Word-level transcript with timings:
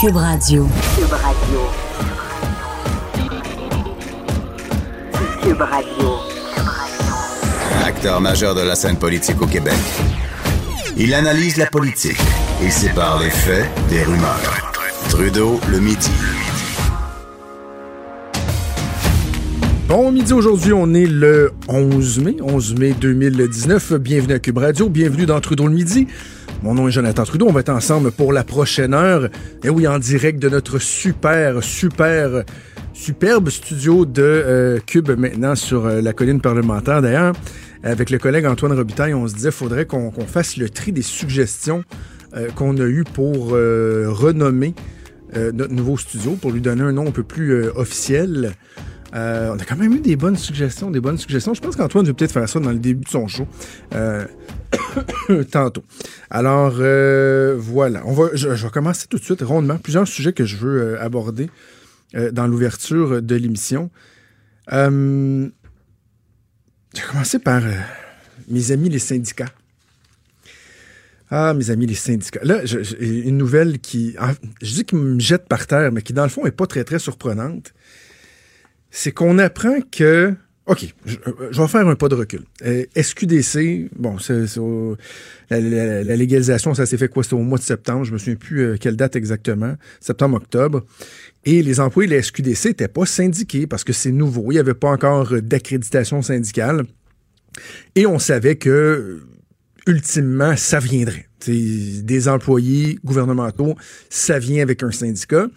Cube 0.00 0.16
Radio. 0.16 0.66
Cube 0.96 1.12
Radio. 1.12 1.60
Cube 5.42 5.60
Radio. 5.60 6.10
Acteur 7.84 8.20
majeur 8.20 8.54
de 8.56 8.62
la 8.62 8.74
scène 8.74 8.96
politique 8.96 9.40
au 9.40 9.46
Québec. 9.46 9.78
Il 10.96 11.14
analyse 11.14 11.58
la 11.58 11.66
politique 11.66 12.18
et 12.62 12.70
sépare 12.70 13.20
les 13.20 13.30
faits 13.30 13.66
des 13.88 14.02
rumeurs. 14.02 14.72
Trudeau 15.10 15.60
le 15.70 15.78
midi. 15.78 16.10
Bon 19.88 20.10
midi 20.10 20.32
aujourd'hui, 20.32 20.72
on 20.72 20.92
est 20.92 21.06
le 21.06 21.52
11 21.68 22.18
mai, 22.18 22.36
11 22.42 22.74
mai 22.74 22.94
2019. 23.00 23.94
Bienvenue 23.94 24.34
à 24.34 24.38
Cube 24.40 24.58
Radio, 24.58 24.88
bienvenue 24.88 25.26
dans 25.26 25.40
Trudeau 25.40 25.68
le 25.68 25.74
midi. 25.74 26.08
Mon 26.64 26.72
nom 26.72 26.88
est 26.88 26.92
Jonathan 26.92 27.24
Trudeau. 27.24 27.46
On 27.46 27.52
va 27.52 27.60
être 27.60 27.68
ensemble 27.68 28.10
pour 28.10 28.32
la 28.32 28.42
prochaine 28.42 28.94
heure. 28.94 29.28
Et 29.64 29.68
oui, 29.68 29.86
en 29.86 29.98
direct 29.98 30.38
de 30.38 30.48
notre 30.48 30.78
super, 30.78 31.62
super, 31.62 32.42
superbe 32.94 33.50
studio 33.50 34.06
de 34.06 34.22
euh, 34.22 34.78
Cube 34.86 35.10
maintenant 35.10 35.56
sur 35.56 35.84
euh, 35.84 36.00
la 36.00 36.14
colline 36.14 36.40
parlementaire. 36.40 37.02
D'ailleurs, 37.02 37.34
avec 37.82 38.08
le 38.08 38.16
collègue 38.16 38.46
Antoine 38.46 38.72
Robitaille, 38.72 39.12
on 39.12 39.28
se 39.28 39.34
disait 39.34 39.50
faudrait 39.50 39.84
qu'on 39.84 40.10
fasse 40.26 40.56
le 40.56 40.70
tri 40.70 40.90
des 40.90 41.02
suggestions 41.02 41.84
euh, 42.34 42.48
qu'on 42.52 42.78
a 42.78 42.84
eues 42.84 43.04
pour 43.04 43.48
renommer 43.50 44.74
notre 45.52 45.74
nouveau 45.74 45.98
studio, 45.98 46.38
pour 46.40 46.50
lui 46.50 46.62
donner 46.62 46.82
un 46.82 46.92
nom 46.92 47.08
un 47.08 47.10
peu 47.10 47.24
plus 47.24 47.66
officiel. 47.76 48.52
Euh, 49.14 49.52
on 49.54 49.58
a 49.58 49.64
quand 49.64 49.76
même 49.76 49.92
eu 49.92 50.00
des 50.00 50.16
bonnes 50.16 50.36
suggestions, 50.36 50.90
des 50.90 51.00
bonnes 51.00 51.18
suggestions. 51.18 51.54
Je 51.54 51.60
pense 51.60 51.76
qu'Antoine 51.76 52.04
veut 52.04 52.14
peut-être 52.14 52.32
faire 52.32 52.48
ça 52.48 52.58
dans 52.58 52.72
le 52.72 52.78
début 52.78 53.04
de 53.04 53.08
son 53.08 53.28
show. 53.28 53.46
Euh, 53.94 54.26
tantôt. 55.50 55.84
Alors, 56.30 56.74
euh, 56.78 57.54
voilà. 57.56 58.02
On 58.06 58.12
va, 58.12 58.30
je, 58.34 58.48
vais 58.48 58.70
commencer 58.70 59.06
tout 59.08 59.18
de 59.18 59.24
suite 59.24 59.42
rondement. 59.42 59.78
Plusieurs 59.78 60.08
sujets 60.08 60.32
que 60.32 60.44
je 60.44 60.56
veux 60.56 61.00
aborder 61.00 61.48
dans 62.32 62.46
l'ouverture 62.46 63.22
de 63.22 63.34
l'émission. 63.34 63.90
je 64.68 65.50
vais 66.94 67.02
commencer 67.10 67.38
par 67.38 67.62
mes 68.48 68.72
amis 68.72 68.88
les 68.88 69.00
syndicats. 69.00 69.50
Ah, 71.30 71.54
mes 71.54 71.70
amis 71.70 71.86
les 71.86 71.94
syndicats. 71.94 72.40
Là, 72.42 72.60
une 73.00 73.36
nouvelle 73.36 73.78
qui, 73.80 74.16
je 74.62 74.74
dis 74.74 74.84
qui 74.84 74.94
me 74.94 75.18
jette 75.18 75.48
par 75.48 75.66
terre, 75.66 75.90
mais 75.90 76.02
qui 76.02 76.12
dans 76.12 76.22
le 76.22 76.28
fond 76.28 76.46
est 76.46 76.52
pas 76.52 76.66
très 76.66 76.84
très 76.84 77.00
surprenante 77.00 77.72
c'est 78.94 79.10
qu'on 79.10 79.38
apprend 79.38 79.80
que 79.90 80.34
OK, 80.66 80.94
je, 81.04 81.16
vais 81.60 81.68
faire 81.68 81.86
un 81.86 81.94
pas 81.94 82.08
de 82.08 82.14
recul. 82.14 82.40
Euh, 82.64 82.86
SQDC, 82.96 83.90
bon, 83.96 84.18
c'est, 84.18 84.46
la, 85.50 86.16
légalisation, 86.16 86.72
ça 86.72 86.86
s'est 86.86 86.96
fait 86.96 87.08
quoi? 87.08 87.22
C'était 87.22 87.34
au 87.34 87.40
mois 87.40 87.58
de 87.58 87.64
septembre, 87.64 88.04
je 88.04 88.12
me 88.12 88.16
souviens 88.16 88.36
plus 88.36 88.60
euh, 88.60 88.76
quelle 88.80 88.96
date 88.96 89.14
exactement, 89.14 89.74
septembre-octobre. 90.00 90.86
Et 91.44 91.62
les 91.62 91.80
employés 91.80 92.08
de 92.08 92.14
la 92.14 92.22
SQDC 92.22 92.68
n'étaient 92.68 92.88
pas 92.88 93.04
syndiqués 93.04 93.66
parce 93.66 93.84
que 93.84 93.92
c'est 93.92 94.12
nouveau, 94.12 94.52
il 94.52 94.54
n'y 94.54 94.58
avait 94.58 94.72
pas 94.72 94.88
encore 94.88 95.34
d'accréditation 95.42 96.22
syndicale. 96.22 96.84
Et 97.96 98.06
on 98.06 98.18
savait 98.18 98.56
que, 98.56 99.20
ultimement, 99.86 100.56
ça 100.56 100.78
viendrait. 100.78 101.26
des 101.46 102.28
employés 102.28 102.98
gouvernementaux, 103.04 103.74
ça 104.08 104.38
vient 104.38 104.62
avec 104.62 104.82
un 104.82 104.92
syndicat. 104.92 105.48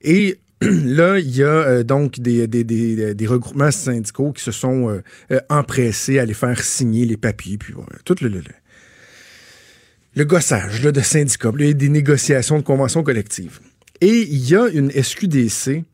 Et 0.00 0.40
là, 0.84 1.18
il 1.18 1.34
y 1.34 1.42
a 1.42 1.46
euh, 1.46 1.82
donc 1.82 2.20
des, 2.20 2.46
regroupements 3.26 3.70
syndicaux 3.70 4.32
qui 4.32 4.42
se 4.42 4.52
sont 4.52 4.88
euh, 4.88 5.02
euh, 5.30 5.40
empressés 5.48 6.18
à 6.18 6.24
les 6.24 6.34
faire 6.34 6.62
signer 6.62 7.04
les 7.04 7.16
papiers, 7.16 7.58
puis 7.58 7.74
tout 8.04 8.16
le, 8.20 8.28
le, 8.28 8.42
le 10.14 10.24
gossage 10.24 10.82
là, 10.84 10.92
de 10.92 11.00
syndicats, 11.00 11.48
a 11.48 11.72
des 11.72 11.88
négociations 11.88 12.58
de 12.58 12.62
conventions 12.62 13.02
collectives. 13.02 13.60
Et 14.00 14.22
il 14.22 14.48
y 14.48 14.54
a 14.54 14.68
une 14.68 14.90
SQDC 14.90 15.84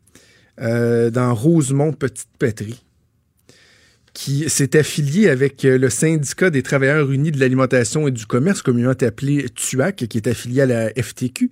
dans 0.59 1.35
Rosemont-Petite-Patrie 1.35 2.83
qui 4.13 4.51
s'est 4.51 4.77
affiliée 4.77 5.29
avec 5.29 5.63
le 5.63 5.89
syndicat 5.89 6.51
des 6.51 6.63
travailleurs 6.63 7.13
unis 7.13 7.31
de 7.31 7.39
l'alimentation 7.39 8.09
et 8.09 8.11
du 8.11 8.27
commerce, 8.27 8.63
communément 8.63 8.95
appelé 9.01 9.47
TUAC, 9.55 10.07
qui 10.09 10.19
est 10.19 10.27
affilié 10.27 10.63
à 10.63 10.67
la 10.67 10.91
FTQ. 10.91 11.51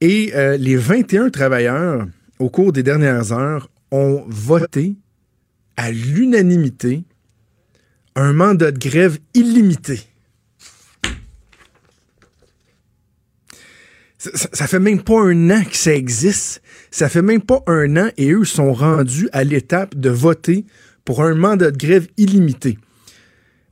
Et 0.00 0.32
euh, 0.34 0.56
les 0.56 0.76
21 0.76 1.30
travailleurs, 1.30 2.06
au 2.38 2.50
cours 2.50 2.72
des 2.72 2.82
dernières 2.82 3.32
heures, 3.32 3.70
ont 3.90 4.24
voté 4.28 4.96
à 5.76 5.90
l'unanimité 5.90 7.04
un 8.14 8.32
mandat 8.32 8.70
de 8.70 8.78
grève 8.78 9.18
illimité. 9.34 10.00
Ça, 14.18 14.30
ça, 14.52 14.66
fait 14.66 14.80
même 14.80 15.02
pas 15.02 15.20
un 15.20 15.50
an 15.50 15.62
que 15.64 15.76
ça 15.76 15.94
existe. 15.94 16.60
Ça 16.90 17.08
fait 17.08 17.22
même 17.22 17.40
pas 17.40 17.62
un 17.68 17.96
an 17.96 18.10
et 18.16 18.32
eux 18.32 18.44
sont 18.44 18.72
rendus 18.72 19.28
à 19.32 19.44
l'étape 19.44 19.94
de 19.94 20.10
voter 20.10 20.64
pour 21.04 21.22
un 21.22 21.34
mandat 21.34 21.70
de 21.70 21.76
grève 21.76 22.08
illimité. 22.16 22.78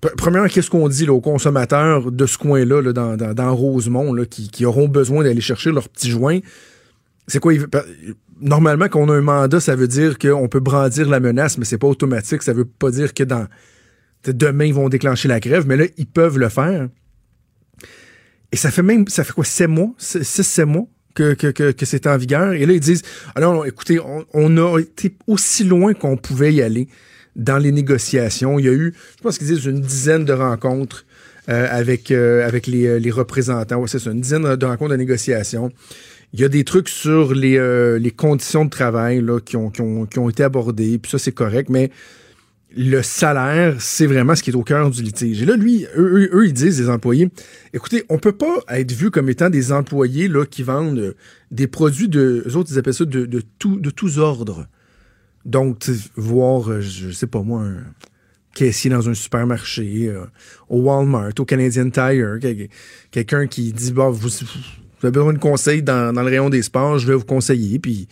Premièrement, 0.00 0.48
qu'est-ce 0.48 0.70
qu'on 0.70 0.88
dit 0.88 1.08
aux 1.08 1.20
consommateurs 1.20 2.12
de 2.12 2.26
ce 2.26 2.36
coin-là, 2.36 2.92
dans, 2.92 3.54
Rosemont, 3.54 4.14
qui, 4.24 4.66
auront 4.66 4.88
besoin 4.88 5.24
d'aller 5.24 5.40
chercher 5.40 5.72
leurs 5.72 5.88
petits 5.88 6.10
joints? 6.10 6.40
C'est 7.26 7.40
quoi? 7.40 7.52
Normalement, 8.40 8.88
quand 8.88 9.00
on 9.00 9.08
a 9.08 9.14
un 9.14 9.22
mandat, 9.22 9.60
ça 9.60 9.74
veut 9.74 9.88
dire 9.88 10.18
qu'on 10.18 10.48
peut 10.48 10.60
brandir 10.60 11.08
la 11.08 11.18
menace, 11.18 11.56
mais 11.56 11.64
c'est 11.64 11.78
pas 11.78 11.86
automatique. 11.86 12.42
Ça 12.42 12.52
veut 12.52 12.66
pas 12.66 12.90
dire 12.90 13.14
que 13.14 13.24
dans 13.24 13.46
demain, 14.26 14.66
ils 14.66 14.74
vont 14.74 14.88
déclencher 14.88 15.28
la 15.28 15.40
grève, 15.40 15.66
mais 15.66 15.76
là, 15.76 15.86
ils 15.96 16.06
peuvent 16.06 16.38
le 16.38 16.50
faire. 16.50 16.88
Et 18.52 18.56
ça 18.56 18.70
fait 18.70 18.82
même, 18.82 19.08
ça 19.08 19.24
fait 19.24 19.32
quoi, 19.32 19.44
sept 19.44 19.68
mois, 19.68 19.94
six, 19.98 20.24
sept 20.24 20.66
mois 20.66 20.86
que, 21.14 21.32
que, 21.32 21.86
c'est 21.86 22.06
en 22.06 22.18
vigueur? 22.18 22.52
Et 22.52 22.66
là, 22.66 22.74
ils 22.74 22.80
disent, 22.80 23.02
alors, 23.34 23.66
écoutez, 23.66 23.98
on 24.34 24.56
a 24.58 24.78
été 24.78 25.16
aussi 25.26 25.64
loin 25.64 25.94
qu'on 25.94 26.18
pouvait 26.18 26.52
y 26.52 26.60
aller 26.60 26.88
dans 27.36 27.58
les 27.58 27.70
négociations. 27.70 28.58
Il 28.58 28.64
y 28.64 28.68
a 28.68 28.72
eu, 28.72 28.92
je 29.18 29.22
pense 29.22 29.38
qu'ils 29.38 29.46
disent, 29.46 29.64
une 29.66 29.80
dizaine 29.80 30.24
de 30.24 30.32
rencontres 30.32 31.04
euh, 31.48 31.68
avec, 31.70 32.10
euh, 32.10 32.44
avec 32.44 32.66
les, 32.66 32.86
euh, 32.86 32.98
les 32.98 33.12
représentants. 33.12 33.76
Ouais, 33.76 33.88
c'est 33.88 34.00
ça, 34.00 34.10
une 34.10 34.20
dizaine 34.20 34.56
de 34.56 34.66
rencontres 34.66 34.90
de 34.90 34.96
négociations. 34.96 35.70
Il 36.32 36.40
y 36.40 36.44
a 36.44 36.48
des 36.48 36.64
trucs 36.64 36.88
sur 36.88 37.34
les, 37.34 37.56
les 38.00 38.10
conditions 38.10 38.64
de 38.64 38.70
travail 38.70 39.22
là, 39.22 39.38
qui, 39.38 39.56
ont, 39.56 39.70
qui, 39.70 39.80
ont, 39.80 40.06
qui 40.06 40.18
ont 40.18 40.28
été 40.28 40.42
abordés, 40.42 40.98
puis 40.98 41.10
ça, 41.10 41.18
c'est 41.18 41.32
correct, 41.32 41.70
mais 41.70 41.90
le 42.76 43.00
salaire, 43.00 43.76
c'est 43.78 44.06
vraiment 44.06 44.34
ce 44.34 44.42
qui 44.42 44.50
est 44.50 44.56
au 44.56 44.64
cœur 44.64 44.90
du 44.90 45.02
litige. 45.02 45.40
Et 45.40 45.46
là, 45.46 45.56
lui, 45.56 45.86
eux, 45.96 46.28
eux, 46.32 46.46
ils 46.46 46.52
disent, 46.52 46.80
les 46.80 46.90
employés, 46.90 47.30
écoutez, 47.72 48.04
on 48.10 48.18
peut 48.18 48.32
pas 48.32 48.58
être 48.68 48.92
vu 48.92 49.10
comme 49.10 49.30
étant 49.30 49.48
des 49.48 49.72
employés 49.72 50.28
là, 50.28 50.44
qui 50.44 50.62
vendent 50.62 51.14
des 51.52 51.68
produits 51.68 52.08
de, 52.08 52.42
eux 52.46 52.56
autres, 52.56 52.70
ils 52.72 52.78
appellent 52.78 52.92
ça 52.92 53.04
de, 53.04 53.24
de, 53.24 53.42
tout, 53.58 53.78
de 53.78 53.90
tous 53.90 54.18
ordres. 54.18 54.66
Donc, 55.46 55.88
voir, 56.16 56.68
euh, 56.68 56.80
je 56.80 57.12
sais 57.12 57.28
pas 57.28 57.40
moi, 57.40 57.62
un 57.62 57.84
caissier 58.52 58.90
dans 58.90 59.08
un 59.08 59.14
supermarché, 59.14 60.08
euh, 60.08 60.24
au 60.68 60.80
Walmart, 60.80 61.30
au 61.38 61.44
Canadian 61.44 61.88
Tire, 61.88 62.38
quelqu'un 63.12 63.46
qui 63.46 63.72
dit 63.72 63.92
bah, 63.92 64.08
vous, 64.10 64.28
avez 65.02 65.12
besoin 65.12 65.32
de 65.32 65.38
conseils 65.38 65.84
dans, 65.84 66.12
le 66.12 66.22
rayon 66.22 66.50
des 66.50 66.62
sports, 66.62 66.98
je 66.98 67.06
vais 67.06 67.14
vous 67.14 67.24
conseiller, 67.24 67.78
puis 67.78 68.08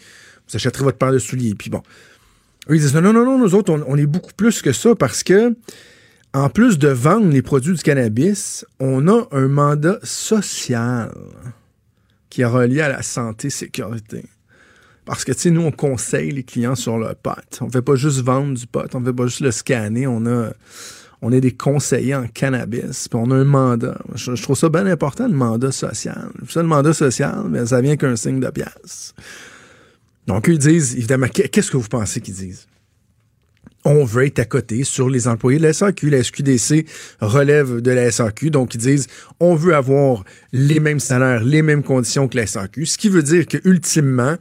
vous 0.48 0.54
achèterez 0.54 0.84
votre 0.84 0.96
paire 0.96 1.10
de 1.10 1.18
souliers. 1.18 1.54
Puis 1.58 1.70
bon. 1.70 1.82
Eux, 2.70 2.76
ils 2.76 2.80
disent 2.80 2.94
non, 2.94 3.00
non, 3.02 3.12
non, 3.12 3.36
nous 3.36 3.54
autres, 3.56 3.76
on, 3.84 3.96
est 3.96 4.06
beaucoup 4.06 4.32
plus 4.36 4.62
que 4.62 4.72
ça 4.72 4.94
parce 4.94 5.24
que, 5.24 5.56
en 6.34 6.48
plus 6.48 6.78
de 6.78 6.88
vendre 6.88 7.28
les 7.30 7.42
produits 7.42 7.74
du 7.74 7.82
cannabis, 7.82 8.64
on 8.78 9.08
a 9.08 9.26
un 9.32 9.48
mandat 9.48 9.98
social 10.04 11.10
qui 12.30 12.42
est 12.42 12.46
relié 12.46 12.80
à 12.80 12.88
la 12.88 13.02
santé 13.02 13.50
sécurité. 13.50 14.24
Parce 15.04 15.24
que, 15.24 15.32
tu 15.32 15.40
sais, 15.40 15.50
nous, 15.50 15.60
on 15.60 15.70
conseille 15.70 16.30
les 16.30 16.42
clients 16.42 16.74
sur 16.74 16.98
le 16.98 17.14
pot. 17.14 17.32
On 17.60 17.66
ne 17.66 17.70
fait 17.70 17.82
pas 17.82 17.94
juste 17.94 18.20
vendre 18.20 18.54
du 18.54 18.66
pot, 18.66 18.88
on 18.94 19.00
ne 19.00 19.06
fait 19.06 19.12
pas 19.12 19.26
juste 19.26 19.40
le 19.40 19.50
scanner. 19.50 20.06
On 20.06 20.24
a, 20.26 20.50
on 21.20 21.32
est 21.32 21.40
des 21.40 21.52
conseillers 21.52 22.14
en 22.14 22.26
cannabis, 22.26 23.08
puis 23.08 23.18
on 23.22 23.30
a 23.30 23.34
un 23.34 23.44
mandat. 23.44 23.98
Je, 24.14 24.40
trouve 24.42 24.56
ça 24.56 24.68
bien 24.68 24.86
important, 24.86 25.28
le 25.28 25.34
mandat 25.34 25.72
social. 25.72 26.30
Ça, 26.48 26.62
le 26.62 26.68
mandat 26.68 26.94
social, 26.94 27.44
mais 27.48 27.66
ça 27.66 27.80
vient 27.80 27.96
qu'un 27.96 28.16
signe 28.16 28.40
de 28.40 28.50
pièce. 28.50 29.14
Donc, 30.26 30.48
ils 30.48 30.58
disent, 30.58 30.96
évidemment, 30.96 31.28
qu'est-ce 31.28 31.70
que 31.70 31.76
vous 31.76 31.88
pensez 31.88 32.20
qu'ils 32.20 32.34
disent? 32.34 32.66
on 33.84 34.04
veut 34.04 34.26
être 34.26 34.38
à 34.38 34.44
côté 34.44 34.82
sur 34.84 35.10
les 35.10 35.28
employés 35.28 35.58
de 35.58 35.64
la 35.64 35.72
SAQ. 35.72 36.10
La 36.10 36.22
SQDC 36.22 36.86
relève 37.20 37.80
de 37.80 37.90
la 37.90 38.10
SAQ, 38.10 38.50
donc 38.50 38.74
ils 38.74 38.78
disent 38.78 39.06
on 39.40 39.54
veut 39.54 39.74
avoir 39.74 40.24
les 40.52 40.80
mêmes 40.80 41.00
salaires, 41.00 41.44
les 41.44 41.62
mêmes 41.62 41.82
conditions 41.82 42.26
que 42.28 42.36
la 42.36 42.46
SAQ, 42.46 42.86
ce 42.86 42.98
qui 42.98 43.08
veut 43.08 43.22
dire 43.22 43.46
que 43.46 43.58
ultimement, 43.64 44.36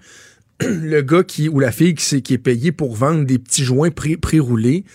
le 0.82 1.02
gars 1.02 1.24
qui 1.24 1.50
ou 1.50 1.60
la 1.60 1.72
fille 1.72 1.94
qui, 1.96 2.34
est 2.34 2.38
payé 2.38 2.72
pour 2.72 2.96
vendre 2.96 3.26
des 3.26 3.40
petits 3.40 3.64
joints 3.64 3.92
pré- 3.92 4.18
pré-roulés 4.18 4.86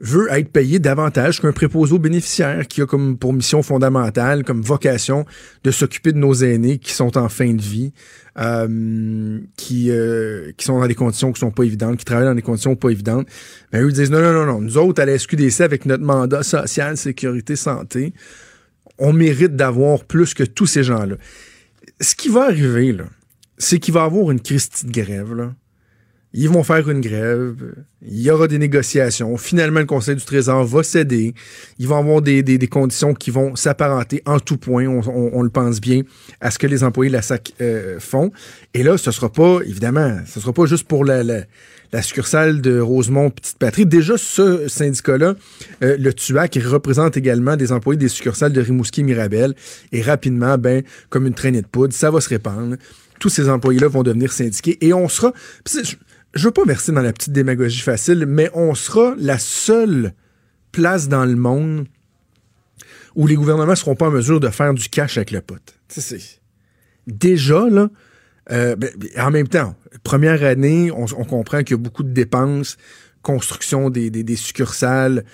veut 0.00 0.28
être 0.30 0.50
payé 0.50 0.78
davantage 0.78 1.40
qu'un 1.40 1.52
préposé 1.52 1.92
aux 1.92 1.98
bénéficiaires 1.98 2.68
qui 2.68 2.82
a 2.82 2.86
comme 2.86 3.18
pour 3.18 3.32
mission 3.32 3.62
fondamentale, 3.62 4.44
comme 4.44 4.62
vocation 4.62 5.24
de 5.64 5.70
s'occuper 5.70 6.12
de 6.12 6.18
nos 6.18 6.34
aînés 6.34 6.78
qui 6.78 6.92
sont 6.92 7.18
en 7.18 7.28
fin 7.28 7.52
de 7.52 7.60
vie, 7.60 7.92
euh, 8.38 9.40
qui, 9.56 9.90
euh, 9.90 10.52
qui 10.56 10.64
sont 10.64 10.78
dans 10.78 10.86
des 10.86 10.94
conditions 10.94 11.32
qui 11.32 11.40
sont 11.40 11.50
pas 11.50 11.64
évidentes, 11.64 11.96
qui 11.96 12.04
travaillent 12.04 12.26
dans 12.26 12.34
des 12.34 12.42
conditions 12.42 12.76
pas 12.76 12.90
évidentes. 12.90 13.26
Ben, 13.72 13.82
eux 13.82 13.90
disent 13.90 14.10
non, 14.10 14.20
non, 14.20 14.32
non, 14.32 14.46
non. 14.46 14.60
Nous 14.60 14.78
autres, 14.78 15.02
à 15.02 15.04
la 15.04 15.18
SQDC, 15.18 15.62
avec 15.62 15.84
notre 15.84 16.04
mandat 16.04 16.44
social, 16.44 16.96
sécurité, 16.96 17.56
santé, 17.56 18.12
on 18.98 19.12
mérite 19.12 19.56
d'avoir 19.56 20.04
plus 20.04 20.34
que 20.34 20.44
tous 20.44 20.66
ces 20.66 20.84
gens-là. 20.84 21.16
Ce 22.00 22.14
qui 22.14 22.28
va 22.28 22.44
arriver, 22.44 22.92
là, 22.92 23.04
c'est 23.58 23.78
qu'il 23.78 23.94
va 23.94 24.04
avoir 24.04 24.30
une 24.30 24.40
Christie 24.40 24.86
de 24.86 24.92
grève. 24.92 25.52
Ils 26.34 26.48
vont 26.48 26.62
faire 26.62 26.88
une 26.90 27.00
grève. 27.00 27.56
Il 28.02 28.20
y 28.20 28.30
aura 28.30 28.48
des 28.48 28.58
négociations. 28.58 29.36
Finalement, 29.38 29.80
le 29.80 29.86
Conseil 29.86 30.14
du 30.14 30.24
Trésor 30.24 30.62
va 30.64 30.82
céder. 30.82 31.32
Ils 31.78 31.88
vont 31.88 31.96
avoir 31.96 32.20
des, 32.20 32.68
conditions 32.70 33.14
qui 33.14 33.30
vont 33.30 33.56
s'apparenter 33.56 34.22
en 34.26 34.38
tout 34.38 34.58
point, 34.58 34.86
on, 34.86 35.42
le 35.42 35.48
pense 35.48 35.80
bien, 35.80 36.02
à 36.40 36.50
ce 36.50 36.58
que 36.58 36.66
les 36.66 36.84
employés 36.84 37.10
de 37.10 37.16
la 37.16 37.22
SAC 37.22 37.54
euh, 37.62 37.98
font. 37.98 38.30
Et 38.74 38.82
là, 38.82 38.98
ce 38.98 39.10
sera 39.10 39.32
pas, 39.32 39.60
évidemment, 39.64 40.18
ce 40.26 40.38
sera 40.38 40.52
pas 40.52 40.66
juste 40.66 40.86
pour 40.86 41.06
la, 41.06 41.22
la, 41.22 42.02
succursale 42.02 42.60
de 42.60 42.78
Rosemont 42.78 43.30
Petite 43.30 43.56
Patrie. 43.56 43.86
Déjà, 43.86 44.18
ce 44.18 44.68
syndicat-là, 44.68 45.34
euh, 45.82 45.96
le 45.98 46.12
TUAC, 46.12 46.58
représente 46.66 47.16
également 47.16 47.56
des 47.56 47.72
employés 47.72 47.98
des 47.98 48.08
succursales 48.08 48.52
de 48.52 48.60
Rimouski 48.60 49.02
Mirabel. 49.02 49.54
Et 49.92 50.02
rapidement, 50.02 50.58
ben, 50.58 50.82
comme 51.08 51.26
une 51.26 51.34
traînée 51.34 51.62
de 51.62 51.66
poudre, 51.66 51.94
ça 51.94 52.10
va 52.10 52.20
se 52.20 52.28
répandre. 52.28 52.76
Tous 53.18 53.28
ces 53.28 53.48
employés-là 53.48 53.88
vont 53.88 54.02
devenir 54.02 54.32
syndiqués 54.32 54.78
et 54.84 54.92
on 54.92 55.08
sera. 55.08 55.32
Je, 55.66 56.44
veux 56.44 56.50
pas 56.50 56.64
verser 56.64 56.92
dans 56.92 57.02
la 57.02 57.12
petite 57.12 57.32
démagogie 57.32 57.80
facile, 57.80 58.26
mais 58.26 58.50
on 58.54 58.74
sera 58.74 59.14
la 59.18 59.38
seule 59.38 60.12
place 60.72 61.08
dans 61.08 61.24
le 61.24 61.36
monde 61.36 61.86
où 63.16 63.26
les 63.26 63.34
gouvernements 63.34 63.74
seront 63.74 63.96
pas 63.96 64.08
en 64.08 64.10
mesure 64.10 64.38
de 64.38 64.48
faire 64.48 64.74
du 64.74 64.88
cash 64.88 65.16
avec 65.16 65.30
le 65.30 65.40
pote. 65.40 65.78
Déjà, 67.06 67.68
là, 67.68 67.88
euh, 68.52 68.76
ben, 68.76 68.90
en 69.18 69.30
même 69.30 69.48
temps, 69.48 69.74
première 70.04 70.44
année, 70.44 70.90
on, 70.92 71.06
comprend 71.24 71.62
qu'il 71.62 71.72
y 71.72 71.74
a 71.74 71.82
beaucoup 71.82 72.02
de 72.02 72.12
dépenses, 72.12 72.76
construction 73.22 73.90
des 73.90 74.36
succursales, 74.36 75.24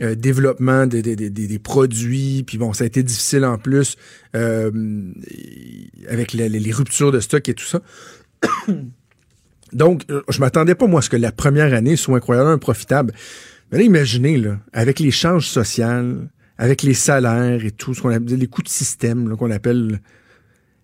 euh, 0.00 0.14
développement 0.14 0.86
des, 0.86 1.02
des, 1.02 1.14
des, 1.14 1.30
des 1.30 1.58
produits, 1.58 2.42
puis 2.44 2.58
bon, 2.58 2.72
ça 2.72 2.84
a 2.84 2.86
été 2.86 3.02
difficile 3.02 3.44
en 3.44 3.58
plus 3.58 3.96
euh, 4.34 4.70
avec 6.08 6.32
les, 6.32 6.48
les 6.48 6.72
ruptures 6.72 7.12
de 7.12 7.20
stock 7.20 7.48
et 7.48 7.54
tout 7.54 7.64
ça. 7.64 7.80
Donc, 9.72 10.04
euh, 10.10 10.22
je 10.28 10.40
m'attendais 10.40 10.74
pas, 10.74 10.86
moi, 10.86 10.98
à 10.98 11.02
ce 11.02 11.10
que 11.10 11.16
la 11.16 11.32
première 11.32 11.72
année 11.74 11.96
soit 11.96 12.16
incroyablement 12.16 12.58
profitable. 12.58 13.12
Mais 13.70 13.78
là, 13.78 13.84
imaginez, 13.84 14.36
là, 14.36 14.58
avec 14.72 14.98
les 14.98 15.10
charges 15.10 15.48
sociales, 15.48 16.28
avec 16.58 16.82
les 16.82 16.94
salaires 16.94 17.64
et 17.64 17.70
tout, 17.70 17.94
ce 17.94 18.02
qu'on 18.02 18.10
appelle 18.10 18.38
les 18.38 18.46
coûts 18.46 18.62
de 18.62 18.68
système 18.68 19.36
qu'on 19.36 19.50
appelle. 19.50 20.00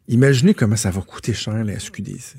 Imaginez 0.08 0.54
comment 0.54 0.76
ça 0.76 0.90
va 0.90 1.00
coûter 1.02 1.32
cher 1.32 1.64
la 1.64 1.78
SQDC. 1.78 2.36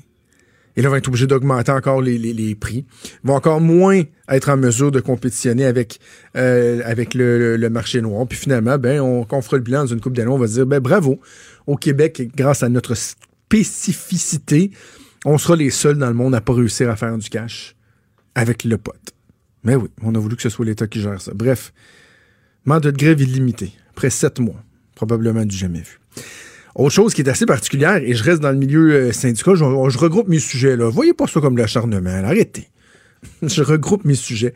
Et 0.76 0.82
là, 0.82 0.88
on 0.88 0.92
va 0.92 0.98
être 0.98 1.08
obligé 1.08 1.26
d'augmenter 1.26 1.72
encore 1.72 2.00
les, 2.00 2.18
les, 2.18 2.54
prix. 2.54 2.86
Ils 3.04 3.28
vont 3.28 3.34
encore 3.34 3.60
moins 3.60 4.02
être 4.28 4.48
en 4.48 4.56
mesure 4.56 4.90
de 4.90 5.00
compétitionner 5.00 5.66
avec, 5.66 6.00
euh, 6.36 6.80
avec 6.84 7.14
le, 7.14 7.56
le- 7.56 7.70
marché 7.70 8.00
noir. 8.00 8.26
Puis 8.26 8.38
finalement, 8.38 8.78
ben, 8.78 9.00
on, 9.00 9.24
fera 9.42 9.56
le 9.56 9.62
bilan 9.62 9.80
dans 9.80 9.86
une 9.88 10.00
coupe 10.00 10.16
d'années, 10.16 10.30
on 10.30 10.38
va 10.38 10.46
dire, 10.46 10.66
ben, 10.66 10.80
bravo. 10.80 11.20
Au 11.66 11.76
Québec, 11.76 12.22
grâce 12.34 12.62
à 12.62 12.68
notre 12.68 12.94
spécificité, 12.94 14.70
on 15.24 15.38
sera 15.38 15.56
les 15.56 15.70
seuls 15.70 15.98
dans 15.98 16.08
le 16.08 16.14
monde 16.14 16.34
à 16.34 16.40
pas 16.40 16.54
réussir 16.54 16.88
à 16.90 16.96
faire 16.96 17.16
du 17.16 17.28
cash 17.28 17.76
avec 18.34 18.64
le 18.64 18.78
pote. 18.78 19.12
Mais 19.64 19.76
oui, 19.76 19.88
on 20.02 20.14
a 20.14 20.18
voulu 20.18 20.36
que 20.36 20.42
ce 20.42 20.48
soit 20.48 20.64
l'État 20.64 20.86
qui 20.86 21.00
gère 21.00 21.20
ça. 21.20 21.32
Bref, 21.34 21.72
mandat 22.64 22.90
de 22.90 22.96
grève 22.96 23.20
illimité, 23.20 23.72
après 23.90 24.10
sept 24.10 24.40
mois. 24.40 24.62
Probablement 24.94 25.44
du 25.44 25.56
jamais 25.56 25.80
vu. 25.80 25.98
Autre 26.74 26.94
chose 26.94 27.12
qui 27.14 27.20
est 27.20 27.28
assez 27.28 27.44
particulière, 27.44 27.96
et 28.02 28.14
je 28.14 28.24
reste 28.24 28.40
dans 28.40 28.50
le 28.50 28.56
milieu 28.56 28.92
euh, 28.92 29.12
syndical, 29.12 29.56
je, 29.56 29.64
regroupe 29.98 30.28
mes 30.28 30.38
sujets. 30.38 30.76
Là. 30.76 30.88
Voyez 30.88 31.12
pas 31.12 31.26
ça 31.26 31.40
comme 31.40 31.56
l'acharnement. 31.58 32.24
Arrêtez. 32.24 32.68
je 33.42 33.62
regroupe 33.62 34.04
mes 34.04 34.14
sujets. 34.14 34.54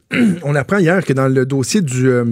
On 0.42 0.54
apprend 0.54 0.78
hier 0.78 1.04
que 1.04 1.12
dans 1.12 1.28
le 1.28 1.44
dossier 1.44 1.82
du, 1.82 2.08
euh, 2.08 2.24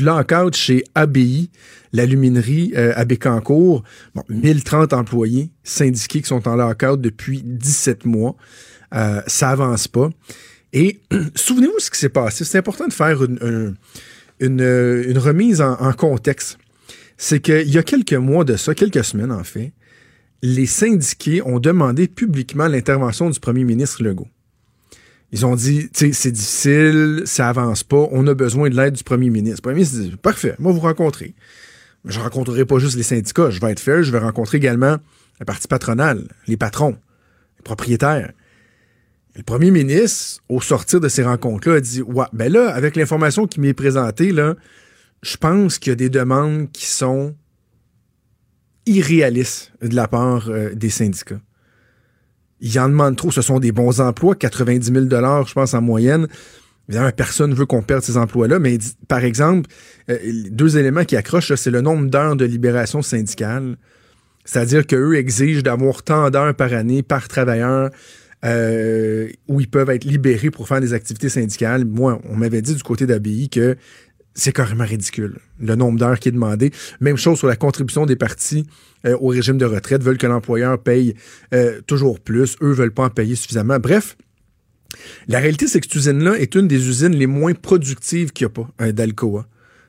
lockout 0.00 0.54
chez 0.56 0.82
ABI, 0.96 1.50
l'aluminerie 1.92 2.72
euh, 2.76 2.92
à 2.96 3.04
Bécancour, 3.04 3.84
bon, 4.14 4.24
1030 4.28 4.92
employés 4.92 5.50
syndiqués 5.62 6.20
qui 6.20 6.28
sont 6.28 6.48
en 6.48 6.56
lockout 6.56 7.00
depuis 7.00 7.42
17 7.44 8.06
mois. 8.06 8.36
Ça 9.26 9.50
avance 9.50 9.88
pas. 9.88 10.10
Et 10.72 11.00
souvenez-vous 11.34 11.78
ce 11.78 11.90
qui 11.90 11.98
s'est 11.98 12.08
passé. 12.08 12.44
C'est 12.44 12.58
important 12.58 12.88
de 12.88 12.92
faire 12.92 13.22
une, 13.22 13.38
un- 13.42 13.74
une, 14.40 14.60
une 14.60 15.18
remise 15.18 15.60
en 15.60 15.92
contexte. 15.92 16.58
C'est 17.16 17.40
qu'il 17.40 17.68
y 17.68 17.78
a 17.78 17.82
quelques 17.82 18.12
mois 18.12 18.44
de 18.44 18.56
ça, 18.56 18.74
quelques 18.74 19.04
semaines 19.04 19.32
en 19.32 19.44
fait, 19.44 19.72
les 20.42 20.66
syndiqués 20.66 21.42
ont 21.42 21.58
demandé 21.58 22.08
publiquement 22.08 22.68
l'intervention 22.68 23.30
du 23.30 23.40
premier 23.40 23.64
ministre 23.64 24.02
Legault. 24.02 24.28
Ils 25.32 25.44
ont 25.44 25.56
dit, 25.56 25.88
c'est 25.92 26.30
difficile, 26.30 27.22
ça 27.24 27.48
avance 27.48 27.82
pas, 27.82 28.06
on 28.12 28.26
a 28.26 28.34
besoin 28.34 28.68
de 28.68 28.76
l'aide 28.76 28.94
du 28.94 29.02
premier 29.02 29.28
ministre. 29.28 29.58
Le 29.58 29.62
premier 29.62 29.74
ministre 29.76 29.98
dit, 29.98 30.16
parfait, 30.16 30.54
moi 30.58 30.72
vous 30.72 30.80
rencontrer. 30.80 31.34
Je 32.04 32.20
rencontrerai 32.20 32.64
pas 32.64 32.78
juste 32.78 32.96
les 32.96 33.02
syndicats, 33.02 33.50
je 33.50 33.60
vais 33.60 33.72
être 33.72 33.80
fair, 33.80 34.02
je 34.02 34.12
vais 34.12 34.18
rencontrer 34.18 34.58
également 34.58 34.98
la 35.40 35.46
partie 35.46 35.66
patronale, 35.66 36.28
les 36.46 36.56
patrons, 36.56 36.96
les 37.58 37.62
propriétaires. 37.64 38.32
Le 39.34 39.42
premier 39.42 39.70
ministre, 39.70 40.42
au 40.48 40.60
sortir 40.60 41.00
de 41.00 41.08
ces 41.08 41.24
rencontres-là, 41.24 41.76
a 41.76 41.80
dit 41.80 42.00
Ouais, 42.02 42.24
ben 42.32 42.50
là, 42.50 42.72
avec 42.72 42.96
l'information 42.96 43.46
qui 43.46 43.60
m'est 43.60 43.74
présentée, 43.74 44.32
là, 44.32 44.54
je 45.22 45.36
pense 45.36 45.78
qu'il 45.78 45.90
y 45.90 45.92
a 45.92 45.96
des 45.96 46.10
demandes 46.10 46.70
qui 46.72 46.86
sont 46.86 47.34
irréalistes 48.86 49.72
de 49.82 49.94
la 49.94 50.08
part 50.08 50.48
euh, 50.48 50.74
des 50.74 50.90
syndicats. 50.90 51.40
Ils 52.60 52.78
en 52.78 52.88
demandent 52.88 53.16
trop. 53.16 53.30
Ce 53.30 53.42
sont 53.42 53.58
des 53.58 53.72
bons 53.72 54.00
emplois, 54.00 54.34
90 54.34 54.92
000 54.92 55.06
je 55.08 55.52
pense, 55.52 55.74
en 55.74 55.82
moyenne. 55.82 56.26
Évidemment, 56.88 57.10
personne 57.10 57.50
ne 57.50 57.54
veut 57.54 57.66
qu'on 57.66 57.82
perde 57.82 58.02
ces 58.02 58.16
emplois-là, 58.16 58.60
mais 58.60 58.78
par 59.08 59.24
exemple, 59.24 59.68
euh, 60.08 60.18
deux 60.50 60.78
éléments 60.78 61.04
qui 61.04 61.16
accrochent, 61.16 61.52
c'est 61.54 61.70
le 61.70 61.80
nombre 61.80 62.08
d'heures 62.08 62.36
de 62.36 62.44
libération 62.44 63.02
syndicale. 63.02 63.76
C'est-à-dire 64.44 64.86
qu'eux 64.86 65.16
exigent 65.16 65.62
d'avoir 65.62 66.04
tant 66.04 66.30
d'heures 66.30 66.54
par 66.54 66.72
année 66.72 67.02
par 67.02 67.26
travailleur 67.26 67.90
euh, 68.44 69.28
où 69.48 69.60
ils 69.60 69.68
peuvent 69.68 69.90
être 69.90 70.04
libérés 70.04 70.50
pour 70.50 70.68
faire 70.68 70.80
des 70.80 70.92
activités 70.92 71.28
syndicales. 71.28 71.84
Moi, 71.84 72.20
on 72.28 72.36
m'avait 72.36 72.62
dit 72.62 72.76
du 72.76 72.82
côté 72.82 73.04
d'ABI 73.04 73.48
que 73.48 73.76
c'est 74.36 74.52
carrément 74.52 74.84
ridicule, 74.84 75.38
le 75.58 75.74
nombre 75.74 75.98
d'heures 75.98 76.20
qui 76.20 76.28
est 76.28 76.32
demandé. 76.32 76.70
Même 77.00 77.16
chose 77.16 77.38
sur 77.38 77.48
la 77.48 77.56
contribution 77.56 78.06
des 78.06 78.16
partis 78.16 78.66
euh, 79.06 79.16
au 79.20 79.28
régime 79.28 79.58
de 79.58 79.64
retraite, 79.64 80.02
veulent 80.02 80.18
que 80.18 80.26
l'employeur 80.26 80.80
paye 80.80 81.14
euh, 81.54 81.80
toujours 81.86 82.20
plus, 82.20 82.56
eux 82.62 82.72
veulent 82.72 82.92
pas 82.92 83.04
en 83.04 83.10
payer 83.10 83.34
suffisamment. 83.34 83.78
Bref, 83.78 84.16
la 85.26 85.40
réalité, 85.40 85.66
c'est 85.66 85.80
que 85.80 85.86
cette 85.86 85.94
usine-là 85.94 86.38
est 86.38 86.54
une 86.54 86.68
des 86.68 86.88
usines 86.88 87.14
les 87.14 87.26
moins 87.26 87.54
productives 87.54 88.32
qu'il 88.32 88.46
n'y 88.46 88.52
a 88.52 88.54
pas 88.54 88.68
euh, 88.82 88.92
d'Alcoa. 88.92 89.46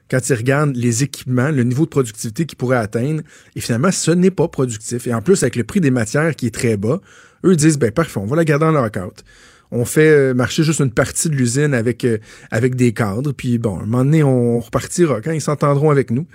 Quand 0.09 0.29
ils 0.29 0.35
regardent 0.35 0.75
les 0.75 1.03
équipements, 1.03 1.51
le 1.51 1.63
niveau 1.63 1.83
de 1.83 1.89
productivité 1.89 2.45
qu'ils 2.45 2.57
pourraient 2.57 2.77
atteindre, 2.77 3.21
et 3.55 3.59
finalement, 3.59 3.91
ce 3.91 4.11
n'est 4.11 4.31
pas 4.31 4.47
productif. 4.47 5.05
Et 5.05 5.13
en 5.13 5.21
plus, 5.21 5.43
avec 5.43 5.57
le 5.57 5.65
prix 5.65 5.81
des 5.81 5.91
matières 5.91 6.33
qui 6.35 6.47
est 6.47 6.53
très 6.53 6.77
bas, 6.77 7.01
eux 7.43 7.55
disent, 7.57 7.77
ben 7.77 7.91
parfait, 7.91 8.19
on 8.19 8.25
va 8.25 8.37
la 8.37 8.45
garder 8.45 8.65
en 8.65 8.71
lockout. 8.71 9.23
On 9.71 9.85
fait 9.85 10.09
euh, 10.09 10.33
marcher 10.33 10.63
juste 10.63 10.79
une 10.79 10.91
partie 10.91 11.29
de 11.29 11.35
l'usine 11.35 11.73
avec, 11.73 12.05
euh, 12.05 12.19
avec 12.51 12.75
des 12.75 12.93
cadres, 12.93 13.33
puis 13.33 13.57
bon, 13.57 13.77
un 13.77 13.85
moment 13.85 14.05
donné, 14.05 14.23
on 14.23 14.59
repartira 14.59 15.21
quand 15.21 15.31
ils 15.31 15.41
s'entendront 15.41 15.89
avec 15.89 16.11
nous. 16.11 16.25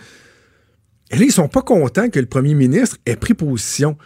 Et 1.11 1.17
là, 1.17 1.25
ils 1.25 1.33
sont 1.33 1.49
pas 1.49 1.63
contents 1.63 2.09
que 2.09 2.21
le 2.21 2.27
premier 2.27 2.55
ministre 2.55 2.99
ait 3.07 3.17
pris 3.17 3.35
position 3.35 3.97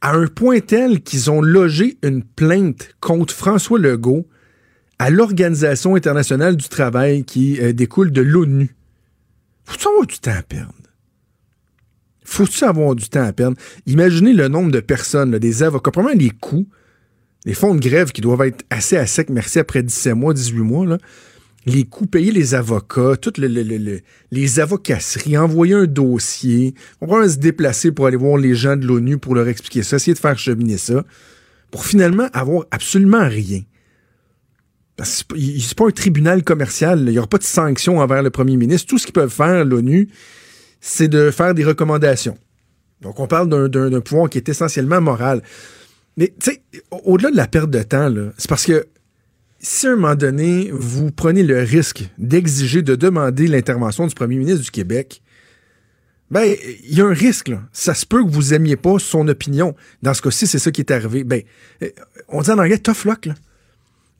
à 0.00 0.14
un 0.14 0.26
point 0.26 0.60
tel 0.60 1.00
qu'ils 1.00 1.30
ont 1.30 1.40
logé 1.40 1.96
une 2.02 2.24
plainte 2.24 2.90
contre 3.00 3.34
François 3.34 3.78
Legault 3.78 4.26
à 4.98 5.10
l'Organisation 5.10 5.94
internationale 5.94 6.56
du 6.56 6.68
travail 6.68 7.24
qui 7.24 7.60
euh, 7.60 7.72
découle 7.72 8.10
de 8.10 8.22
l'ONU. 8.22 8.74
Faut-tu 9.64 9.88
avoir 9.88 10.06
du 10.06 10.18
temps 10.18 10.36
à 10.36 10.42
perdre? 10.42 10.74
Faut-tu 12.24 12.64
avoir 12.64 12.94
du 12.94 13.08
temps 13.08 13.24
à 13.24 13.32
perdre? 13.32 13.56
Imaginez 13.86 14.32
le 14.32 14.48
nombre 14.48 14.70
de 14.72 14.80
personnes, 14.80 15.38
des 15.38 15.62
avocats, 15.62 15.90
probablement 15.90 16.20
les 16.20 16.30
coûts, 16.30 16.68
les 17.44 17.54
fonds 17.54 17.74
de 17.74 17.80
grève 17.80 18.12
qui 18.12 18.20
doivent 18.20 18.42
être 18.42 18.64
assez 18.70 18.96
à 18.96 19.06
sec, 19.06 19.28
merci, 19.30 19.58
après 19.58 19.82
17 19.82 20.14
mois, 20.14 20.32
18 20.34 20.58
mois, 20.60 20.98
les 21.66 21.84
coûts, 21.84 22.06
payer 22.06 22.32
les 22.32 22.54
avocats, 22.54 23.16
toutes 23.20 23.38
le, 23.38 23.46
le- 23.48 23.62
le- 23.62 23.78
le- 23.78 24.00
les 24.30 24.60
avocasseries, 24.60 25.36
envoyer 25.38 25.74
un 25.74 25.86
dossier, 25.86 26.74
on 27.00 27.06
va 27.06 27.28
se 27.28 27.36
déplacer 27.38 27.92
pour 27.92 28.06
aller 28.06 28.16
voir 28.16 28.36
les 28.36 28.54
gens 28.54 28.76
de 28.76 28.86
l'ONU 28.86 29.18
pour 29.18 29.34
leur 29.34 29.46
expliquer 29.48 29.82
ça, 29.82 29.96
essayer 29.96 30.14
de 30.14 30.18
faire 30.18 30.38
cheminer 30.38 30.76
ça, 30.76 31.04
pour 31.70 31.84
finalement 31.84 32.28
avoir 32.32 32.64
absolument 32.70 33.26
rien. 33.28 33.62
Pas, 34.96 35.04
il- 35.36 35.62
c'est 35.62 35.76
pas 35.76 35.86
un 35.86 35.90
tribunal 35.90 36.42
commercial. 36.44 37.00
Il 37.06 37.12
n'y 37.12 37.18
aura 37.18 37.26
pas 37.28 37.38
de 37.38 37.44
sanction 37.44 37.98
envers 37.98 38.22
le 38.22 38.30
premier 38.30 38.56
ministre. 38.56 38.88
Tout 38.88 38.98
ce 38.98 39.06
qu'ils 39.06 39.14
peuvent 39.14 39.32
faire, 39.32 39.64
l'ONU, 39.64 40.08
c'est 40.80 41.08
de 41.08 41.30
faire 41.30 41.54
des 41.54 41.64
recommandations. 41.64 42.36
Donc, 43.00 43.18
on 43.18 43.26
parle 43.26 43.48
d'un 43.70 44.00
pouvoir 44.00 44.28
qui 44.28 44.38
est 44.38 44.48
essentiellement 44.48 45.00
moral. 45.00 45.42
Mais, 46.16 46.32
tu 46.38 46.50
sais, 46.50 46.62
au- 46.90 47.12
au-delà 47.14 47.30
de 47.30 47.36
la 47.36 47.46
perte 47.48 47.70
de 47.70 47.82
temps, 47.82 48.12
c'est 48.36 48.48
parce 48.48 48.66
que 48.66 48.86
si 49.60 49.86
à 49.86 49.92
un 49.92 49.96
moment 49.96 50.14
donné, 50.14 50.70
vous 50.72 51.10
prenez 51.10 51.42
le 51.42 51.60
risque 51.60 52.04
d'exiger, 52.18 52.82
de 52.82 52.94
demander 52.96 53.46
l'intervention 53.46 54.06
du 54.06 54.14
premier 54.14 54.36
ministre 54.36 54.62
du 54.62 54.70
Québec, 54.70 55.22
ben, 56.30 56.54
il 56.84 56.96
y 56.96 57.00
a 57.00 57.06
un 57.06 57.12
risque. 57.12 57.52
Ça 57.72 57.94
se 57.94 58.06
peut 58.06 58.24
que 58.24 58.30
vous 58.30 58.54
aimiez 58.54 58.76
pas 58.76 58.98
son 58.98 59.28
opinion. 59.28 59.74
Dans 60.02 60.14
ce 60.14 60.22
cas-ci, 60.22 60.46
c'est 60.46 60.58
ça 60.58 60.70
qui 60.70 60.80
est 60.80 60.90
arrivé. 60.90 61.24
Ben, 61.24 61.42
euh, 61.82 61.90
on 62.28 62.40
dit 62.42 62.50
en 62.50 62.58
anglais 62.58 62.78
tough 62.78 63.04
luck. 63.04 63.28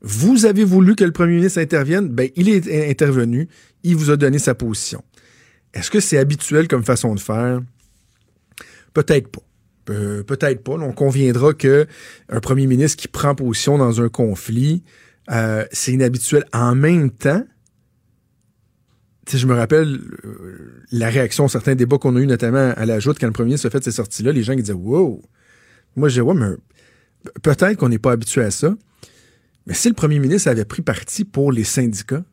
Vous 0.03 0.45
avez 0.47 0.65
voulu 0.65 0.95
que 0.95 1.05
le 1.05 1.13
premier 1.13 1.37
ministre 1.37 1.61
intervienne, 1.61 2.09
ben, 2.09 2.29
il 2.37 2.49
est 2.49 2.67
in- 2.69 2.91
intervenu, 2.91 3.49
il 3.83 3.97
vous 3.97 4.11
a 4.11 4.17
donné 4.17 4.39
sa 4.39 4.55
position. 4.55 5.03
Est-ce 5.75 5.91
que 5.91 6.01
c'est 6.01 6.19
habituel 6.19 6.69
comme 6.69 6.85
façon 6.85 7.15
de 7.15 7.21
faire? 7.21 7.61
Peut-être 8.93 9.29
pas. 9.29 9.43
Pe- 9.85 10.23
Peut-être 10.23 10.63
pas. 10.63 10.73
On 10.73 10.93
conviendra 10.93 11.55
que 11.55 11.87
un 12.29 12.41
premier 12.41 12.67
ministre 12.67 12.97
qui 13.01 13.09
prend 13.09 13.35
position 13.35 13.79
dans 13.79 14.01
un 14.01 14.09
conflit, 14.09 14.83
euh, 15.31 15.65
c'est 15.73 15.93
inhabituel. 15.93 16.45
En 16.53 16.75
même 16.75 17.11
temps, 17.11 17.45
sais, 19.27 19.39
je 19.39 19.47
me 19.47 19.55
rappelle 19.55 20.01
euh, 20.25 20.83
la 20.91 21.09
réaction 21.09 21.49
certains 21.49 21.75
débats 21.75 21.99
qu'on 21.99 22.17
a 22.17 22.21
eu 22.21 22.27
notamment 22.27 22.73
à 22.77 22.85
la 22.87 22.99
joute 23.01 23.19
quand 23.21 23.27
le 23.27 23.33
premier 23.33 23.47
ministre 23.49 23.67
a 23.67 23.71
fait 23.71 23.83
ces 23.83 23.93
sorties-là, 23.93 24.33
les 24.33 24.43
gens 24.43 24.55
qui 24.55 24.63
disaient 24.63 24.73
Wow! 24.73 25.23
Moi, 25.97 26.09
je 26.09 26.15
disais, 26.15 26.21
ouais, 26.23 26.35
mais 26.35 26.57
peut-être 27.43 27.77
qu'on 27.77 27.89
n'est 27.89 27.99
pas 27.99 28.13
habitué 28.13 28.43
à 28.43 28.51
ça. 28.51 28.75
Mais 29.67 29.75
si 29.75 29.89
le 29.89 29.95
premier 29.95 30.19
ministre 30.19 30.49
avait 30.49 30.65
pris 30.65 30.83
parti 30.83 31.25
pour 31.25 31.53
les 31.53 31.65
syndicats, 31.65 32.25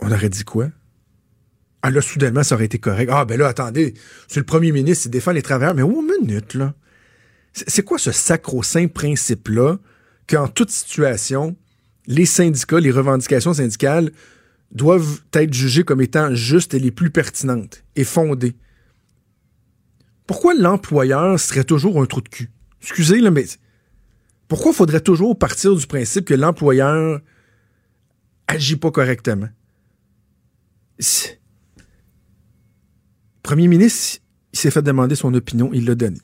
on 0.00 0.10
aurait 0.12 0.28
dit 0.28 0.44
quoi? 0.44 0.70
Ah 1.82 1.90
là, 1.90 2.02
soudainement, 2.02 2.42
ça 2.42 2.54
aurait 2.54 2.66
été 2.66 2.78
correct. 2.78 3.10
Ah 3.12 3.24
ben 3.24 3.38
là, 3.38 3.48
attendez, 3.48 3.94
c'est 4.28 4.40
le 4.40 4.46
premier 4.46 4.70
ministre, 4.72 5.06
il 5.06 5.10
défend 5.10 5.32
les 5.32 5.42
travailleurs. 5.42 5.74
Mais 5.74 5.82
oh, 5.82 6.02
minute, 6.02 6.54
là. 6.54 6.74
C'est 7.52 7.82
quoi 7.82 7.98
ce 7.98 8.12
sacro-saint 8.12 8.86
principe-là 8.86 9.78
qu'en 10.28 10.46
toute 10.46 10.70
situation, 10.70 11.56
les 12.06 12.26
syndicats, 12.26 12.80
les 12.80 12.90
revendications 12.90 13.54
syndicales 13.54 14.12
doivent 14.72 15.20
être 15.32 15.52
jugées 15.52 15.82
comme 15.82 16.00
étant 16.00 16.34
justes 16.34 16.74
et 16.74 16.78
les 16.78 16.90
plus 16.90 17.10
pertinentes 17.10 17.82
et 17.96 18.04
fondées? 18.04 18.54
Pourquoi 20.26 20.54
l'employeur 20.54 21.40
serait 21.40 21.64
toujours 21.64 22.00
un 22.00 22.06
trou 22.06 22.20
de 22.20 22.28
cul? 22.28 22.50
Excusez, 22.82 23.20
là, 23.20 23.32
mais 23.32 23.46
pourquoi 24.46 24.72
faudrait 24.72 25.00
toujours 25.00 25.36
partir 25.36 25.74
du 25.74 25.86
principe 25.86 26.24
que 26.24 26.34
l'employeur 26.34 27.20
agit 28.46 28.76
pas 28.76 28.90
correctement? 28.90 29.48
Premier 33.50 33.66
ministre, 33.66 34.20
il 34.52 34.60
s'est 34.60 34.70
fait 34.70 34.80
demander 34.80 35.16
son 35.16 35.34
opinion, 35.34 35.70
il 35.72 35.84
l'a 35.84 35.96
donné. 35.96 36.18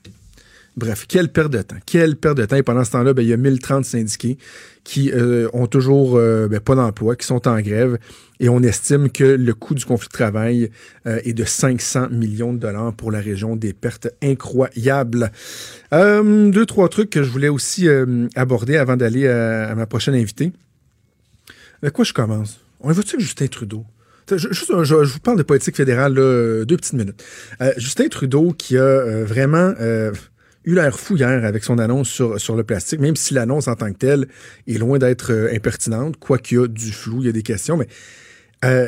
Bref, 0.77 1.03
quelle 1.09 1.27
perte 1.27 1.51
de 1.51 1.61
temps. 1.61 1.75
Quelle 1.85 2.15
perte 2.15 2.37
de 2.37 2.45
temps. 2.45 2.55
Et 2.55 2.63
pendant 2.63 2.85
ce 2.85 2.91
temps-là, 2.91 3.13
ben, 3.13 3.21
il 3.21 3.27
y 3.27 3.33
a 3.33 3.37
1030 3.37 3.83
syndiqués 3.83 4.37
qui 4.85 5.11
euh, 5.11 5.49
ont 5.51 5.67
toujours 5.67 6.15
euh, 6.15 6.47
ben, 6.47 6.61
pas 6.61 6.75
d'emploi, 6.75 7.17
qui 7.17 7.25
sont 7.25 7.45
en 7.49 7.59
grève. 7.59 7.97
Et 8.39 8.47
on 8.47 8.63
estime 8.63 9.09
que 9.09 9.25
le 9.25 9.53
coût 9.53 9.75
du 9.75 9.83
conflit 9.83 10.07
de 10.07 10.13
travail 10.13 10.71
euh, 11.05 11.19
est 11.25 11.33
de 11.33 11.43
500 11.43 12.11
millions 12.11 12.53
de 12.53 12.59
dollars 12.59 12.93
pour 12.93 13.11
la 13.11 13.19
région. 13.19 13.57
Des 13.57 13.73
pertes 13.73 14.07
incroyables. 14.23 15.29
Euh, 15.93 16.49
deux, 16.49 16.65
trois 16.65 16.87
trucs 16.87 17.09
que 17.09 17.23
je 17.23 17.29
voulais 17.29 17.49
aussi 17.49 17.89
aborder 18.35 18.77
avant 18.77 18.95
d'aller 18.95 19.27
à, 19.27 19.75
ma 19.75 19.85
prochaine 19.85 20.15
invitée. 20.15 20.53
Avec 21.81 21.93
quoi 21.93 22.05
je 22.05 22.13
commence? 22.13 22.61
On 22.79 22.89
évoque 22.89 23.09
avec 23.09 23.19
Justin 23.19 23.47
Trudeau? 23.47 23.85
Je- 24.35 25.13
vous 25.13 25.19
parle 25.19 25.37
de 25.37 25.43
politique 25.43 25.75
fédérale, 25.75 26.13
deux 26.13 26.65
petites 26.77 26.93
minutes. 26.93 27.23
Euh, 27.61 27.71
Justin 27.77 28.07
Trudeau 28.09 28.51
qui 28.51 28.77
a 28.77 28.81
euh, 28.81 29.25
vraiment 29.25 29.73
euh, 29.79 30.11
eu 30.65 30.75
l'air 30.75 30.99
fou 30.99 31.15
hier 31.15 31.45
avec 31.45 31.63
son 31.63 31.77
annonce 31.77 32.09
sur, 32.09 32.55
le 32.55 32.63
plastique, 32.63 32.99
même 32.99 33.15
si 33.15 33.33
l'annonce 33.33 33.67
en 33.67 33.75
tant 33.75 33.91
que 33.91 33.97
telle 33.97 34.27
est 34.67 34.77
loin 34.77 34.97
d'être 34.97 35.49
impertinente, 35.53 36.17
quoiqu'il 36.17 36.57
y 36.57 36.61
a 36.61 36.67
du 36.67 36.91
flou, 36.91 37.21
il 37.21 37.27
y 37.27 37.29
a 37.29 37.31
des 37.31 37.43
questions, 37.43 37.77
mais 37.77 37.87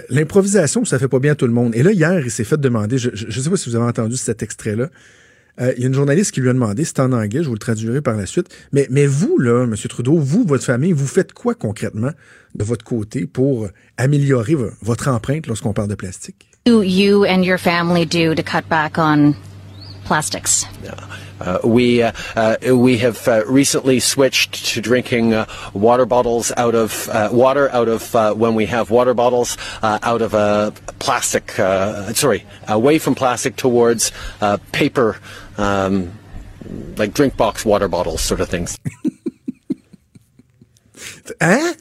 l'improvisation, 0.09 0.83
ça 0.83 0.99
fait 0.99 1.07
pas 1.07 1.19
bien 1.19 1.33
à 1.33 1.35
tout 1.35 1.47
le 1.47 1.53
monde. 1.53 1.73
Et 1.75 1.83
là, 1.83 1.91
hier, 1.91 2.19
il 2.19 2.31
s'est 2.31 2.43
fait 2.43 2.59
demander, 2.59 2.97
je 2.97 3.09
ne 3.09 3.31
sais 3.31 3.49
pas 3.49 3.55
si 3.55 3.69
vous 3.69 3.75
avez 3.75 3.85
entendu 3.85 4.17
cet 4.17 4.43
extrait-là, 4.43 4.89
euh, 5.59 5.73
il 5.75 5.81
y 5.81 5.83
a 5.85 5.87
une 5.87 5.93
journaliste 5.93 6.31
qui 6.31 6.41
lui 6.41 6.49
a 6.49 6.53
demandé, 6.53 6.83
c'est 6.85 6.99
en 6.99 7.11
anglais, 7.11 7.41
je 7.43 7.47
vous 7.47 7.53
le 7.53 7.59
traduirai 7.59 8.01
par 8.01 8.15
la 8.15 8.25
suite, 8.25 8.47
mais, 8.71 8.87
mais 8.89 9.05
vous, 9.05 9.37
là, 9.39 9.63
M. 9.63 9.75
Trudeau, 9.89 10.17
vous, 10.17 10.43
votre 10.45 10.63
famille, 10.63 10.91
vous 10.93 11.07
faites 11.07 11.33
quoi 11.33 11.53
concrètement 11.55 12.11
de 12.55 12.63
votre 12.63 12.83
côté 12.85 13.25
pour 13.25 13.67
améliorer 13.97 14.55
vo- 14.55 14.69
votre 14.81 15.07
empreinte 15.09 15.47
lorsqu'on 15.47 15.73
parle 15.73 15.89
de 15.89 15.95
plastique? 15.95 16.45
you 16.65 17.25
and 17.25 17.41
your 17.43 17.57
family 17.57 18.05
do 18.05 18.35
to 18.35 18.43
cut 18.43 18.67
back 18.69 18.97
on 18.99 19.33
plastics? 20.09 20.65
Uh, 21.39 21.59
we 21.63 22.01
uh, 22.01 22.11
uh, 22.35 22.57
we 22.75 22.97
have 22.97 23.27
uh, 23.27 23.43
recently 23.45 23.99
switched 23.99 24.73
to 24.73 24.81
drinking 24.81 25.33
uh, 25.33 25.45
water 25.73 26.05
bottles 26.05 26.51
out 26.57 26.73
of 26.75 27.07
uh, 27.09 27.29
water 27.31 27.69
out 27.71 27.87
of 27.87 28.13
uh, 28.15 28.33
when 28.33 28.55
we 28.55 28.65
have 28.65 28.89
water 28.89 29.13
bottles 29.13 29.55
uh, 29.83 29.99
out 30.01 30.21
of 30.21 30.33
a 30.33 30.73
plastic. 30.99 31.57
Uh, 31.59 32.11
sorry, 32.13 32.43
away 32.67 32.97
from 32.99 33.13
plastic 33.15 33.55
towards 33.55 34.11
uh, 34.41 34.57
paper, 34.71 35.15
um, 35.57 36.09
like 36.97 37.13
drink 37.13 37.37
box 37.37 37.63
water 37.63 37.87
bottles, 37.87 38.19
sort 38.21 38.41
of 38.41 38.49
things. 38.49 38.77
Hein? 41.41 41.75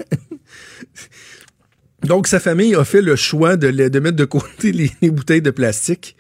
Donc, 2.05 2.27
sa 2.29 2.39
famille 2.39 2.75
a 2.77 2.85
fait 2.85 3.01
le 3.03 3.17
choix 3.17 3.57
de, 3.57 3.69
le- 3.69 3.91
de 3.91 3.99
mettre 3.99 4.17
de 4.17 4.25
côté 4.27 4.71
les, 4.73 4.91
les 5.03 5.11
bouteilles 5.11 5.43
de 5.43 5.51
plastique. 5.51 6.15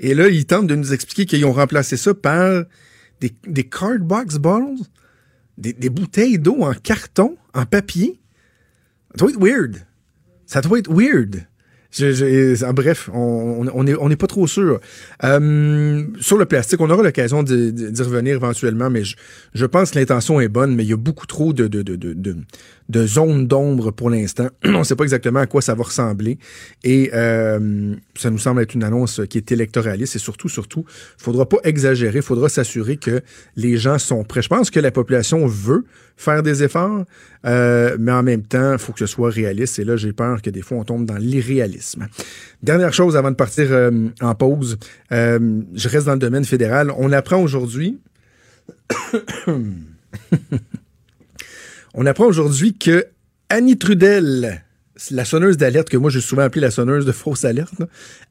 Et 0.00 0.14
là, 0.14 0.28
ils 0.28 0.46
tentent 0.46 0.66
de 0.66 0.74
nous 0.74 0.92
expliquer 0.92 1.26
qu'ils 1.26 1.44
ont 1.46 1.52
remplacé 1.52 1.96
ça 1.96 2.14
par 2.14 2.64
des, 3.20 3.32
des 3.46 3.64
cardbox 3.64 4.36
bottles, 4.36 4.82
des, 5.58 5.88
bouteilles 5.88 6.38
d'eau 6.38 6.62
en 6.62 6.74
carton, 6.74 7.36
en 7.54 7.64
papier. 7.64 8.20
Ça 9.14 9.18
doit 9.18 9.30
être 9.30 9.40
weird. 9.40 9.76
Ça 10.44 10.60
doit 10.60 10.78
être 10.78 10.92
weird. 10.92 11.46
En 11.98 12.74
bref, 12.74 13.08
on 13.14 13.66
on- 13.66 13.70
on 13.72 13.86
est, 13.86 13.94
on 13.94 14.08
n'est 14.10 14.16
pas 14.16 14.26
trop 14.26 14.46
sûr. 14.46 14.80
Euh, 15.24 16.04
sur 16.20 16.36
le 16.36 16.44
plastique, 16.44 16.80
on 16.80 16.90
aura 16.90 17.02
l'occasion 17.02 17.42
d'y 17.42 18.02
revenir 18.02 18.34
éventuellement, 18.34 18.90
mais 18.90 19.02
je, 19.54 19.64
pense 19.64 19.92
que 19.92 19.98
l'intention 19.98 20.38
est 20.40 20.48
bonne, 20.48 20.74
mais 20.74 20.84
il 20.84 20.90
y 20.90 20.92
a 20.92 20.98
beaucoup 20.98 21.26
trop 21.26 21.54
de, 21.54 21.68
de, 21.68 22.36
de, 22.88 23.06
zones 23.06 23.46
d'ombre 23.46 23.90
pour 23.90 24.10
l'instant. 24.10 24.48
on 24.64 24.78
ne 24.78 24.84
sait 24.84 24.96
pas 24.96 25.04
exactement 25.04 25.40
à 25.40 25.46
quoi 25.46 25.62
ça 25.62 25.74
va 25.74 25.84
ressembler. 25.84 26.38
Et 26.84 27.10
euh, 27.14 27.94
ça 28.14 28.30
nous 28.30 28.38
semble 28.38 28.62
être 28.62 28.74
une 28.74 28.84
annonce 28.84 29.20
qui 29.28 29.38
est 29.38 29.52
électoraliste. 29.52 30.16
Et 30.16 30.18
surtout, 30.18 30.48
surtout, 30.48 30.84
il 31.18 31.22
faudra 31.22 31.48
pas 31.48 31.58
exagérer. 31.64 32.18
Il 32.18 32.22
faudra 32.22 32.48
s'assurer 32.48 32.96
que 32.96 33.22
les 33.56 33.76
gens 33.76 33.98
sont 33.98 34.24
prêts. 34.24 34.42
Je 34.42 34.48
pense 34.48 34.70
que 34.70 34.80
la 34.80 34.90
population 34.90 35.46
veut 35.46 35.84
faire 36.16 36.42
des 36.42 36.62
efforts, 36.62 37.04
euh, 37.44 37.96
mais 37.98 38.12
en 38.12 38.22
même 38.22 38.42
temps, 38.42 38.72
il 38.72 38.78
faut 38.78 38.92
que 38.92 38.98
ce 38.98 39.06
soit 39.06 39.30
réaliste. 39.30 39.78
Et 39.78 39.84
là, 39.84 39.96
j'ai 39.96 40.12
peur 40.12 40.40
que 40.42 40.50
des 40.50 40.62
fois, 40.62 40.78
on 40.78 40.84
tombe 40.84 41.04
dans 41.04 41.16
l'irréalisme. 41.16 42.06
Dernière 42.62 42.92
chose 42.92 43.16
avant 43.16 43.30
de 43.30 43.36
partir 43.36 43.68
euh, 43.70 44.08
en 44.20 44.34
pause, 44.34 44.78
euh, 45.12 45.60
je 45.74 45.88
reste 45.88 46.06
dans 46.06 46.14
le 46.14 46.18
domaine 46.18 46.44
fédéral. 46.44 46.90
On 46.96 47.12
apprend 47.12 47.38
aujourd'hui 47.38 47.98
on 51.96 52.06
apprend 52.06 52.26
aujourd'hui 52.26 52.74
que 52.76 53.06
Annie 53.48 53.76
Trudel, 53.78 54.62
la 55.10 55.24
sonneuse 55.24 55.56
d'alerte 55.56 55.88
que 55.88 55.96
moi 55.96 56.10
j'ai 56.10 56.20
souvent 56.20 56.42
appelée 56.42 56.60
la 56.62 56.70
sonneuse 56.70 57.04
de 57.06 57.12
fausse 57.12 57.44
alerte, 57.44 57.82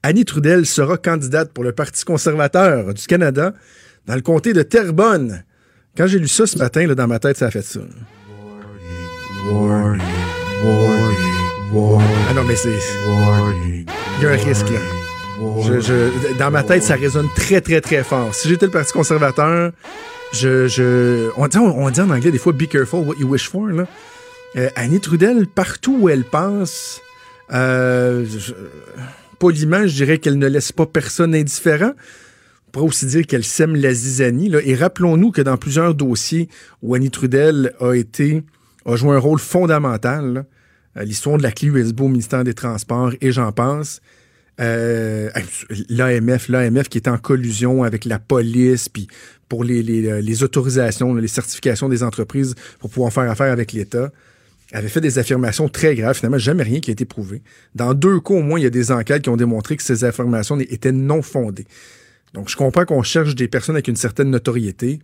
Annie 0.04 0.24
Trudel 0.26 0.66
sera 0.66 0.98
candidate 0.98 1.52
pour 1.52 1.64
le 1.64 1.72
Parti 1.74 2.06
conservateur 2.06 2.94
du 2.94 3.06
Canada 3.06 3.54
dans 4.08 4.16
le 4.16 4.22
comté 4.22 4.54
de 4.54 4.62
Terrebonne. 4.62 5.44
Quand 5.98 6.08
j'ai 6.08 6.20
lu 6.20 6.28
ça 6.28 6.46
ce 6.46 6.58
matin, 6.58 6.86
là, 6.88 6.96
dans 6.96 7.08
ma 7.08 7.20
tête, 7.20 7.38
ça 7.38 7.48
a 7.48 7.52
fait 7.52 7.62
ça. 7.62 7.80
Ah 12.30 12.34
non, 12.34 12.44
mais 12.44 12.56
c'est. 12.56 12.78
Il 14.18 14.24
y 14.24 14.26
a 14.28 14.30
un 14.32 14.36
risque, 14.38 14.70
là. 14.70 14.80
Je- 15.80 16.38
dans 16.40 16.52
ma 16.52 16.64
tête, 16.64 16.84
ça 16.84 16.96
résonne 16.96 17.28
très, 17.36 17.62
très, 17.62 17.82
très 17.82 18.04
fort. 18.04 18.34
Si 18.34 18.48
j'étais 18.50 18.66
le 18.68 18.72
Parti 18.72 18.92
conservateur, 18.94 19.72
on, 21.38 21.48
dit, 21.48 21.58
en 22.02 22.10
anglais 22.10 22.32
des 22.32 22.38
fois 22.38 22.54
be 22.54 22.66
careful 22.68 23.00
what 23.08 23.16
you 23.20 23.28
wish 23.28 23.50
for. 23.50 23.68
Euh, 24.58 24.70
Annie 24.76 25.00
Trudel, 25.00 25.48
partout 25.48 25.98
où 26.02 26.10
elle 26.10 26.24
passe, 26.24 27.02
euh, 27.54 28.26
je- 28.26 28.54
poliment, 29.40 29.86
je 29.86 29.94
dirais 29.96 30.18
qu'elle 30.18 30.38
ne 30.40 30.48
laisse 30.48 30.72
pas 30.72 30.86
personne 30.86 31.36
indifférent. 31.36 31.92
On 32.68 32.72
pourrait 32.72 32.86
aussi 32.88 33.06
dire 33.06 33.26
qu'elle 33.28 33.44
sème 33.44 33.76
la 33.76 33.94
zizanie. 33.94 34.52
Et 34.64 34.76
rappelons-nous 34.76 35.32
que 35.32 35.42
dans 35.42 35.58
plusieurs 35.58 35.94
dossiers 35.94 36.48
où 36.82 36.96
Annie 36.96 37.12
Trudel 37.12 37.74
a 37.80 37.94
été, 37.94 38.44
a 38.86 38.96
joué 38.96 39.16
un 39.16 39.20
rôle 39.20 39.40
fondamental, 39.40 40.46
euh, 40.98 41.04
l'histoire 41.04 41.38
de 41.38 41.44
la 41.44 41.52
clé 41.52 41.68
USB 41.70 42.02
au 42.02 42.08
ministère 42.08 42.44
des 42.44 42.54
Transports 42.54 43.12
et 43.22 43.32
j'en 43.32 43.52
passe. 43.52 44.02
Euh, 44.62 45.30
L'AMF, 45.90 46.48
l'AMF 46.50 46.88
qui 46.90 46.98
est 46.98 47.08
en 47.10 47.18
collusion 47.18 47.84
avec 47.84 48.06
la 48.06 48.20
police, 48.20 48.88
puis 48.88 49.08
pour 49.50 49.64
les, 49.64 49.84
les, 49.84 50.22
les 50.22 50.44
autorisations, 50.44 51.14
les 51.14 51.28
certifications 51.28 51.90
des 51.90 52.04
entreprises 52.04 52.56
pour 52.80 52.90
pouvoir 52.90 53.12
faire 53.12 53.30
affaire 53.30 53.52
avec 53.52 53.74
l'État. 53.74 54.12
avait 54.72 54.88
fait 54.88 55.02
des 55.02 55.20
affirmations 55.20 55.70
très 55.70 55.96
graves. 55.96 56.16
Finalement, 56.18 56.38
jamais 56.38 56.64
rien 56.64 56.80
qui 56.80 56.92
a 56.92 56.94
été 56.94 57.06
prouvé. 57.06 57.42
Dans 57.76 57.94
deux 57.94 58.20
cas, 58.20 58.34
au 58.34 58.42
moins, 58.42 58.60
il 58.60 58.64
y 58.64 58.68
a 58.68 58.72
des 58.72 58.92
enquêtes 58.92 59.24
qui 59.24 59.30
ont 59.30 59.38
démontré 59.38 59.78
que 59.78 59.84
ces 59.84 60.04
affirmations 60.04 60.60
étaient 60.60 60.92
non 60.92 61.22
fondées. 61.22 61.68
Donc, 62.34 62.50
je 62.50 62.56
comprends 62.56 62.86
qu'on 62.86 63.04
cherche 63.04 63.36
des 63.36 63.48
personnes 63.48 63.76
avec 63.76 63.88
une 63.88 63.96
certaine 63.96 64.30
notoriété, 64.30 65.00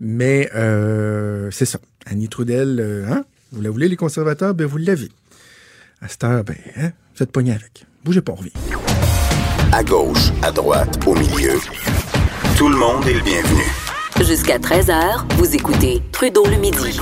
mais 0.00 0.50
euh, 0.54 1.50
c'est 1.50 1.64
ça. 1.64 1.78
Annie 2.06 2.28
Trudel, 2.28 2.78
euh, 2.80 3.06
hein? 3.08 3.24
Vous 3.52 3.62
la 3.62 3.70
voulez, 3.70 3.88
les 3.88 3.96
conservateurs? 3.96 4.54
Ben, 4.54 4.66
vous 4.66 4.76
l'avez. 4.76 5.08
À 6.02 6.08
cette 6.08 6.24
heure, 6.24 6.44
ben, 6.44 6.56
hein? 6.76 6.92
Vous 7.16 7.22
êtes 7.22 7.32
pogné 7.32 7.52
avec. 7.52 7.87
Bougez 8.04 8.20
pas, 8.20 8.32
on 8.32 8.36
revient. 8.36 8.52
À 9.72 9.82
gauche, 9.84 10.30
à 10.42 10.50
droite, 10.50 10.98
au 11.06 11.14
milieu. 11.14 11.54
Tout 12.56 12.68
le 12.68 12.76
monde 12.76 13.06
est 13.06 13.14
le 13.14 13.22
bienvenu. 13.22 13.62
Jusqu'à 14.26 14.58
13h, 14.58 15.34
vous 15.36 15.54
écoutez 15.54 16.02
Trudeau 16.12 16.44
le 16.46 16.56
midi. 16.56 16.98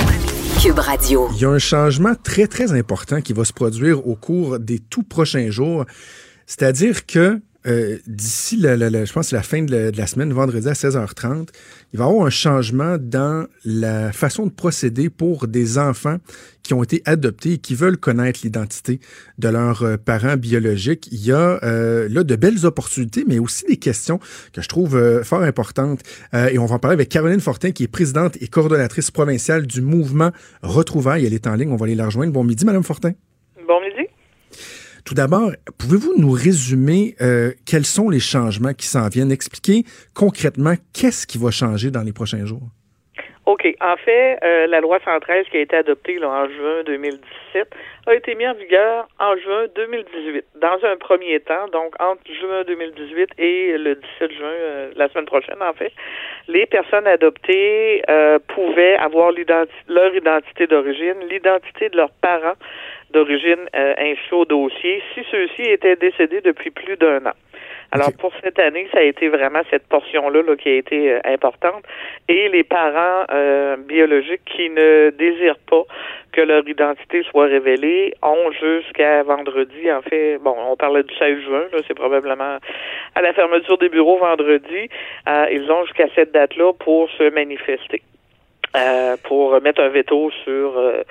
Cube 0.62 0.78
Radio. 0.78 1.28
Il 1.34 1.40
y 1.40 1.44
a 1.44 1.50
un 1.50 1.58
changement 1.58 2.14
très, 2.22 2.46
très 2.46 2.72
important 2.72 3.20
qui 3.20 3.32
va 3.32 3.44
se 3.44 3.52
produire 3.52 4.06
au 4.06 4.16
cours 4.16 4.58
des 4.58 4.78
tout 4.78 5.02
prochains 5.02 5.50
jours. 5.50 5.84
C'est-à-dire 6.46 7.06
que 7.06 7.40
euh, 7.66 7.98
d'ici, 8.06 8.56
la, 8.56 8.76
la- 8.76 8.90
la- 8.90 9.04
je 9.04 9.12
pense, 9.12 9.32
la 9.32 9.42
fin 9.42 9.62
de 9.62 9.72
la, 9.74 9.90
de 9.90 9.98
la 9.98 10.06
semaine, 10.06 10.32
vendredi 10.32 10.68
à 10.68 10.72
16h30, 10.72 11.48
il 11.92 11.98
va 11.98 12.04
y 12.04 12.08
avoir 12.08 12.24
un 12.26 12.30
changement 12.30 12.96
dans 13.00 13.46
la 13.64 14.12
façon 14.12 14.46
de 14.46 14.52
procéder 14.52 15.10
pour 15.10 15.48
des 15.48 15.76
enfants 15.76 16.18
qui 16.66 16.74
ont 16.74 16.82
été 16.82 17.02
adoptés 17.04 17.52
et 17.52 17.58
qui 17.58 17.74
veulent 17.74 17.96
connaître 17.96 18.40
l'identité 18.42 19.00
de 19.38 19.48
leurs 19.48 19.82
euh, 19.82 19.96
parents 19.96 20.36
biologiques. 20.36 21.08
Il 21.12 21.24
y 21.24 21.32
a 21.32 21.58
euh, 21.62 22.08
là 22.10 22.24
de 22.24 22.36
belles 22.36 22.66
opportunités, 22.66 23.24
mais 23.26 23.38
aussi 23.38 23.64
des 23.66 23.76
questions 23.76 24.18
que 24.52 24.62
je 24.62 24.68
trouve 24.68 24.96
euh, 24.96 25.22
fort 25.22 25.42
importantes. 25.42 26.00
Euh, 26.34 26.48
et 26.48 26.58
on 26.58 26.66
va 26.66 26.76
en 26.76 26.78
parler 26.78 26.94
avec 26.94 27.08
Caroline 27.08 27.40
Fortin, 27.40 27.70
qui 27.72 27.84
est 27.84 27.88
présidente 27.88 28.36
et 28.40 28.48
coordonnatrice 28.48 29.10
provinciale 29.10 29.66
du 29.66 29.80
mouvement 29.80 30.30
Retrouvailles. 30.62 31.24
Elle 31.26 31.34
est 31.34 31.46
en 31.46 31.54
ligne, 31.54 31.70
on 31.70 31.76
va 31.76 31.86
aller 31.86 31.94
la 31.94 32.06
rejoindre. 32.06 32.32
Bon 32.32 32.44
midi, 32.44 32.64
Madame 32.64 32.82
Fortin. 32.82 33.12
Bon 33.66 33.80
midi. 33.80 34.08
Tout 35.04 35.14
d'abord, 35.14 35.52
pouvez-vous 35.78 36.14
nous 36.16 36.32
résumer 36.32 37.14
quels 37.64 37.86
sont 37.86 38.10
les 38.10 38.18
changements 38.18 38.74
qui 38.74 38.88
s'en 38.88 39.08
viennent, 39.08 39.30
expliquer 39.30 39.84
concrètement 40.14 40.74
qu'est-ce 40.92 41.28
qui 41.28 41.38
va 41.38 41.52
changer 41.52 41.92
dans 41.92 42.02
les 42.02 42.12
prochains 42.12 42.44
jours? 42.44 42.68
OK. 43.46 43.64
En 43.80 43.96
fait, 43.96 44.38
euh, 44.42 44.66
la 44.66 44.80
loi 44.80 44.98
113 45.04 45.46
qui 45.50 45.56
a 45.56 45.60
été 45.60 45.76
adoptée 45.76 46.18
là, 46.18 46.28
en 46.28 46.48
juin 46.48 46.82
2017 46.84 47.68
a 48.08 48.14
été 48.14 48.34
mise 48.34 48.48
en 48.48 48.54
vigueur 48.54 49.08
en 49.20 49.36
juin 49.36 49.66
2018. 49.74 50.44
Dans 50.56 50.84
un 50.84 50.96
premier 50.96 51.38
temps, 51.38 51.68
donc 51.72 51.94
entre 52.00 52.22
juin 52.26 52.64
2018 52.66 53.30
et 53.38 53.78
le 53.78 53.94
17 53.94 54.32
juin, 54.32 54.48
euh, 54.48 54.90
la 54.96 55.08
semaine 55.08 55.26
prochaine 55.26 55.62
en 55.62 55.72
fait, 55.74 55.92
les 56.48 56.66
personnes 56.66 57.06
adoptées 57.06 58.02
euh, 58.10 58.40
pouvaient 58.48 58.96
avoir 58.96 59.30
leur 59.88 60.14
identité 60.14 60.66
d'origine, 60.66 61.14
l'identité 61.30 61.88
de 61.88 61.96
leurs 61.96 62.12
parents 62.20 62.56
d'origine 63.12 63.68
euh, 63.76 63.94
inscrits 63.98 64.36
au 64.36 64.44
dossier 64.44 65.02
si 65.14 65.24
ceux-ci 65.30 65.62
étaient 65.62 65.96
décédés 65.96 66.40
depuis 66.40 66.70
plus 66.70 66.96
d'un 66.96 67.24
an. 67.26 67.34
Alors 67.92 68.10
pour 68.18 68.32
cette 68.42 68.58
année, 68.58 68.88
ça 68.92 68.98
a 68.98 69.02
été 69.02 69.28
vraiment 69.28 69.60
cette 69.70 69.86
portion-là 69.88 70.42
là, 70.42 70.56
qui 70.56 70.68
a 70.68 70.74
été 70.74 71.12
euh, 71.12 71.20
importante. 71.24 71.82
Et 72.28 72.48
les 72.48 72.64
parents 72.64 73.24
euh, 73.32 73.76
biologiques 73.76 74.44
qui 74.44 74.68
ne 74.70 75.10
désirent 75.10 75.58
pas 75.70 75.82
que 76.32 76.40
leur 76.42 76.68
identité 76.68 77.22
soit 77.30 77.46
révélée 77.46 78.12
ont 78.22 78.50
jusqu'à 78.52 79.22
vendredi. 79.22 79.90
En 79.90 80.02
fait, 80.02 80.38
bon, 80.38 80.54
on 80.68 80.76
parlait 80.76 81.02
du 81.04 81.14
16 81.14 81.40
juin, 81.44 81.62
là, 81.72 81.78
c'est 81.86 81.94
probablement 81.94 82.58
à 83.14 83.22
la 83.22 83.32
fermeture 83.32 83.78
des 83.78 83.88
bureaux 83.88 84.18
vendredi. 84.18 84.88
Euh, 85.28 85.46
ils 85.52 85.70
ont 85.70 85.84
jusqu'à 85.84 86.08
cette 86.14 86.32
date-là 86.32 86.72
pour 86.74 87.08
se 87.12 87.30
manifester. 87.30 88.02
euh, 88.76 89.16
pour 89.22 89.58
mettre 89.62 89.80
un 89.80 89.88
veto 89.88 90.30
sur 90.44 90.76
euh, 90.76 91.02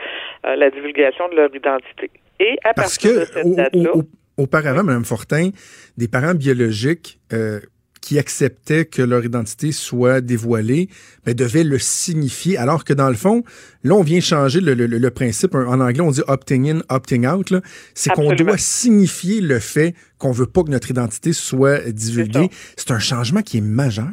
la 0.44 0.70
divulgation 0.70 1.28
de 1.30 1.36
leur 1.36 1.56
identité. 1.56 2.12
Et 2.40 2.58
à 2.64 2.74
Parce 2.76 3.00
partir 3.00 3.20
de 3.22 3.26
cette 3.26 3.56
date-là, 3.56 3.92
au- 3.96 4.00
au- 4.00 4.04
auparavant, 4.38 4.84
Mme 4.84 5.06
Fortin, 5.06 5.50
des 5.98 6.08
parents 6.08 6.34
biologiques 6.34 7.20
euh, 7.34 7.60
qui 8.02 8.20
acceptaient 8.20 8.86
que 8.86 9.02
leur 9.02 9.26
identité 9.26 9.72
soit 9.72 10.22
dévoilée 10.22 10.90
ben, 11.26 11.34
devaient 11.34 11.64
le 11.64 11.80
signifier, 11.80 12.56
alors 12.56 12.84
que 12.84 12.94
dans 12.94 13.10
le 13.10 13.16
fond, 13.16 13.44
là, 13.84 13.96
on 13.96 14.04
vient 14.04 14.20
changer 14.20 14.62
le, 14.62 14.76
le- 14.76 14.86
le 14.86 15.10
principe. 15.10 15.56
En 15.56 15.80
anglais, 15.80 16.02
on 16.02 16.12
dit 16.12 16.22
opting 16.28 16.70
in, 16.70 16.80
opting 16.90 17.26
out. 17.26 17.52
C'est 17.96 18.12
qu'on 18.12 18.34
doit 18.34 18.58
signifier 18.60 19.42
le 19.42 19.58
fait 19.60 19.96
qu'on 20.20 20.32
veut 20.32 20.46
pas 20.46 20.62
que 20.64 20.70
notre 20.70 20.92
identité 20.92 21.34
soit 21.34 21.80
divulguée. 21.92 22.50
C'est 22.78 22.92
un 22.92 23.00
changement 23.00 23.42
qui 23.42 23.58
est 23.58 23.62
majeur. 23.62 24.06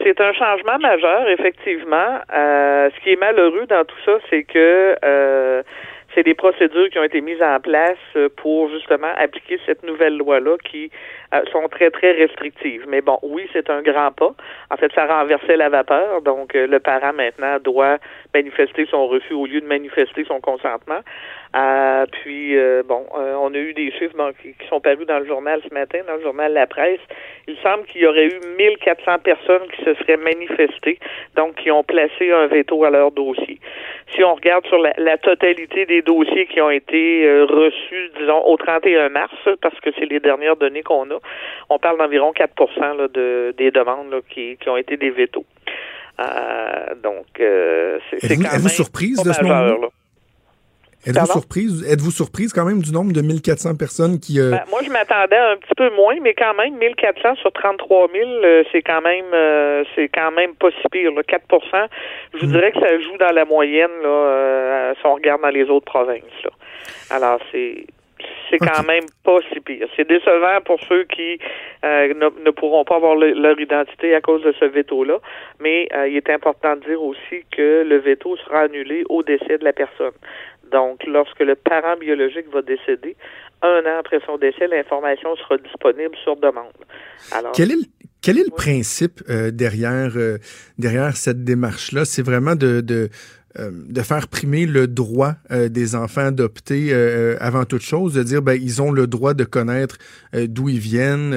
C'est 0.00 0.20
un 0.20 0.32
changement 0.32 0.78
majeur, 0.80 1.28
effectivement. 1.28 2.20
Euh, 2.34 2.88
ce 2.96 3.04
qui 3.04 3.10
est 3.10 3.20
malheureux 3.20 3.66
dans 3.68 3.84
tout 3.84 3.96
ça, 4.06 4.12
c'est 4.30 4.44
que 4.44 4.94
euh, 5.04 5.62
c'est 6.14 6.22
des 6.22 6.34
procédures 6.34 6.88
qui 6.90 6.98
ont 6.98 7.04
été 7.04 7.20
mises 7.20 7.42
en 7.42 7.60
place 7.60 7.98
euh, 8.16 8.28
pour 8.36 8.70
justement 8.70 9.12
appliquer 9.16 9.58
cette 9.66 9.82
nouvelle 9.82 10.16
loi-là 10.16 10.56
qui 10.64 10.90
euh, 11.34 11.42
sont 11.52 11.68
très, 11.68 11.90
très 11.90 12.12
restrictives. 12.12 12.84
Mais 12.88 13.00
bon, 13.00 13.18
oui, 13.22 13.48
c'est 13.52 13.68
un 13.70 13.82
grand 13.82 14.12
pas. 14.12 14.34
En 14.70 14.76
fait, 14.76 14.90
ça 14.94 15.06
renversait 15.06 15.56
la 15.56 15.68
vapeur. 15.68 16.22
Donc, 16.22 16.54
euh, 16.54 16.66
le 16.66 16.80
parent 16.80 17.12
maintenant 17.12 17.58
doit 17.62 17.98
manifester 18.34 18.86
son 18.90 19.06
refus 19.08 19.34
au 19.34 19.46
lieu 19.46 19.60
de 19.60 19.66
manifester 19.66 20.24
son 20.24 20.40
consentement. 20.40 21.00
Euh, 21.56 22.04
puis, 22.10 22.56
euh, 22.56 22.82
bon, 22.84 23.06
euh, 23.16 23.34
on 23.40 23.54
a 23.54 23.58
eu 23.58 23.72
des 23.72 23.90
chiffres 23.92 24.14
bon, 24.16 24.32
qui, 24.42 24.52
qui 24.52 24.66
sont 24.68 24.80
parus 24.80 25.06
dans 25.06 25.18
le 25.18 25.26
journal 25.26 25.60
ce 25.66 25.72
matin, 25.72 26.00
dans 26.06 26.16
le 26.16 26.22
journal 26.22 26.52
La 26.52 26.66
Presse. 26.66 27.00
Il 27.46 27.56
semble 27.58 27.86
qu'il 27.86 28.02
y 28.02 28.06
aurait 28.06 28.26
eu 28.26 28.40
1400 28.58 29.18
personnes 29.20 29.66
qui 29.74 29.82
se 29.82 29.94
seraient 29.94 30.18
manifestées, 30.18 30.98
donc 31.36 31.56
qui 31.56 31.70
ont 31.70 31.82
placé 31.82 32.32
un 32.32 32.46
veto 32.46 32.84
à 32.84 32.90
leur 32.90 33.12
dossier. 33.12 33.58
Si 34.14 34.22
on 34.22 34.34
regarde 34.34 34.66
sur 34.66 34.78
la, 34.78 34.92
la 34.98 35.16
totalité 35.16 35.86
des 35.86 36.02
dossiers 36.02 36.46
qui 36.46 36.60
ont 36.60 36.70
été 36.70 37.26
reçus, 37.48 38.10
disons, 38.18 38.44
au 38.44 38.56
31 38.56 39.08
mars, 39.08 39.34
parce 39.62 39.78
que 39.80 39.90
c'est 39.98 40.06
les 40.06 40.20
dernières 40.20 40.56
données 40.56 40.82
qu'on 40.82 41.10
a, 41.10 41.17
on 41.70 41.78
parle 41.78 41.98
d'environ 41.98 42.32
4 42.32 42.52
là, 42.96 43.08
de, 43.08 43.54
des 43.56 43.70
demandes 43.70 44.10
là, 44.10 44.18
qui, 44.28 44.56
qui 44.60 44.68
ont 44.68 44.76
été 44.76 44.96
des 44.96 45.10
vétos. 45.10 45.44
Euh, 46.20 46.94
donc, 47.02 47.26
euh, 47.40 47.98
c'est 48.10 48.24
Êtes-vous 48.24 48.42
quand 48.42 48.48
êtes-vous 48.50 48.66
même 48.66 48.74
surprise 48.74 49.16
pas 49.22 49.28
de 49.28 49.32
ce 49.32 49.42
là. 49.44 49.76
Êtes-vous 51.06 51.26
surprise, 51.26 51.86
êtes-vous 51.88 52.10
surprise 52.10 52.52
quand 52.52 52.64
même 52.64 52.82
du 52.82 52.92
nombre 52.92 53.12
de 53.12 53.20
1400 53.22 53.76
personnes 53.76 54.18
qui... 54.18 54.40
euh, 54.40 54.50
Ben, 54.50 54.64
moi, 54.68 54.80
je 54.84 54.90
m'attendais 54.90 55.36
à 55.36 55.52
un 55.52 55.56
petit 55.56 55.74
peu 55.76 55.88
moins, 55.94 56.16
mais 56.20 56.34
quand 56.34 56.54
même, 56.54 56.76
1400 56.76 57.36
sur 57.36 57.52
33 57.52 58.08
000, 58.12 58.28
euh, 58.28 58.64
c'est 58.72 58.82
quand 58.82 59.00
même, 59.00 59.26
euh, 59.32 59.84
c'est 59.94 60.08
quand 60.08 60.32
même 60.32 60.56
pas 60.56 60.70
si 60.70 60.88
pire. 60.90 61.12
Là. 61.12 61.22
4 61.22 61.44
Je 62.34 62.38
vous 62.40 62.46
Mm. 62.46 62.50
dirais 62.52 62.72
que 62.72 62.80
ça 62.80 62.98
joue 63.00 63.16
dans 63.16 63.30
la 63.32 63.44
moyenne, 63.44 63.92
là, 64.02 64.92
si 65.00 65.06
on 65.06 65.14
regarde 65.14 65.40
dans 65.40 65.50
les 65.50 65.70
autres 65.70 65.86
provinces. 65.86 66.22
Là. 66.42 66.50
Alors, 67.10 67.38
c'est, 67.52 67.86
c'est 68.50 68.58
quand 68.58 68.82
même 68.84 69.04
pas 69.24 69.38
si 69.52 69.60
pire. 69.60 69.86
C'est 69.96 70.08
décevant 70.08 70.60
pour 70.64 70.78
ceux 70.88 71.04
qui 71.04 71.38
euh, 71.84 72.14
ne, 72.14 72.44
ne 72.44 72.50
pourront 72.50 72.84
pas 72.84 72.96
avoir 72.96 73.16
le- 73.16 73.32
leur 73.32 73.58
identité 73.60 74.14
à 74.14 74.20
cause 74.20 74.42
de 74.42 74.52
ce 74.58 74.64
veto-là, 74.64 75.18
mais 75.60 75.88
euh, 75.94 76.08
il 76.08 76.16
est 76.16 76.30
important 76.30 76.76
de 76.76 76.80
dire 76.84 77.02
aussi 77.02 77.44
que 77.50 77.82
le 77.86 77.98
veto 77.98 78.36
sera 78.38 78.60
annulé 78.62 79.04
au 79.08 79.22
décès 79.22 79.58
de 79.58 79.64
la 79.64 79.72
personne. 79.72 80.12
Donc, 80.72 81.02
lorsque 81.06 81.40
le 81.40 81.54
parent 81.54 81.96
biologique 81.96 82.46
va 82.52 82.60
décéder, 82.62 83.16
un 83.62 83.80
an 83.86 83.98
après 84.00 84.20
son 84.26 84.36
décès, 84.36 84.66
l'information 84.68 85.34
sera 85.36 85.56
disponible 85.56 86.14
sur 86.22 86.36
demande. 86.36 86.72
Alors, 87.32 87.52
Quel 87.52 87.72
est 87.72 87.76
le, 87.76 87.82
quel 88.22 88.38
est 88.38 88.44
le 88.44 88.54
principe 88.54 89.20
euh, 89.30 89.50
derrière, 89.50 90.10
derrière 90.78 91.16
cette 91.16 91.42
démarche-là? 91.44 92.04
C'est 92.04 92.22
vraiment 92.24 92.54
de, 92.54 92.80
de, 92.82 93.08
euh, 93.58 93.70
de 93.88 94.02
faire 94.02 94.28
primer 94.28 94.66
le 94.66 94.86
droit 94.86 95.36
euh, 95.50 95.70
des 95.70 95.94
enfants 95.94 96.26
adoptés 96.26 96.88
euh, 96.92 97.36
avant 97.40 97.64
toute 97.64 97.80
chose, 97.80 98.12
de 98.12 98.22
dire 98.22 98.42
ben 98.42 98.60
ils 98.60 98.82
ont 98.82 98.92
le 98.92 99.06
droit 99.06 99.32
de 99.32 99.44
connaître 99.44 99.96
d'où 100.34 100.68
ils 100.68 100.78
viennent, 100.78 101.34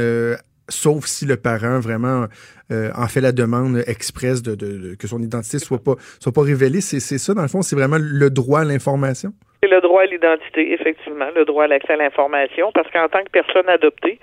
sauf 0.67 1.05
si 1.05 1.25
le 1.25 1.37
parent 1.37 1.79
vraiment 1.79 2.27
en 2.69 3.07
fait 3.07 3.21
la 3.21 3.31
demande 3.31 3.81
expresse 3.87 4.41
de, 4.41 4.95
que 4.95 5.07
son 5.07 5.21
identité 5.21 5.57
soit 5.59 5.81
pas 5.83 5.95
soit 6.19 6.33
pas 6.33 6.41
révélée. 6.41 6.81
C'est 6.81 6.99
ça 6.99 7.33
dans 7.33 7.41
le 7.41 7.47
fond, 7.47 7.61
c'est 7.61 7.77
vraiment 7.77 7.97
le 7.99 8.29
droit 8.29 8.61
à 8.61 8.65
l'information. 8.65 9.33
C'est 9.63 9.69
le 9.69 9.79
droit 9.79 10.01
à 10.01 10.05
l'identité, 10.07 10.73
effectivement, 10.73 11.27
le 11.35 11.45
droit 11.45 11.65
à 11.65 11.67
l'accès 11.67 11.93
à 11.93 11.95
l'information, 11.95 12.71
parce 12.71 12.89
qu'en 12.89 13.07
tant 13.09 13.23
que 13.23 13.29
personne 13.29 13.69
adoptée, 13.69 14.17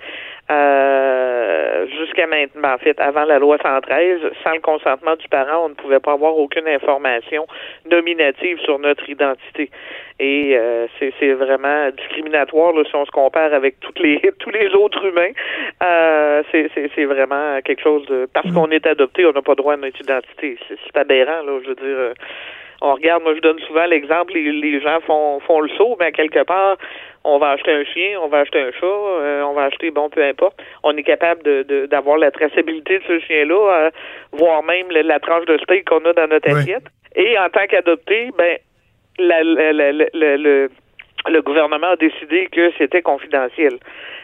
euh, 0.51 1.87
jusqu'à 1.97 2.27
maintenant, 2.27 2.73
en 2.73 2.77
fait, 2.77 2.99
avant 2.99 3.23
la 3.23 3.39
loi 3.39 3.57
113, 3.57 4.19
sans 4.43 4.51
le 4.51 4.59
consentement 4.59 5.15
du 5.15 5.29
parent, 5.29 5.63
on 5.63 5.69
ne 5.69 5.75
pouvait 5.75 6.01
pas 6.01 6.11
avoir 6.11 6.35
aucune 6.37 6.67
information 6.67 7.47
nominative 7.89 8.59
sur 8.65 8.79
notre 8.79 9.09
identité. 9.09 9.71
Et 10.19 10.57
euh, 10.57 10.87
c'est 10.99 11.31
vraiment 11.31 11.89
discriminatoire 11.91 12.73
là, 12.73 12.83
si 12.83 12.93
on 12.97 13.05
se 13.05 13.11
compare 13.11 13.53
avec 13.53 13.79
toutes 13.79 13.99
les 13.99 14.19
tous 14.39 14.49
les 14.49 14.67
autres 14.75 15.05
humains. 15.05 15.31
Euh, 15.81 16.43
c'est 16.51 17.05
vraiment 17.05 17.61
quelque 17.63 17.81
chose 17.81 18.05
de 18.07 18.27
parce 18.33 18.51
qu'on 18.51 18.71
est 18.71 18.85
adopté, 18.85 19.25
on 19.25 19.31
n'a 19.31 19.41
pas 19.41 19.55
droit 19.55 19.75
à 19.75 19.77
notre 19.77 20.01
identité. 20.01 20.57
C'est 20.67 20.77
c'est 20.83 20.97
aberrant, 20.99 21.43
là, 21.45 21.59
je 21.63 21.69
veux 21.69 21.75
dire. 21.75 22.13
On 22.81 22.93
regarde, 22.93 23.23
moi 23.23 23.33
je 23.35 23.41
donne 23.41 23.59
souvent 23.67 23.85
l'exemple, 23.85 24.33
les, 24.33 24.51
les 24.51 24.79
gens 24.81 24.99
font 25.05 25.39
font 25.41 25.59
le 25.61 25.69
saut, 25.77 25.95
mais 25.99 26.11
quelque 26.11 26.43
part, 26.43 26.77
on 27.23 27.37
va 27.37 27.49
acheter 27.51 27.71
un 27.71 27.83
chien, 27.83 28.17
on 28.21 28.27
va 28.27 28.39
acheter 28.39 28.61
un 28.61 28.71
chat, 28.71 28.85
euh, 28.85 29.41
on 29.43 29.53
va 29.53 29.63
acheter, 29.63 29.91
bon, 29.91 30.09
peu 30.09 30.23
importe. 30.23 30.57
On 30.83 30.95
est 30.95 31.03
capable 31.03 31.43
de 31.43 31.63
de- 31.63 31.85
d'avoir 31.87 32.17
la 32.17 32.31
traçabilité 32.31 32.99
de 32.99 33.03
ce 33.07 33.19
chien-là, 33.19 33.61
euh, 33.87 33.89
voire 34.31 34.63
même 34.63 34.87
le- 34.89 35.01
la 35.01 35.19
tranche 35.19 35.45
de 35.45 35.57
steak 35.57 35.85
qu'on 35.89 36.03
a 36.05 36.13
dans 36.13 36.27
notre 36.27 36.49
assiette. 36.59 36.85
Et 37.15 37.37
en 37.37 37.49
tant 37.49 37.65
qu'adopté, 37.67 38.29
ben 38.37 38.57
la- 39.17 39.43
la- 39.43 39.73
la- 39.73 39.91
la- 39.91 40.37
le, 40.37 40.69
le, 41.27 41.41
gouvernement 41.41 41.91
a 41.91 41.95
décidé 41.95 42.47
que 42.51 42.71
c'était 42.77 43.01
confidentiel. 43.01 43.77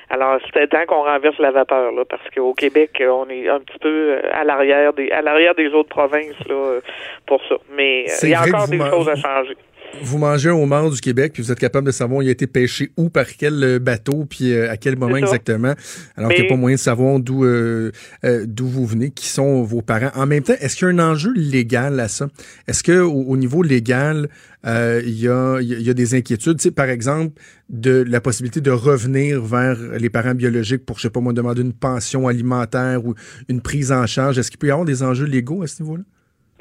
Alors, 0.09 0.39
c'était 0.45 0.67
temps 0.67 0.85
qu'on 0.87 1.03
renverse 1.03 1.37
la 1.39 1.51
vapeur, 1.51 1.91
là, 1.91 2.03
parce 2.05 2.23
qu'au 2.33 2.53
Québec, 2.53 3.01
on 3.01 3.27
est 3.29 3.49
un 3.49 3.59
petit 3.59 3.79
peu 3.79 3.89
euh, 3.89 4.21
à 4.31 4.43
l'arrière 4.43 4.93
des 4.93 5.09
à 5.09 5.21
l'arrière 5.21 5.55
des 5.55 5.69
autres 5.69 5.89
provinces 5.89 6.39
là, 6.47 6.55
euh, 6.55 6.81
pour 7.25 7.41
ça. 7.49 7.55
Mais 7.75 8.05
euh, 8.07 8.13
il 8.23 8.29
y 8.29 8.33
a 8.35 8.41
encore 8.41 8.67
des 8.67 8.79
choses 8.79 9.09
à 9.09 9.15
changer. 9.15 9.57
Vous 10.03 10.17
mangez 10.17 10.49
un 10.49 10.53
homard 10.53 10.89
du 10.91 11.01
Québec, 11.01 11.33
puis 11.33 11.41
vous 11.41 11.51
êtes 11.51 11.59
capable 11.59 11.87
de 11.87 11.91
savoir 11.91 12.21
il 12.21 12.27
a 12.27 12.31
été 12.31 12.47
pêché 12.47 12.91
où, 12.97 13.09
par 13.09 13.25
quel 13.37 13.63
euh, 13.63 13.79
bateau, 13.79 14.25
puis 14.29 14.53
euh, 14.53 14.69
à 14.71 14.77
quel 14.77 14.97
moment 14.97 15.15
exactement. 15.17 15.73
Alors 16.15 16.29
Mais- 16.29 16.35
qu'il 16.35 16.43
n'y 16.45 16.49
a 16.49 16.53
pas 16.53 16.59
moyen 16.59 16.75
de 16.75 16.79
savoir 16.81 17.19
d'où 17.19 17.43
euh, 17.45 17.91
euh, 18.23 18.45
d'où 18.47 18.67
vous 18.67 18.85
venez, 18.85 19.11
qui 19.11 19.27
sont 19.27 19.63
vos 19.63 19.81
parents. 19.81 20.11
En 20.15 20.25
même 20.27 20.43
temps, 20.43 20.53
est-ce 20.59 20.75
qu'il 20.75 20.87
y 20.87 20.91
a 20.91 20.93
un 20.93 20.99
enjeu 20.99 21.33
légal 21.35 21.99
à 21.99 22.07
ça? 22.07 22.27
Est-ce 22.67 22.83
que 22.83 22.99
au, 22.99 23.11
au 23.23 23.37
niveau 23.37 23.63
légal, 23.63 24.29
il 24.65 24.69
y, 24.69 25.27
a, 25.27 25.59
il 25.61 25.67
y 25.67 25.73
a- 25.73 25.77
il 25.77 25.81
y 25.81 25.89
a 25.89 25.93
des 25.93 26.13
inquiétudes? 26.15 26.57
Tu 26.57 26.63
sais, 26.63 26.71
par 26.71 26.89
exemple, 26.89 27.33
de 27.69 28.03
la 28.07 28.21
possibilité 28.21 28.61
de 28.61 28.71
revenir 28.71 29.43
vers 29.43 29.77
les 29.99 30.09
parents 30.09 30.35
biologiques 30.35 30.85
pour, 30.85 30.97
je 30.97 31.03
sais 31.03 31.09
pas 31.09 31.19
moi, 31.19 31.33
demander 31.33 31.61
une 31.61 31.73
pension 31.73 32.27
alimentaire 32.27 33.05
ou 33.05 33.13
une 33.49 33.61
prise 33.61 33.91
en 33.91 34.05
charge. 34.07 34.37
Est-ce 34.39 34.49
qu'il 34.51 34.59
peut 34.59 34.67
y 34.67 34.71
avoir 34.71 34.85
des 34.85 35.03
enjeux 35.03 35.25
légaux 35.25 35.61
à 35.63 35.67
ce 35.67 35.81
niveau-là? 35.83 36.03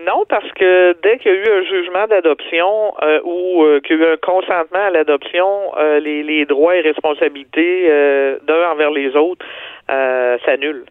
Non, 0.06 0.24
parce 0.28 0.50
que 0.52 0.94
dès 1.02 1.18
qu'il 1.18 1.32
y 1.32 1.34
a 1.34 1.38
eu 1.38 1.60
un 1.60 1.62
jugement 1.62 2.06
d'adoption 2.06 2.94
euh, 3.02 3.20
ou 3.24 3.64
euh, 3.64 3.80
qu'il 3.80 3.98
y 3.98 4.02
a 4.02 4.08
eu 4.08 4.12
un 4.12 4.16
consentement 4.16 4.86
à 4.86 4.90
l'adoption, 4.90 5.46
euh, 5.78 6.00
les, 6.00 6.44
droits 6.44 6.76
et 6.76 6.82
responsabilités 6.82 7.88
d'un 8.46 8.70
envers 8.70 8.90
les 8.90 9.16
autres 9.16 9.46
s'annulent. 10.44 10.84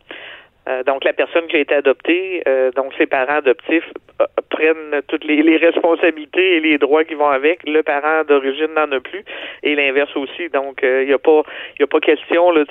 Euh, 0.67 0.84
donc 0.84 1.04
la 1.04 1.13
personne 1.13 1.47
qui 1.47 1.58
a 1.58 1.60
été 1.60 1.76
adoptée, 1.76 2.43
euh, 2.47 2.71
donc 2.71 2.93
ses 2.97 3.06
parents 3.06 3.38
adoptifs 3.38 3.89
euh, 4.21 4.26
prennent 4.49 5.02
toutes 5.08 5.26
les, 5.26 5.41
les 5.43 5.58
responsabilités 5.58 6.58
et 6.58 6.60
les 6.60 6.78
droits 6.78 7.04
qui 7.04 7.15
vont 7.15 7.30
avec. 7.30 7.67
Le 7.67 7.84
parent 7.84 8.23
d'origine 8.23 8.73
n'en 8.76 8.91
a 8.91 8.99
plus 8.99 9.23
et 9.63 9.76
l'inverse 9.76 10.15
aussi. 10.15 10.49
Donc 10.49 10.80
il 10.84 11.08
n'y 11.08 11.13
a 11.13 11.19
pas 11.19 11.43
y 11.80 11.84
a 11.84 11.88
pas 11.88 11.99
question 11.99 12.52
là, 12.52 12.63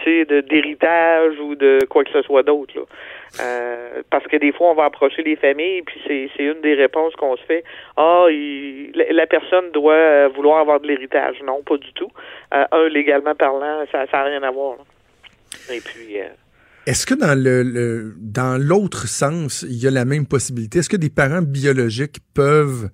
d'héritage 0.43 1.39
ou 1.41 1.55
de 1.55 1.79
quoi 1.89 2.05
que 2.05 2.11
ce 2.11 2.23
soit 2.23 2.43
d'autre. 2.43 2.73
Euh, 3.41 4.03
parce 4.11 4.27
que 4.27 4.37
des 4.37 4.53
fois, 4.53 4.71
on 4.71 4.75
va 4.75 4.85
approcher 4.85 5.23
les 5.23 5.37
familles, 5.37 5.83
puis 5.83 6.01
c'est, 6.07 6.29
c'est 6.37 6.45
une 6.45 6.61
des 6.61 6.75
réponses 6.75 7.15
qu'on 7.17 7.37
se 7.37 7.43
fait. 7.45 7.65
Ah, 7.97 8.27
la, 8.95 9.27
personne 9.27 9.71
doit 9.71 9.95
euh, 9.95 10.29
vouloir 10.29 10.59
avoir 10.59 10.81
de 10.81 10.87
l'héritage. 10.87 11.37
Non, 11.43 11.63
pas 11.63 11.79
du 11.79 11.93
tout. 11.95 12.11
Euh, 12.53 12.65
un, 12.71 12.89
légalement 12.89 13.35
parlant, 13.35 13.85
ça 13.91 14.05
n'a 14.13 14.23
rien 14.25 14.43
à 14.43 14.51
voir. 14.51 14.77
là. 14.77 15.75
Et 15.75 15.81
puis, 15.81 16.21
euh, 16.21 16.29
Est-ce 16.87 17.07
que 17.07 17.15
dans 17.15 17.39
le, 17.39 17.63
le- 17.63 18.15
dans 18.19 18.61
l'autre 18.61 19.07
sens, 19.07 19.65
il 19.69 19.77
y 19.83 19.87
a 19.87 19.91
la 19.91 20.05
même 20.05 20.27
possibilité? 20.27 20.81
Est-ce 20.81 20.89
que 20.91 20.97
des 20.97 21.11
parents 21.11 21.43
biologiques 21.43 22.17
peuvent 22.35 22.89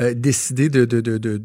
euh, 0.00 0.12
décider 0.14 0.68
de, 0.70 0.84
de, 0.86 1.00
de, 1.00 1.18
de, 1.18 1.40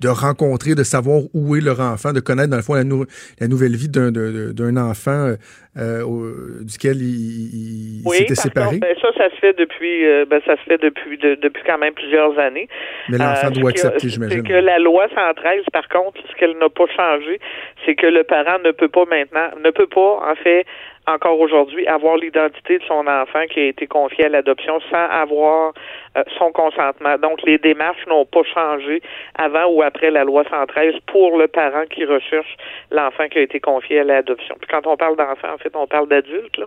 de 0.00 0.08
rencontrer, 0.08 0.74
de 0.74 0.82
savoir 0.84 1.20
où 1.34 1.54
est 1.56 1.60
leur 1.60 1.80
enfant, 1.80 2.12
de 2.12 2.20
connaître 2.20 2.48
dans 2.50 2.56
le 2.56 2.62
fond 2.62 2.74
la, 2.74 2.84
nou- 2.84 3.04
la 3.40 3.46
nouvelle 3.48 3.76
vie 3.76 3.88
d'un, 3.88 4.10
d'un 4.10 4.76
enfant 4.76 5.34
euh, 5.76 6.02
au- 6.02 6.62
duquel 6.64 6.96
il, 7.02 8.00
il- 8.00 8.02
oui, 8.06 8.16
s'était 8.18 8.34
par 8.34 8.44
séparé? 8.44 8.66
contre, 8.66 8.80
ben, 8.80 8.96
ça, 9.02 9.08
ça 9.16 9.30
se 9.30 9.36
fait 9.40 9.52
depuis, 9.58 10.06
euh, 10.06 10.24
ben, 10.28 10.40
ça 10.46 10.56
se 10.56 10.62
fait 10.62 10.78
depuis, 10.78 11.18
de- 11.18 11.36
depuis 11.42 11.62
quand 11.66 11.78
même 11.78 11.94
plusieurs 11.94 12.38
années. 12.38 12.68
Mais 13.10 13.18
l'enfant 13.18 13.48
Euh, 13.48 13.50
doit 13.50 13.70
accepter, 13.70 14.08
j'imagine. 14.08 14.38
C'est 14.38 14.48
que 14.48 14.54
la 14.54 14.78
loi 14.78 15.08
113, 15.14 15.64
par 15.72 15.88
contre, 15.88 16.20
ce 16.28 16.34
qu'elle 16.38 16.56
n'a 16.58 16.68
pas 16.70 16.86
changé, 16.96 17.38
c'est 17.84 17.94
que 17.96 18.06
le 18.06 18.24
parent 18.24 18.58
ne 18.64 18.70
peut 18.72 18.88
pas 18.88 19.04
maintenant, 19.04 19.50
ne 19.62 19.70
peut 19.70 19.86
pas, 19.88 20.20
en 20.30 20.34
fait, 20.42 20.64
encore 21.08 21.40
aujourd'hui, 21.40 21.86
avoir 21.86 22.16
l'identité 22.16 22.78
de 22.78 22.84
son 22.84 23.06
enfant 23.06 23.46
qui 23.50 23.60
a 23.60 23.64
été 23.64 23.86
confié 23.86 24.26
à 24.26 24.28
l'adoption 24.28 24.78
sans 24.90 25.06
avoir 25.10 25.72
euh, 26.16 26.22
son 26.38 26.52
consentement. 26.52 27.16
Donc, 27.18 27.42
les 27.42 27.58
démarches 27.58 28.06
n'ont 28.06 28.26
pas 28.26 28.42
changé 28.42 29.00
avant 29.36 29.66
ou 29.66 29.82
après 29.82 30.10
la 30.10 30.24
loi 30.24 30.44
113 30.50 30.94
pour 31.06 31.38
le 31.38 31.48
parent 31.48 31.84
qui 31.90 32.04
recherche 32.04 32.56
l'enfant 32.90 33.28
qui 33.28 33.38
a 33.38 33.42
été 33.42 33.58
confié 33.60 34.00
à 34.00 34.04
l'adoption. 34.04 34.54
Puis 34.60 34.68
quand 34.70 34.86
on 34.86 34.96
parle 34.96 35.16
d'enfant, 35.16 35.52
en 35.54 35.58
fait, 35.58 35.74
on 35.74 35.86
parle 35.86 36.08
d'adulte, 36.08 36.60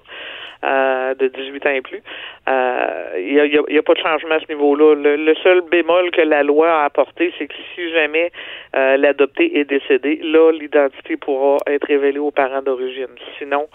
euh, 0.63 1.13
de 1.15 1.27
18 1.27 1.65
ans 1.65 1.69
et 1.71 1.81
plus. 1.81 2.01
Euh, 2.47 3.13
Il 3.17 3.33
n'y 3.33 3.39
a, 3.39 3.45
y 3.45 3.77
a- 3.77 3.83
pas 3.83 3.93
de 3.93 3.99
changement 3.99 4.35
à 4.35 4.39
ce 4.39 4.47
niveau-là. 4.47 4.95
Le, 4.95 5.15
le 5.15 5.35
seul 5.35 5.61
bémol 5.61 6.11
que 6.11 6.21
la 6.21 6.43
loi 6.43 6.69
a 6.81 6.85
apporté, 6.85 7.33
c'est 7.37 7.47
que 7.47 7.53
si 7.75 7.91
jamais 7.91 8.31
l'adopté 8.73 9.59
est 9.59 9.65
décédé, 9.65 10.19
là, 10.23 10.51
l'identité 10.51 11.17
pourra 11.17 11.57
être 11.67 11.85
révélée 11.87 12.19
aux 12.19 12.31
parents 12.31 12.61
d'origine. 12.61 13.07
Sinon, 13.37 13.67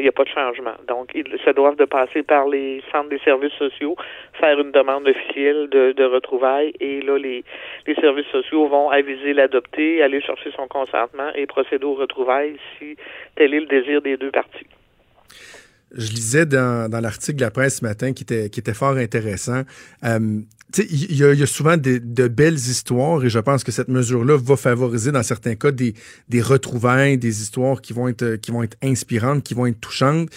il 0.00 0.04
n'y 0.04 0.08
a 0.08 0.12
pas 0.12 0.24
de 0.24 0.28
changement. 0.28 0.74
Donc, 0.88 1.10
ils 1.14 1.24
se 1.44 1.50
doivent 1.50 1.76
de 1.76 1.84
passer 1.84 2.22
par 2.22 2.48
les 2.48 2.82
centres 2.90 3.08
des 3.08 3.18
services 3.20 3.52
sociaux, 3.58 3.96
faire 4.40 4.58
une 4.58 4.72
demande 4.72 5.06
officielle 5.06 5.68
de, 5.70 6.04
retrouvailles, 6.04 6.72
et 6.80 7.00
là, 7.02 7.18
les, 7.18 7.44
les 7.86 7.94
services 7.94 8.26
sociaux 8.32 8.66
vont 8.68 8.90
aviser 8.90 9.32
l'adopté, 9.32 10.02
aller 10.02 10.20
chercher 10.20 10.50
son 10.56 10.66
consentement 10.66 11.30
et 11.34 11.46
procéder 11.46 11.84
aux 11.84 11.94
retrouvailles 11.94 12.56
si 12.78 12.96
tel 13.36 13.54
est 13.54 13.60
le 13.60 13.66
désir 13.66 14.02
des 14.02 14.16
deux 14.16 14.30
parties. 14.30 14.66
Je 15.92 16.12
lisais 16.12 16.46
dans, 16.46 16.88
dans 16.88 17.00
l'article 17.00 17.38
de 17.38 17.44
la 17.44 17.50
presse 17.50 17.78
ce 17.78 17.84
matin 17.84 18.12
qui 18.12 18.22
était, 18.22 18.48
qui 18.48 18.60
était 18.60 18.74
fort 18.74 18.96
intéressant. 18.96 19.62
Euh, 20.04 20.40
il 20.78 21.12
y, 21.12 21.18
y 21.18 21.42
a 21.42 21.46
souvent 21.46 21.76
de 21.76 22.28
belles 22.28 22.54
histoires 22.54 23.24
et 23.24 23.30
je 23.30 23.38
pense 23.38 23.64
que 23.64 23.72
cette 23.72 23.88
mesure-là 23.88 24.36
va 24.36 24.56
favoriser 24.56 25.12
dans 25.12 25.22
certains 25.22 25.54
cas 25.54 25.70
des, 25.70 25.94
des 26.28 26.42
retrouvailles, 26.42 27.18
des 27.18 27.42
histoires 27.42 27.80
qui 27.80 27.92
vont 27.92 28.08
être 28.08 28.36
qui 28.36 28.50
vont 28.50 28.62
être 28.62 28.76
inspirantes, 28.82 29.42
qui 29.42 29.54
vont 29.54 29.66
être 29.66 29.80
touchantes. 29.80 30.28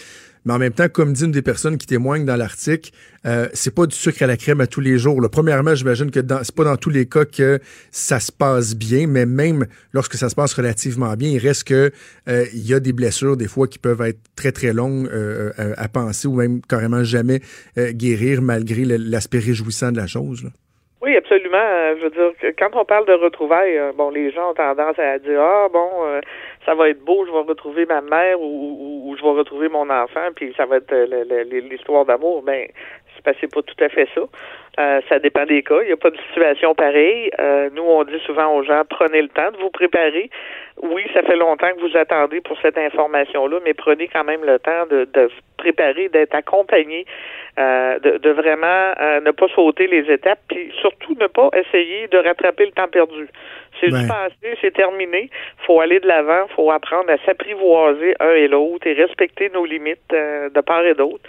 Mais 0.46 0.54
en 0.54 0.60
même 0.60 0.74
temps, 0.74 0.90
comme 0.90 1.14
dit 1.14 1.26
une 1.26 1.32
des 1.32 1.42
personnes 1.42 1.78
qui 1.78 1.88
témoignent 1.88 2.26
dans 2.26 2.36
l'article, 2.36 2.92
euh, 3.26 3.48
c'est 3.54 3.74
pas 3.74 3.86
du 3.86 3.96
sucre 3.96 4.24
à 4.24 4.28
la 4.28 4.36
crème 4.36 4.60
à 4.62 4.68
tous 4.68 4.82
les 4.82 4.98
jours. 4.98 5.20
Premièrement, 5.32 5.74
j'imagine 5.76 6.12
que 6.12 6.20
dans, 6.20 6.44
c'est 6.44 6.56
pas 6.56 6.66
dans 6.66 6.76
tous 6.76 6.90
les 6.90 7.08
cas 7.08 7.26
que 7.26 7.60
ça 7.92 8.20
se 8.20 8.32
passe 8.32 8.76
bien, 8.76 9.08
mais 9.08 9.26
même 9.26 9.66
lorsque 9.94 10.16
ça 10.16 10.30
se 10.30 10.36
passe 10.36 10.54
relativement 10.54 11.14
bien, 11.16 11.30
il 11.30 11.40
reste 11.40 11.68
que 11.68 11.92
euh, 12.28 12.46
il 12.54 12.68
y 12.68 12.74
a 12.74 12.80
des 12.80 12.94
blessures 12.94 13.38
des 13.38 13.48
fois 13.48 13.68
qui 13.68 13.80
peuvent 13.80 14.02
être 14.02 14.20
très 14.36 14.52
très 14.52 14.74
longues 14.74 15.08
euh, 15.14 15.52
à 15.78 15.88
penser 15.88 16.28
ou 16.28 16.36
même 16.36 16.62
carrément 16.68 17.04
jamais 17.04 17.40
guérir 17.78 18.42
malgré 18.42 18.84
l'aspect 18.86 19.40
réjouissant 19.40 19.92
de 19.92 19.98
la 19.98 20.08
chose. 20.08 20.50
Oui, 21.02 21.16
absolument. 21.18 21.58
Je 21.98 22.04
veux 22.04 22.10
dire 22.10 22.54
quand 22.58 22.70
on 22.74 22.86
parle 22.86 23.06
de 23.06 23.14
retrouvailles, 23.14 23.78
bon, 23.98 24.10
les 24.10 24.32
gens 24.32 24.52
ont 24.52 24.54
tendance 24.54 24.98
à 25.00 25.20
dire 25.20 25.40
ah 25.40 25.68
bon, 25.72 25.90
ça 26.66 26.76
va 26.76 26.90
être 26.90 27.04
beau, 27.04 27.26
je 27.26 27.32
vais 27.32 27.40
retrouver 27.48 27.86
ma 27.86 28.02
mère 28.02 28.40
ou, 28.40 28.46
ou- 28.46 29.10
ou 29.12 29.18
je 29.18 29.22
vais 29.24 29.30
retrouver 29.32 29.70
mon 29.70 29.90
enfant, 29.90 30.30
puis 30.36 30.54
ça 30.58 30.66
va 30.66 30.78
être 30.78 30.92
euh, 30.94 31.44
l'histoire 31.70 32.06
d'amour. 32.06 32.42
Ben, 32.44 32.68
c'est 33.40 33.54
pas 33.54 33.62
tout 33.62 33.82
à 33.84 33.88
fait 33.90 34.08
ça. 34.14 34.22
Euh, 34.80 35.02
ça 35.08 35.20
dépend 35.20 35.46
des 35.46 35.62
cas. 35.64 35.80
Il 35.82 35.88
n'y 35.88 35.92
a 35.94 35.98
pas 35.98 36.10
de 36.10 36.18
situation 36.28 36.74
pareille. 36.76 37.30
Euh, 37.40 37.70
nous, 37.74 37.84
on 37.84 38.04
dit 38.04 38.20
souvent 38.26 38.54
aux 38.56 38.64
gens 38.64 38.82
prenez 38.90 39.22
le 39.22 39.30
temps 39.30 39.52
de 39.52 39.58
vous 39.58 39.70
préparer. 39.70 40.30
Oui, 40.82 41.04
ça 41.14 41.22
fait 41.22 41.36
longtemps 41.38 41.70
que 41.74 41.80
vous 41.80 41.96
attendez 41.96 42.42
pour 42.42 42.58
cette 42.62 42.78
information-là, 42.78 43.60
mais 43.64 43.74
prenez 43.76 44.08
quand 44.10 44.24
même 44.26 44.44
le 44.44 44.58
temps 44.60 44.86
de, 44.90 45.06
de 45.14 45.22
vous 45.28 45.42
préparer, 45.58 46.10
d'être 46.10 46.36
accompagné, 46.36 47.06
euh, 47.60 48.00
de, 48.00 48.18
de 48.18 48.30
vraiment 48.32 48.94
euh, 49.00 49.22
ne 49.22 49.32
pas 49.32 49.48
sauter 49.56 49.88
les 49.88 50.12
étapes, 50.12 50.40
puis 50.50 50.72
surtout 50.82 51.16
ne 51.20 51.28
pas 51.28 51.50
essayer 51.56 52.08
de 52.08 52.18
rattraper 52.18 52.66
le 52.66 52.72
temps 52.72 52.88
perdu. 52.88 53.28
C'est 53.80 53.88
du 53.88 54.08
passé, 54.08 54.58
c'est 54.62 54.74
terminé. 54.74 55.30
faut 55.66 55.82
aller 55.82 56.00
de 56.00 56.08
l'avant, 56.08 56.48
faut 56.56 56.72
apprendre 56.72 57.10
à 57.10 57.18
s'apprivoiser 57.26 58.16
un 58.20 58.32
et 58.32 58.48
l'autre 58.48 58.88
et 58.88 58.94
respecter 58.94 59.50
nos 59.50 59.66
limites 59.66 60.00
euh, 60.14 60.50
de 60.50 60.62
part 60.62 60.86
et 60.86 60.94
d'autre 60.94 61.24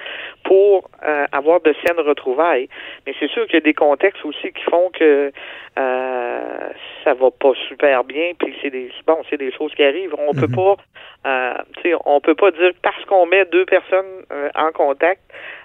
pour 0.45 0.91
euh, 1.07 1.27
avoir 1.33 1.61
de 1.61 1.75
saines 1.85 2.01
retrouvailles. 2.01 2.69
Mais 3.07 3.15
c'est 3.19 3.31
sûr 3.31 3.47
qu'il 3.47 3.55
y 3.55 3.59
a 3.59 3.61
des 3.61 3.75
contextes 3.75 4.25
aussi 4.25 4.53
qui 4.53 4.63
font 4.65 4.91
que 4.91 5.33
euh, 5.79 6.69
ça 7.03 7.15
va 7.15 7.31
pas 7.31 7.53
super 7.69 8.05
bien, 8.05 8.33
puis 8.39 8.55
c'est 8.63 8.71
des 8.71 8.91
bon, 9.07 9.19
c'est 9.29 9.39
des 9.39 9.53
choses 9.53 9.75
qui 9.75 9.83
arrivent. 9.83 10.15
On 10.19 10.33
peut 10.33 10.49
pas 10.49 10.77
euh, 11.27 11.55
tu 11.77 11.91
sais, 11.91 11.95
on 12.05 12.21
peut 12.21 12.35
pas 12.35 12.51
dire 12.51 12.71
que 12.73 12.81
parce 12.83 13.03
qu'on 13.07 13.25
met 13.27 13.47
deux 13.47 13.65
personnes 13.65 14.25
euh, 14.31 14.51
en 14.55 14.71
contact, 14.73 15.23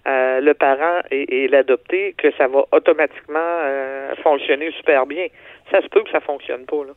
euh, 0.07 0.39
le 0.39 0.53
parent 0.53 1.01
et, 1.11 1.43
et 1.43 1.47
l'adopté, 1.47 2.15
que 2.17 2.31
ça 2.37 2.47
va 2.47 2.65
automatiquement 2.71 3.39
euh, 3.39 4.15
fonctionner 4.23 4.71
super 4.71 5.05
bien. 5.05 5.27
Ça 5.71 5.81
se 5.81 5.87
peut 5.87 6.03
que 6.03 6.11
ça 6.11 6.19
fonctionne 6.21 6.65
pas. 6.65 6.83
Là. 6.85 6.93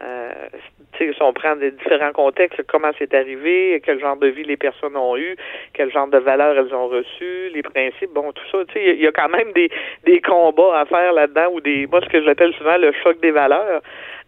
Euh, 0.00 0.32
si 0.96 1.10
on 1.20 1.32
prend 1.32 1.56
des 1.56 1.70
différents 1.72 2.12
contextes, 2.12 2.62
comment 2.68 2.90
c'est 2.98 3.14
arrivé, 3.14 3.80
quel 3.84 4.00
genre 4.00 4.16
de 4.16 4.28
vie 4.28 4.44
les 4.44 4.56
personnes 4.56 4.96
ont 4.96 5.16
eu, 5.16 5.36
quel 5.74 5.90
genre 5.90 6.08
de 6.08 6.18
valeurs 6.18 6.56
elles 6.56 6.74
ont 6.74 6.88
reçues, 6.88 7.50
les 7.52 7.62
principes, 7.62 8.12
bon, 8.12 8.32
tout 8.32 8.44
ça, 8.50 8.64
tu 8.66 8.74
sais, 8.74 8.94
il 8.94 9.00
y 9.00 9.06
a 9.06 9.12
quand 9.12 9.28
même 9.28 9.52
des, 9.52 9.70
des 10.04 10.20
combats 10.20 10.80
à 10.80 10.86
faire 10.86 11.12
là-dedans 11.12 11.50
ou 11.52 11.60
des, 11.60 11.86
moi, 11.86 12.00
ce 12.00 12.08
que 12.08 12.22
j'appelle 12.22 12.52
souvent 12.54 12.76
le 12.76 12.92
choc 13.02 13.20
des 13.20 13.30
valeurs. 13.30 13.80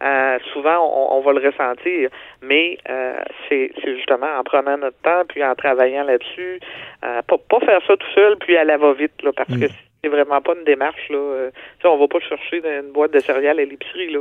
Euh, 0.03 0.39
souvent, 0.53 0.79
on, 0.79 1.19
on 1.19 1.21
va 1.21 1.33
le 1.33 1.47
ressentir, 1.47 2.09
mais 2.43 2.79
euh, 2.89 3.21
c'est 3.49 3.71
justement 3.85 4.29
en 4.39 4.43
prenant 4.43 4.79
notre 4.79 4.97
temps 5.03 5.23
puis 5.29 5.45
en 5.45 5.55
travaillant 5.55 6.05
là-dessus, 6.05 6.59
euh, 7.05 7.21
pas, 7.23 7.37
pas 7.37 7.61
faire 7.61 7.81
ça 7.87 7.97
tout 7.97 8.11
seul 8.15 8.37
puis 8.39 8.57
à 8.57 8.65
la 8.65 8.79
va-vite, 8.79 9.23
là, 9.23 9.33
parce 9.37 9.51
que 9.51 9.67
C'est 10.03 10.09
vraiment 10.11 10.41
pas 10.41 10.55
une 10.59 10.65
démarche 10.65 11.09
là. 11.11 11.19
Euh, 11.19 11.51
tu 11.51 11.83
sais, 11.83 11.89
on 11.89 11.99
va 11.99 12.09
pas 12.09 12.21
chercher 12.21 12.61
dans 12.63 12.87
une 12.87 12.93
boîte 12.93 13.13
de 13.13 13.19
céréales 13.21 13.59
à 13.61 13.65
l'épicerie 13.65 14.11
là. 14.13 14.21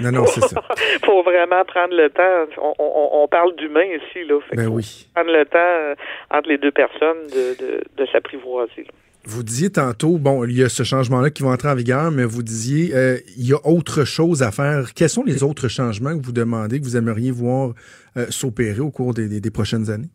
Non, 0.00 0.10
non, 0.12 0.26
c'est 0.26 0.40
ça. 0.40 0.62
faut 1.04 1.22
vraiment 1.22 1.64
prendre 1.64 1.94
le 1.94 2.10
temps. 2.10 2.46
On, 2.60 2.74
on, 2.78 3.22
on 3.22 3.28
parle 3.28 3.54
d'humain 3.56 3.84
ici 3.84 4.24
là. 4.28 4.40
Fait 4.50 4.56
Ben 4.56 4.64
faut 4.66 4.72
oui. 4.72 5.08
Prendre 5.14 5.30
le 5.32 5.44
temps 5.44 5.58
euh, 5.58 5.94
entre 6.30 6.48
les 6.48 6.58
deux 6.58 6.72
personnes 6.72 7.26
de, 7.28 7.56
de, 7.64 7.80
de 7.96 8.06
s'apprivoiser. 8.10 8.86
Vous 9.28 9.42
disiez 9.42 9.70
tantôt, 9.70 10.18
bon, 10.18 10.44
il 10.44 10.56
y 10.56 10.62
a 10.62 10.68
ce 10.68 10.84
changement-là 10.84 11.30
qui 11.30 11.42
va 11.42 11.48
entrer 11.50 11.68
en 11.68 11.74
vigueur, 11.74 12.12
mais 12.12 12.24
vous 12.24 12.44
disiez, 12.44 12.94
euh, 12.94 13.16
il 13.36 13.48
y 13.48 13.52
a 13.52 13.58
autre 13.64 14.04
chose 14.04 14.42
à 14.44 14.52
faire. 14.52 14.94
Quels 14.94 15.08
sont 15.08 15.24
les 15.24 15.42
autres 15.42 15.66
changements 15.66 16.16
que 16.16 16.24
vous 16.24 16.30
demandez, 16.32 16.78
que 16.78 16.84
vous 16.84 16.96
aimeriez 16.96 17.32
voir 17.32 17.72
euh, 18.16 18.26
s'opérer 18.30 18.78
au 18.80 18.90
cours 18.92 19.14
des, 19.14 19.28
des- 19.28 19.40
des 19.40 19.50
prochaines 19.50 19.90
années? 19.90 20.08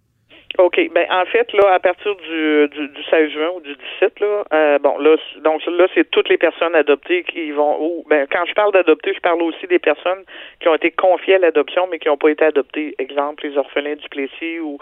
OK. 0.58 0.90
Ben 0.94 1.08
en 1.10 1.26
fait, 1.26 1.52
là, 1.54 1.74
à 1.74 1.80
partir 1.80 2.16
du, 2.16 2.68
du, 2.70 2.88
du 2.90 3.04
16 3.10 3.32
juin 3.32 3.50
ou 3.56 3.62
du 3.62 3.76
17, 4.00 4.20
là, 4.20 4.44
euh, 4.54 4.80
bon, 4.80 4.98
là, 4.98 5.16
donc 5.44 5.66
là, 5.66 5.88
c'est 5.94 6.10
toutes 6.12 6.30
les 6.30 6.38
personnes 6.38 6.76
adoptées 6.76 7.24
qui 7.24 7.52
vont 7.52 7.78
ou 7.80 8.04
ben 8.10 8.28
quand 8.32 8.46
je 8.46 8.54
parle 8.54 8.74
d'adopter, 8.74 9.14
je 9.14 9.20
parle 9.22 9.42
aussi 9.42 9.66
des 9.68 9.80
personnes 9.80 10.24
qui 10.60 10.68
ont 10.68 10.76
été 10.76 10.92
confiées 10.92 11.36
à 11.36 11.40
l'adoption, 11.40 11.88
mais 11.90 12.00
qui 12.00 12.10
n'ont 12.10 12.18
pas 12.18 12.30
été 12.30 12.46
adoptées. 12.46 12.96
Exemple, 13.00 13.48
les 13.48 13.58
orphelins 13.58 13.96
du 13.96 14.10
Plessis 14.10 14.60
ou 14.60 14.78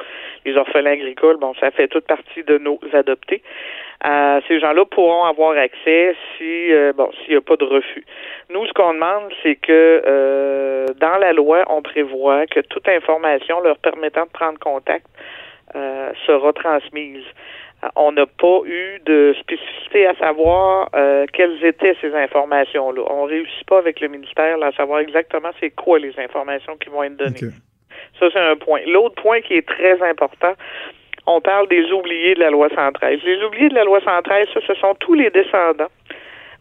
les 0.45 0.57
orphelins 0.57 0.91
agricoles, 0.91 1.37
bon, 1.37 1.53
ça 1.59 1.71
fait 1.71 1.87
toute 1.87 2.05
partie 2.05 2.43
de 2.43 2.57
nos 2.57 2.79
adoptés. 2.93 3.41
Euh, 4.05 4.39
ces 4.47 4.59
gens-là 4.61 4.85
pourront 4.85 5.25
avoir 5.25 5.57
accès 5.57 6.15
si 6.37 6.71
euh, 6.71 6.93
bon 6.93 7.11
s'il 7.11 7.31
n'y 7.31 7.35
a 7.35 7.41
pas 7.41 7.57
de 7.57 7.65
refus. 7.65 8.05
Nous, 8.49 8.65
ce 8.65 8.73
qu'on 8.73 8.93
demande, 8.93 9.31
c'est 9.43 9.55
que 9.55 10.01
euh, 10.05 10.85
dans 10.99 11.17
la 11.17 11.33
loi, 11.33 11.63
on 11.67 11.81
prévoit 11.81 12.47
que 12.47 12.61
toute 12.61 12.87
information 12.87 13.59
leur 13.59 13.77
permettant 13.77 14.23
de 14.23 14.31
prendre 14.31 14.57
contact 14.57 15.05
euh, 15.75 16.11
sera 16.25 16.53
transmise. 16.53 17.23
Euh, 17.83 17.87
On 17.95 18.11
n'a 18.11 18.25
pas 18.25 18.61
eu 18.65 18.99
de 19.05 19.35
spécificité 19.39 20.07
à 20.07 20.15
savoir 20.15 20.89
euh, 20.95 21.25
quelles 21.31 21.63
étaient 21.63 21.95
ces 22.01 22.13
informations-là. 22.13 23.01
On 23.09 23.23
réussit 23.23 23.65
pas 23.67 23.79
avec 23.79 23.99
le 23.99 24.07
ministère 24.07 24.57
là, 24.57 24.67
à 24.67 24.71
savoir 24.71 24.99
exactement 24.99 25.49
c'est 25.59 25.71
quoi 25.71 25.99
les 25.99 26.17
informations 26.19 26.77
qui 26.77 26.89
vont 26.89 27.03
être 27.03 27.17
données. 27.17 27.53
Ça, 28.19 28.27
c'est 28.31 28.39
un 28.39 28.55
point. 28.55 28.81
L'autre 28.87 29.21
point 29.21 29.41
qui 29.41 29.53
est 29.53 29.67
très 29.67 30.01
important, 30.01 30.53
on 31.25 31.41
parle 31.41 31.67
des 31.67 31.91
oubliés 31.91 32.35
de 32.35 32.39
la 32.39 32.49
loi 32.49 32.69
113. 32.69 33.19
Les 33.23 33.43
oubliés 33.43 33.69
de 33.69 33.75
la 33.75 33.83
loi 33.83 33.99
113, 34.01 34.47
ça, 34.53 34.59
ce 34.65 34.73
sont 34.75 34.95
tous 34.95 35.13
les 35.13 35.29
descendants 35.29 35.91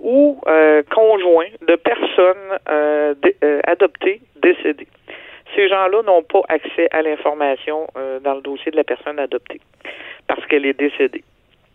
ou 0.01 0.41
euh, 0.47 0.83
conjoints 0.95 1.51
de 1.67 1.75
personnes 1.77 2.59
euh, 2.69 3.15
adoptées 3.65 4.21
décédées. 4.41 4.87
Ces 5.55 5.69
gens-là 5.69 6.03
n'ont 6.03 6.23
pas 6.23 6.43
accès 6.49 6.89
à 6.91 7.03
l'information 7.03 7.87
euh, 7.97 8.21
dans 8.21 8.35
le 8.35 8.41
dossier 8.41 8.71
de 8.71 8.77
la 8.77 8.85
personne 8.85 9.19
adoptée 9.19 9.61
parce 10.27 10.45
qu'elle 10.47 10.67
est 10.67 10.79
décédée. 10.79 11.25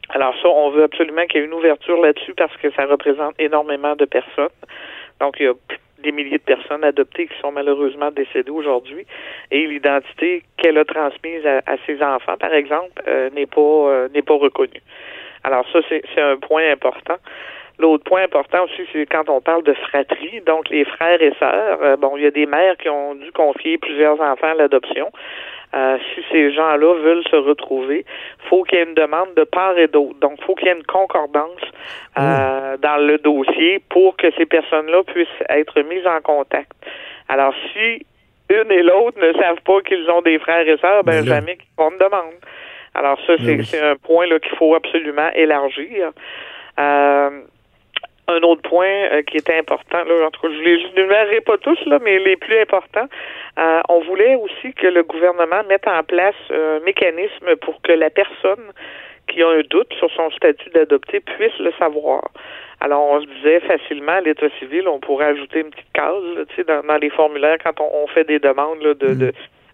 Alors 0.10 0.36
ça, 0.42 0.50
on 0.50 0.70
veut 0.70 0.84
absolument 0.84 1.26
qu'il 1.26 1.40
y 1.40 1.44
ait 1.44 1.48
une 1.48 1.54
ouverture 1.54 2.00
là-dessus 2.00 2.34
parce 2.36 2.56
que 2.58 2.72
ça 2.72 2.86
représente 2.86 3.36
énormément 3.40 3.96
de 3.96 4.06
personnes. 4.06 4.50
Donc, 5.20 5.38
il 5.40 5.46
y 5.46 5.50
a 5.50 5.54
des 6.04 6.12
milliers 6.12 6.38
de 6.38 6.44
personnes 6.44 6.84
adoptées 6.84 7.28
qui 7.28 7.40
sont 7.40 7.52
malheureusement 7.52 8.12
décédées 8.12 8.52
aujourd'hui 8.52 9.06
et 9.52 9.66
l'identité 9.66 10.44
qu'elle 10.58 10.78
a 10.78 10.86
transmise 10.86 11.46
à, 11.46 11.78
ses 11.86 12.02
enfants, 12.04 12.38
par 12.38 12.54
exemple, 12.54 13.02
euh, 13.08 13.30
n'est 13.32 13.46
pas 13.46 13.62
euh, 13.62 14.10
n'est 14.14 14.22
pas 14.22 14.36
reconnue. 14.36 14.82
Alors 15.44 15.66
ça, 15.72 15.80
c'est 15.90 16.22
un 16.22 16.38
point 16.38 16.70
important. 16.72 17.18
L'autre 17.80 18.04
point 18.04 18.24
important 18.24 18.64
aussi, 18.66 18.84
c'est 18.92 19.06
quand 19.08 19.30
on 19.30 19.42
parle 19.42 19.64
de 19.64 19.74
fratrie, 19.74 20.42
donc 20.46 20.70
les 20.70 20.86
frères 20.86 21.22
et 21.22 21.34
sœurs. 21.40 21.80
euh, 21.82 21.96
bon, 21.98 22.16
il 22.18 22.24
y 22.24 22.28
a 22.28 22.32
des 22.32 22.46
mères 22.46 22.78
qui 22.78 22.90
ont 22.90 23.16
dû 23.16 23.32
confier 23.32 23.78
plusieurs 23.78 24.22
enfants 24.22 24.52
à 24.52 24.54
l'adoption. 24.54 25.12
Euh, 25.76 25.98
si 26.14 26.22
ces 26.32 26.52
gens-là 26.54 26.94
veulent 27.02 27.24
se 27.32 27.36
retrouver, 27.36 28.06
faut 28.48 28.62
qu'il 28.64 28.78
y 28.78 28.82
ait 28.82 28.86
une 28.86 28.94
demande 28.94 29.34
de 29.36 29.44
part 29.44 29.76
et 29.76 29.88
d'autre. 29.88 30.20
Donc, 30.20 30.40
faut 30.44 30.54
qu'il 30.54 30.68
y 30.68 30.70
ait 30.70 30.76
une 30.76 30.86
concordance 30.86 31.62
euh, 32.20 32.78
dans 32.78 32.98
le 32.98 33.18
dossier 33.18 33.82
pour 33.90 34.16
que 34.18 34.30
ces 34.38 34.46
personnes-là 34.46 35.02
puissent 35.04 35.28
être 35.50 35.82
mises 35.82 36.06
en 36.06 36.22
contact. 36.22 36.72
Alors, 37.28 37.56
si 37.74 38.06
une 38.52 38.72
et 38.72 38.84
l'autre 38.84 39.18
ne 39.20 39.34
savent 39.34 39.62
pas 39.66 39.82
qu'ils 39.82 40.08
ont 40.12 40.22
des 40.22 40.38
frères 40.38 40.68
et 40.68 40.78
sœurs, 40.78 41.04
ben 41.04 41.26
là- 41.26 41.36
jamais 41.36 41.56
qu'ils 41.56 41.74
font 41.76 41.90
une 41.90 41.98
demande. 41.98 42.36
Alors 42.94 43.18
ça, 43.26 43.34
c'est 43.44 43.56
oui. 43.56 43.66
c'est 43.66 43.82
un 43.82 43.96
point 43.96 44.28
là 44.28 44.38
qu'il 44.38 44.56
faut 44.56 44.76
absolument 44.76 45.30
élargir. 45.34 46.12
Euh, 46.80 47.42
un 48.28 48.42
autre 48.42 48.62
point 48.62 48.88
euh, 48.88 49.22
qui 49.24 49.38
était 49.38 49.58
important, 49.58 50.04
là, 50.04 50.28
en 50.28 50.32
tout 50.32 50.42
cas, 50.42 50.54
je 50.54 50.62
les 50.62 50.82
énumérerai 50.96 51.42
pas 51.42 51.58
tous, 51.58 51.80
là, 51.86 52.00
mais 52.02 52.20
les 52.20 52.38
plus 52.38 52.58
importants, 52.60 53.08
euh, 53.60 53.82
on 53.90 54.00
voulait 54.02 54.36
aussi 54.36 54.74
que 54.74 54.88
le 54.88 55.04
gouvernement 55.04 55.64
mette 55.68 55.88
en 55.88 56.04
place 56.04 56.36
un 56.50 56.80
mécanisme 56.80 57.56
pour 57.62 57.82
que 57.82 57.92
la 57.92 58.10
personne 58.10 58.72
qui 59.28 59.42
a 59.42 59.50
un 59.50 59.62
doute 59.70 59.94
sur 60.00 60.12
son 60.12 60.30
statut 60.32 60.70
d'adopté 60.70 61.20
puisse 61.20 61.58
le 61.60 61.72
savoir. 61.80 62.24
Alors, 62.80 63.04
on 63.06 63.22
se 63.22 63.28
disait 63.28 63.62
facilement 63.62 64.14
à 64.14 64.22
l'État 64.22 64.50
civil, 64.60 64.88
on 64.88 65.00
pourrait 65.00 65.28
ajouter 65.28 65.62
une 65.62 65.70
petite 65.70 65.92
case, 65.94 66.24
là, 66.36 66.46
tu 66.50 66.56
sais, 66.56 66.64
dans, 66.64 66.82
dans 66.82 66.98
les 66.98 67.10
formulaires 67.10 67.58
quand 67.64 67.80
on, 67.80 67.90
on 68.04 68.08
fait 68.08 68.26
des 68.26 68.40
demandes 68.40 68.82
là, 68.82 68.94
de, 68.94 69.14
de, 69.14 69.34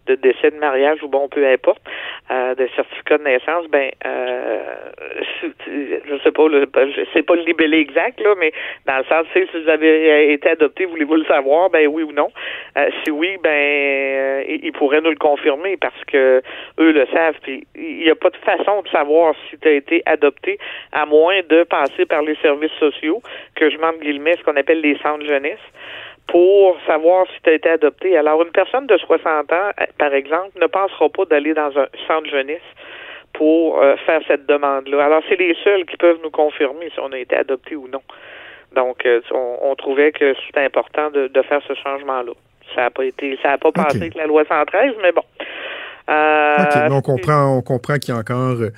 de 0.10 0.15
décès 0.15 0.52
de 0.52 0.58
mariage 0.58 1.02
ou 1.04 1.08
bon, 1.08 1.28
peu 1.30 1.45
importe, 1.48 1.82
euh, 2.32 2.56
de 2.56 2.67
certificat 2.76 3.17
de 3.19 3.24
naissance, 3.24 3.67
ben, 3.69 3.91
euh, 4.06 4.60
c'est- 5.41 6.02
je 6.10 6.17
sais 6.24 6.32
pas, 6.32 6.50
là, 6.50 6.65
je 6.76 7.06
sais 7.13 7.24
pas 7.24 7.36
le 7.36 7.43
libellé 7.43 7.80
exact, 7.80 8.19
là, 8.22 8.34
mais 8.39 8.52
dans 8.86 8.98
le 8.98 9.04
sens, 9.06 9.26
si 9.34 9.39
vous 9.54 9.69
avez 9.69 10.34
été 10.34 10.50
adopté, 10.50 10.86
voulez-vous 10.86 11.15
le 11.15 11.26
savoir, 11.26 11.69
ben 11.69 11.88
oui 11.88 12.04
ou 12.04 12.12
non. 12.12 12.30
Euh, 12.78 12.89
si 13.04 13.12
oui, 13.12 13.38
ben, 13.43 13.50
euh, 13.50 14.43
ils 14.48 14.72
pourraient 14.72 15.02
nous 15.02 15.12
le 15.12 15.15
confirmer 15.15 15.78
parce 15.78 16.04
que 16.06 16.41
eux 16.80 16.91
le 16.91 17.06
savent. 17.13 17.36
Puis 17.41 17.65
il 17.76 18.00
n'y 18.00 18.10
a 18.10 18.15
pas 18.15 18.30
de 18.30 18.38
façon 18.38 18.82
de 18.82 18.89
savoir 18.89 19.36
si 19.50 19.58
tu 19.58 19.67
as 19.67 19.74
été 19.74 20.02
adopté 20.06 20.58
à 20.91 21.06
moins 21.06 21.39
de 21.48 21.63
passer 21.63 22.06
par 22.06 22.22
les 22.22 22.36
services 22.41 22.72
sociaux, 22.80 23.22
que 23.56 23.69
je 23.69 23.78
m'en 23.78 23.93
guillemets 23.93 24.36
ce 24.38 24.43
qu'on 24.43 24.56
appelle 24.56 24.82
les 24.82 24.98
centres 24.98 25.26
jeunesse 25.26 25.60
pour 26.30 26.78
savoir 26.86 27.26
si 27.28 27.42
tu 27.44 27.50
as 27.50 27.54
été 27.54 27.70
adopté. 27.70 28.15
Alors, 28.15 28.42
une 28.44 28.52
personne 28.52 28.86
de 28.86 28.98
60 28.98 29.52
ans, 29.52 29.56
euh, 29.82 29.86
par 29.98 30.13
exemple, 30.13 30.52
ne 30.62 30.68
pensera 30.68 31.10
pas 31.10 31.26
d'aller 31.26 31.54
dans 31.54 31.76
un 31.78 31.88
centre 32.08 32.30
jeunesse 32.30 32.62
pour 33.34 33.82
euh, 33.82 33.96
faire 34.06 34.22
cette 34.28 34.46
demande-là. 34.46 35.06
Alors, 35.06 35.24
c'est 35.28 35.39
les 35.39 35.56
seuls 35.63 35.86
qui 35.86 35.98
peuvent 35.98 36.20
nous 36.24 36.30
confirmer 36.30 36.89
si 36.94 37.00
on 37.00 37.12
a 37.12 37.18
été 37.18 37.36
adopté 37.36 37.76
ou 37.76 37.88
non. 37.88 38.02
Donc, 38.76 39.06
euh, 39.06 39.22
on, 39.32 39.58
on 39.72 39.76
trouvait 39.76 40.12
que 40.12 40.36
c'était 40.46 40.63
important 40.63 41.10
de, 41.10 41.28
de 41.28 41.42
faire 41.42 41.62
ce 41.68 41.74
changement-là. 41.74 42.34
Ça 42.76 42.82
n'a 42.82 42.89
pas 42.92 43.06
été, 43.06 43.38
ça 43.42 43.50
n'a 43.50 43.58
pas 43.58 43.72
passé 43.72 43.98
avec 43.98 44.13
la 44.13 44.28
loi 44.28 44.44
113, 44.48 44.94
mais 45.02 45.12
bon. 45.12 45.24
Euh, 46.10 46.63
OK, 46.63 46.91
on 46.91 47.02
comprend, 47.02 47.58
on 47.58 47.62
comprend 47.62 47.98
qu'il 47.98 48.13
y 48.13 48.17
a 48.17 48.19
encore 48.19 48.58
euh, 48.60 48.72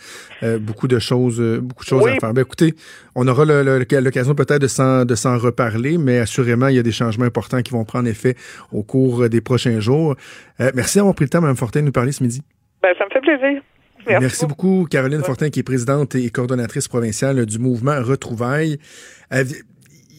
euh, 0.44 0.60
beaucoup 0.60 0.88
de 0.88 1.00
choses, 1.00 1.39
euh, 1.39 1.60
beaucoup 1.62 1.84
de 1.84 1.89
choses 1.89 2.04
Oui. 2.04 2.12
à 2.12 2.20
faire. 2.20 2.34
Ben, 2.34 2.41
écoutez, 2.41 2.76
on 3.15 3.28
aura 3.28 3.46
l'occasion 3.46 4.36
peut-être 4.36 4.62
de 4.62 4.67
s'en, 4.67 5.06
de 5.06 5.15
s'en 5.15 5.38
reparler, 5.38 5.98
mais 5.98 6.20
assurément, 6.20 6.67
il 6.67 6.76
y 6.76 6.80
a 6.80 6.84
des 6.84 6.91
changements 6.91 7.26
importants 7.26 7.62
qui 7.62 7.72
vont 7.72 7.86
prendre 7.86 8.08
effet 8.10 8.36
au 8.72 8.84
cours 8.84 9.30
des 9.30 9.41
prochains 9.41 9.80
jours. 9.80 10.15
Euh, 10.60 10.72
merci 10.76 10.98
d'avoir 10.98 11.15
pris 11.15 11.26
le 11.26 11.30
temps, 11.30 11.41
Mme 11.41 11.56
Fortin, 11.56 11.80
de 11.82 11.86
nous 11.86 11.91
parler 11.91 12.12
ce 12.12 12.22
midi. 12.24 12.41
Ben, 12.84 12.94
ça 12.98 13.06
me 13.06 13.10
fait 13.12 13.22
plaisir. 13.22 13.62
Merci, 14.08 14.22
Merci 14.22 14.46
beaucoup, 14.48 14.88
Caroline 14.89 15.22
Fortin, 15.22 15.50
qui 15.52 15.60
est 15.60 15.63
présidente 15.63 16.15
et 16.15 16.30
coordonnatrice 16.32 16.88
provinciale 16.88 17.46
du 17.46 17.60
mouvement 17.60 18.02
Retrouvailles. 18.02 18.80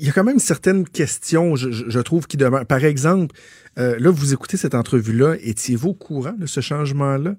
Il 0.02 0.06
y 0.06 0.10
a 0.10 0.12
quand 0.12 0.24
même 0.24 0.40
certaines 0.40 0.84
questions, 0.84 1.54
je, 1.54 2.00
trouve, 2.00 2.26
qui 2.26 2.36
demeurent. 2.36 2.66
Par 2.66 2.84
exemple, 2.84 3.36
euh, 3.78 3.96
là, 4.00 4.10
vous 4.10 4.32
écoutez 4.32 4.56
cette 4.56 4.74
entrevue-là, 4.74 5.36
étiez-vous 5.40 5.90
au 5.90 5.94
courant 5.94 6.34
de 6.36 6.46
ce 6.46 6.60
changement-là? 6.60 7.36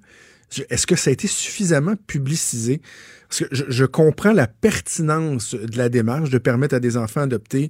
Est-ce 0.69 0.87
que 0.87 0.95
ça 0.95 1.09
a 1.09 1.13
été 1.13 1.27
suffisamment 1.27 1.95
publicisé? 2.07 2.81
Parce 3.27 3.41
que 3.43 3.47
je, 3.51 3.85
comprends 3.85 4.31
la 4.31 4.47
pertinence 4.47 5.55
de 5.55 5.77
la 5.77 5.89
démarche 5.89 6.29
de 6.29 6.37
permettre 6.37 6.75
à 6.75 6.79
des 6.79 6.95
enfants 6.95 7.21
adoptés 7.21 7.69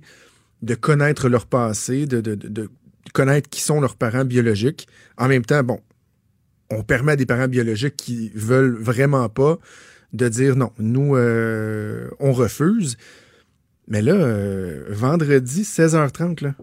de 0.62 0.75
connaître 0.75 1.27
leur 1.27 1.47
passé, 1.47 2.06
de 2.06 2.69
connaître 3.13 3.49
qui 3.49 3.62
sont 3.62 3.82
leurs 3.82 3.95
parents 3.95 4.25
biologiques. 4.25 4.88
En 5.17 5.27
même 5.27 5.43
temps, 5.43 5.63
bon, 5.63 5.79
on 6.69 6.84
permet 6.84 7.13
à 7.13 7.15
des 7.15 7.25
parents 7.25 7.47
biologiques 7.47 7.97
qui 7.97 8.32
veulent 8.36 8.75
vraiment 8.75 9.27
pas 9.27 9.58
de 10.13 10.29
dire 10.29 10.56
non, 10.56 10.71
nous, 10.77 11.15
euh, 11.15 12.10
on 12.19 12.32
refuse. 12.32 12.95
Mais 13.87 14.01
là, 14.01 14.13
euh, 14.13 14.85
vendredi 14.89 15.63
16h30, 15.63 16.43
là, 16.43 16.55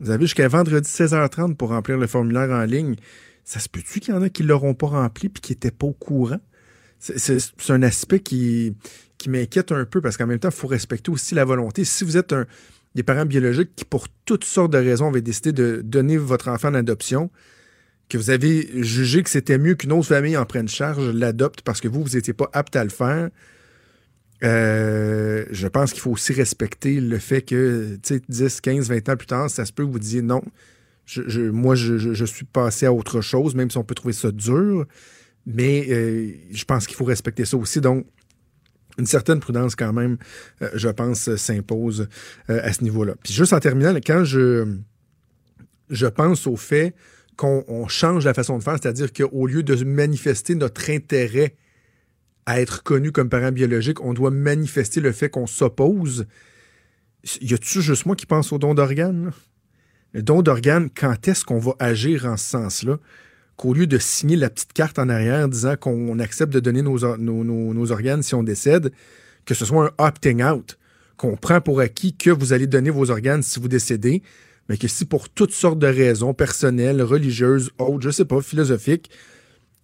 vous 0.00 0.10
avez 0.10 0.24
jusqu'à 0.24 0.48
vendredi 0.48 0.88
16h30 0.88 1.56
pour 1.56 1.68
remplir 1.70 1.96
le 1.96 2.06
formulaire 2.06 2.50
en 2.50 2.64
ligne. 2.64 2.96
Ça 3.44 3.60
se 3.60 3.68
peut-tu 3.68 4.00
qu'il 4.00 4.12
y 4.14 4.16
en 4.16 4.22
a 4.22 4.28
qui 4.28 4.42
ne 4.42 4.48
l'auront 4.48 4.74
pas 4.74 4.88
rempli 4.88 5.28
puis 5.28 5.40
qui 5.40 5.52
n'étaient 5.52 5.70
pas 5.70 5.86
au 5.86 5.92
courant? 5.92 6.40
C'est- 6.98 7.70
un 7.70 7.82
aspect 7.82 8.20
qui, 8.20 8.74
qui 9.18 9.30
m'inquiète 9.30 9.70
un 9.70 9.84
peu 9.84 10.00
parce 10.00 10.16
qu'en 10.16 10.26
même 10.26 10.38
temps, 10.38 10.48
il 10.48 10.54
faut 10.54 10.66
respecter 10.66 11.10
aussi 11.10 11.34
la 11.34 11.44
volonté. 11.44 11.84
Si 11.84 12.04
vous 12.04 12.16
êtes 12.16 12.34
des 12.94 13.02
parents 13.02 13.26
biologiques 13.26 13.76
qui, 13.76 13.84
pour 13.84 14.08
toutes 14.24 14.44
sortes 14.44 14.72
de 14.72 14.78
raisons, 14.78 15.08
avaient 15.08 15.20
décidé 15.22 15.52
de 15.52 15.82
donner 15.84 16.16
votre 16.16 16.48
enfant 16.48 16.68
en 16.68 16.74
adoption, 16.74 17.30
que 18.08 18.18
vous 18.18 18.30
avez 18.30 18.82
jugé 18.82 19.22
que 19.22 19.30
c'était 19.30 19.58
mieux 19.58 19.74
qu'une 19.74 19.92
autre 19.92 20.08
famille 20.08 20.36
en 20.36 20.46
prenne 20.46 20.68
charge, 20.68 21.08
l'adopte 21.10 21.62
parce 21.62 21.80
que 21.80 21.88
vous, 21.88 22.02
vous 22.02 22.14
n'étiez 22.16 22.32
pas 22.32 22.48
apte 22.52 22.74
à 22.76 22.84
le 22.84 22.90
faire. 22.90 23.30
Euh, 24.44 25.46
je 25.50 25.66
pense 25.66 25.92
qu'il 25.92 26.02
faut 26.02 26.10
aussi 26.10 26.32
respecter 26.32 27.00
le 27.00 27.18
fait 27.18 27.42
que, 27.42 27.98
tu 28.02 28.14
sais, 28.14 28.22
10, 28.28 28.60
15, 28.60 28.88
20 28.88 29.08
ans 29.08 29.16
plus 29.16 29.26
tard, 29.26 29.50
ça 29.50 29.64
se 29.64 29.72
peut 29.72 29.86
que 29.86 29.90
vous 29.90 29.98
disiez 29.98 30.22
non, 30.22 30.42
je, 31.06 31.40
moi, 31.50 31.74
je, 31.74 32.24
suis 32.24 32.44
passé 32.44 32.86
à 32.86 32.92
autre 32.92 33.20
chose, 33.20 33.54
même 33.54 33.70
si 33.70 33.78
on 33.78 33.84
peut 33.84 33.94
trouver 33.94 34.12
ça 34.12 34.32
dur. 34.32 34.84
Mais 35.46 35.86
euh, 35.88 36.32
je 36.50 36.64
pense 36.64 36.86
qu'il 36.86 36.96
faut 36.96 37.04
respecter 37.04 37.44
ça 37.44 37.56
aussi. 37.56 37.80
Donc, 37.80 38.04
une 38.98 39.06
certaine 39.06 39.38
prudence 39.38 39.76
quand 39.76 39.92
même, 39.92 40.16
euh, 40.62 40.70
je 40.74 40.88
pense, 40.88 41.34
s'impose 41.36 42.08
à 42.48 42.72
ce 42.72 42.82
niveau-là. 42.82 43.14
Puis 43.22 43.32
juste 43.32 43.52
en 43.52 43.60
terminant, 43.60 43.94
quand 44.04 44.24
je, 44.24 44.66
je 45.90 46.06
pense 46.06 46.46
au 46.46 46.56
fait 46.56 46.94
qu'on 47.36 47.64
on 47.68 47.86
change 47.86 48.24
la 48.24 48.34
façon 48.34 48.58
de 48.58 48.62
faire, 48.62 48.76
c'est-à-dire 48.80 49.12
qu'au 49.12 49.46
lieu 49.46 49.62
de 49.62 49.84
manifester 49.84 50.54
notre 50.54 50.90
intérêt 50.90 51.54
à 52.46 52.60
être 52.60 52.82
connu 52.82 53.12
comme 53.12 53.28
parent 53.28 53.52
biologique, 53.52 54.00
on 54.00 54.14
doit 54.14 54.30
manifester 54.30 55.00
le 55.00 55.12
fait 55.12 55.28
qu'on 55.28 55.46
s'oppose. 55.46 56.26
Y 57.40 57.54
a-tu 57.54 57.82
juste 57.82 58.06
moi 58.06 58.14
qui 58.14 58.26
pense 58.26 58.52
au 58.52 58.58
don 58.58 58.72
d'organes? 58.72 59.32
Le 60.12 60.22
don 60.22 60.42
d'organes, 60.42 60.88
quand 60.88 61.26
est-ce 61.26 61.44
qu'on 61.44 61.58
va 61.58 61.74
agir 61.80 62.24
en 62.24 62.36
ce 62.36 62.48
sens-là? 62.50 62.98
Qu'au 63.56 63.74
lieu 63.74 63.86
de 63.86 63.98
signer 63.98 64.36
la 64.36 64.48
petite 64.48 64.72
carte 64.72 64.98
en 64.98 65.08
arrière 65.08 65.48
disant 65.48 65.76
qu'on 65.76 66.18
accepte 66.18 66.52
de 66.52 66.60
donner 66.60 66.82
nos 66.82 67.90
organes 67.90 68.22
si 68.22 68.34
on 68.34 68.42
décède, 68.42 68.92
que 69.44 69.54
ce 69.54 69.64
soit 69.64 69.86
un 69.86 70.04
opting 70.06 70.42
out, 70.42 70.78
qu'on 71.16 71.36
prend 71.36 71.60
pour 71.60 71.80
acquis 71.80 72.14
que 72.14 72.30
vous 72.30 72.52
allez 72.52 72.66
donner 72.66 72.90
vos 72.90 73.10
organes 73.10 73.42
si 73.42 73.58
vous 73.58 73.68
décédez, 73.68 74.22
mais 74.68 74.76
que 74.76 74.88
si 74.88 75.04
pour 75.04 75.28
toutes 75.30 75.52
sortes 75.52 75.78
de 75.78 75.86
raisons 75.86 76.34
personnelles, 76.34 77.02
religieuses, 77.02 77.70
autres, 77.78 78.02
je 78.02 78.10
sais 78.10 78.24
pas, 78.24 78.40
philosophiques, 78.40 79.10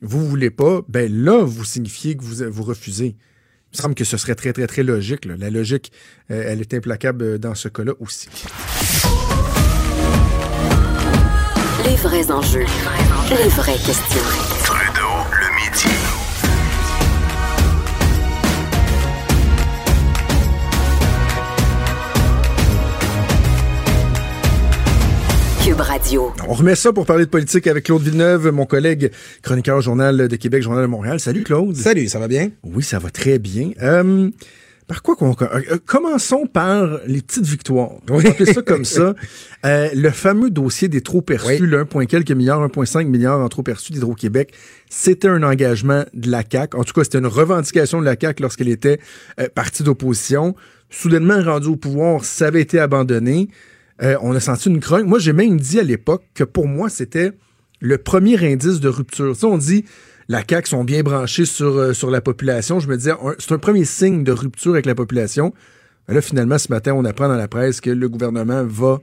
vous 0.02 0.28
voulez 0.28 0.50
pas, 0.50 0.82
ben 0.88 1.10
là, 1.10 1.44
vous 1.44 1.64
signifiez 1.64 2.16
que 2.16 2.24
vous, 2.24 2.44
vous 2.50 2.62
refusez. 2.64 3.16
Il 3.72 3.78
me 3.78 3.82
semble 3.82 3.94
que 3.94 4.04
ce 4.04 4.16
serait 4.16 4.34
très, 4.34 4.52
très, 4.52 4.66
très 4.66 4.82
logique. 4.82 5.24
La 5.24 5.48
logique, 5.48 5.92
euh, 6.30 6.44
elle 6.46 6.60
est 6.60 6.74
implacable 6.74 7.24
euh, 7.24 7.38
dans 7.38 7.54
ce 7.54 7.68
cas-là 7.68 7.92
aussi. 8.00 8.28
Les 11.84 11.96
vrais 11.96 12.30
enjeux. 12.30 12.66
Les 13.30 13.48
vraies 13.48 13.78
questions. 13.78 14.51
Cube 25.72 25.80
Radio. 25.80 26.30
On 26.46 26.52
remet 26.52 26.74
ça 26.74 26.92
pour 26.92 27.06
parler 27.06 27.24
de 27.24 27.30
politique 27.30 27.66
avec 27.66 27.84
Claude 27.84 28.02
Villeneuve, 28.02 28.50
mon 28.50 28.66
collègue 28.66 29.10
chroniqueur 29.40 29.78
au 29.78 29.80
Journal 29.80 30.28
de 30.28 30.36
Québec, 30.36 30.62
Journal 30.62 30.82
de 30.82 30.86
Montréal. 30.86 31.18
Salut 31.18 31.44
Claude. 31.44 31.74
Salut, 31.76 32.08
ça 32.08 32.18
va 32.18 32.28
bien? 32.28 32.50
Oui, 32.62 32.82
ça 32.82 32.98
va 32.98 33.08
très 33.08 33.38
bien. 33.38 33.70
Euh, 33.80 34.28
par 34.86 35.02
quoi 35.02 35.16
qu'on... 35.16 35.30
euh, 35.30 35.46
euh, 35.70 35.78
commençons 35.86 36.44
par 36.44 36.98
les 37.06 37.22
petites 37.22 37.46
victoires. 37.46 37.92
On 38.10 38.18
va 38.18 38.28
appeler 38.28 38.52
ça 38.52 38.60
comme 38.60 38.84
ça. 38.84 39.14
Euh, 39.64 39.88
le 39.94 40.10
fameux 40.10 40.50
dossier 40.50 40.88
des 40.88 41.02
trop 41.02 41.22
perçus, 41.22 41.62
Oui. 41.62 41.68
le 41.68 41.78
1, 41.78 41.84
point 41.84 42.04
quelques 42.06 42.32
milliards, 42.32 42.66
1,5 42.66 43.04
milliards 43.06 43.38
en 43.38 43.48
trop 43.48 43.62
perçus 43.62 43.92
d'Hydro-Québec, 43.92 44.52
c'était 44.90 45.28
un 45.28 45.44
engagement 45.44 46.02
de 46.14 46.28
la 46.32 46.42
CAQ. 46.42 46.76
En 46.76 46.82
tout 46.82 46.92
cas, 46.92 47.04
c'était 47.04 47.18
une 47.18 47.28
revendication 47.28 48.00
de 48.00 48.04
la 48.04 48.16
CAQ 48.20 48.42
lorsqu'elle 48.42 48.68
était 48.68 48.98
euh, 49.38 49.46
partie 49.54 49.84
d'opposition. 49.84 50.56
Soudainement 50.90 51.40
rendu 51.40 51.68
au 51.68 51.76
pouvoir, 51.76 52.24
ça 52.24 52.48
avait 52.48 52.60
été 52.60 52.80
abandonné. 52.80 53.48
Euh, 54.02 54.16
on 54.20 54.34
a 54.34 54.40
senti 54.40 54.68
une 54.68 54.78
grogne. 54.78 55.06
Moi, 55.06 55.18
j'ai 55.18 55.32
même 55.32 55.58
dit 55.58 55.78
à 55.78 55.82
l'époque 55.82 56.24
que 56.34 56.44
pour 56.44 56.66
moi, 56.66 56.88
c'était 56.88 57.32
le 57.80 57.98
premier 57.98 58.38
indice 58.44 58.80
de 58.80 58.88
rupture. 58.88 59.34
Tu 59.34 59.40
sais, 59.40 59.46
on 59.46 59.58
dit 59.58 59.84
la 60.28 60.42
CAQ 60.48 60.68
sont 60.68 60.84
bien 60.84 61.02
branchés 61.02 61.44
sur, 61.44 61.76
euh, 61.76 61.92
sur 61.92 62.10
la 62.10 62.20
population. 62.20 62.80
Je 62.80 62.88
me 62.88 62.96
disais, 62.96 63.12
c'est 63.38 63.52
un 63.52 63.58
premier 63.58 63.84
signe 63.84 64.24
de 64.24 64.32
rupture 64.32 64.72
avec 64.72 64.86
la 64.86 64.94
population. 64.94 65.52
Là, 66.08 66.20
finalement, 66.20 66.58
ce 66.58 66.68
matin, 66.68 66.94
on 66.94 67.04
apprend 67.04 67.28
dans 67.28 67.36
la 67.36 67.48
presse 67.48 67.80
que 67.80 67.90
le 67.90 68.08
gouvernement 68.08 68.64
va 68.64 69.00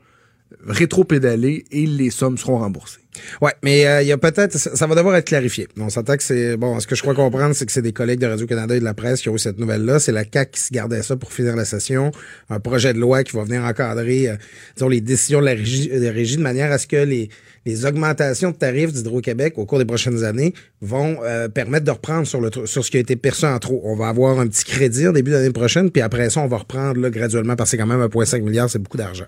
rétro-pédaler 0.65 1.65
et 1.71 1.85
les 1.85 2.09
sommes 2.09 2.37
seront 2.37 2.59
remboursées. 2.59 2.99
Ouais, 3.41 3.51
mais 3.63 3.85
euh, 3.85 4.01
il 4.01 4.07
y 4.07 4.11
a 4.11 4.17
peut-être 4.17 4.57
ça, 4.57 4.75
ça 4.75 4.87
va 4.87 4.95
devoir 4.95 5.15
être 5.15 5.25
clarifié. 5.25 5.67
On 5.77 5.89
s'entend 5.89 6.15
c'est 6.19 6.57
bon. 6.57 6.79
Ce 6.79 6.87
que 6.87 6.95
je 6.95 7.01
crois 7.01 7.15
comprendre, 7.15 7.53
c'est 7.53 7.65
que 7.65 7.71
c'est 7.71 7.81
des 7.81 7.93
collègues 7.93 8.19
de 8.19 8.27
Radio 8.27 8.45
Canada 8.45 8.75
et 8.75 8.79
de 8.79 8.83
la 8.83 8.93
presse 8.93 9.21
qui 9.21 9.29
ont 9.29 9.35
eu 9.35 9.39
cette 9.39 9.59
nouvelle-là. 9.59 9.99
C'est 9.99 10.11
la 10.11 10.25
CAC 10.25 10.51
qui 10.51 10.59
se 10.61 10.73
gardait 10.73 11.01
ça 11.01 11.15
pour 11.15 11.33
finir 11.33 11.55
la 11.55 11.65
session. 11.65 12.11
Un 12.49 12.59
projet 12.59 12.93
de 12.93 12.99
loi 12.99 13.23
qui 13.23 13.35
va 13.35 13.43
venir 13.43 13.63
encadrer, 13.63 14.29
euh, 14.29 14.35
disons, 14.75 14.89
les 14.89 15.01
décisions 15.01 15.39
de 15.39 15.45
la 15.45 15.51
régie, 15.51 15.89
de 15.89 15.99
de 15.99 16.41
manière 16.41 16.71
à 16.71 16.77
ce 16.77 16.87
que 16.87 16.97
les 16.97 17.29
les 17.65 17.85
augmentations 17.85 18.51
de 18.51 18.55
tarifs 18.55 18.93
d'Hydro-Québec 18.93 19.55
au 19.57 19.65
cours 19.65 19.79
des 19.79 19.85
prochaines 19.85 20.23
années 20.23 20.53
vont 20.81 21.17
euh, 21.23 21.49
permettre 21.49 21.85
de 21.85 21.91
reprendre 21.91 22.25
sur 22.25 22.41
le 22.41 22.49
sur 22.65 22.85
ce 22.85 22.91
qui 22.91 22.97
a 22.97 22.99
été 22.99 23.15
perçu 23.15 23.45
en 23.45 23.59
trop. 23.59 23.81
On 23.83 23.95
va 23.95 24.07
avoir 24.07 24.39
un 24.39 24.47
petit 24.47 24.63
crédit 24.63 25.07
en 25.07 25.11
début 25.11 25.31
d'année 25.31 25.51
prochaine, 25.51 25.91
puis 25.91 26.01
après 26.01 26.29
ça, 26.29 26.41
on 26.41 26.47
va 26.47 26.57
reprendre 26.57 26.99
là, 26.99 27.09
graduellement 27.09 27.55
parce 27.55 27.71
que 27.71 27.77
c'est 27.77 27.83
quand 27.83 27.87
même 27.87 28.01
1,5 28.01 28.41
milliard, 28.41 28.69
c'est 28.69 28.79
beaucoup 28.79 28.97
d'argent. 28.97 29.25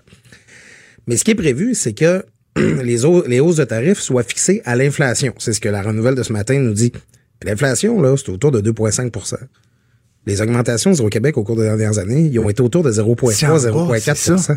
Mais 1.06 1.16
ce 1.16 1.24
qui 1.24 1.32
est 1.32 1.36
prévu, 1.36 1.74
c'est 1.74 1.92
que 1.94 2.24
les, 2.56 3.04
au- 3.04 3.26
les 3.26 3.40
hausses 3.40 3.56
de 3.56 3.64
tarifs 3.64 4.00
soient 4.00 4.22
fixées 4.22 4.62
à 4.64 4.76
l'inflation. 4.76 5.34
C'est 5.38 5.52
ce 5.52 5.60
que 5.60 5.68
la 5.68 5.82
nouvelle 5.92 6.14
de 6.14 6.22
ce 6.22 6.32
matin 6.32 6.58
nous 6.58 6.74
dit. 6.74 6.92
L'inflation, 7.42 8.00
là, 8.00 8.14
c'est 8.16 8.30
autour 8.30 8.52
de 8.52 8.60
2,5 8.60 9.10
Les 10.24 10.40
augmentations 10.40 10.92
au 10.92 11.08
Québec 11.08 11.36
au 11.36 11.42
cours 11.42 11.56
des 11.56 11.64
dernières 11.64 11.98
années, 11.98 12.30
ils 12.32 12.38
ont 12.38 12.48
été 12.48 12.62
autour 12.62 12.84
de 12.84 12.92
C'est 12.92 13.00
en 13.00 13.06
0,3, 13.06 13.88
bas, 13.88 13.98
c'est 13.98 14.12
0,4 14.12 14.38
ça. 14.38 14.54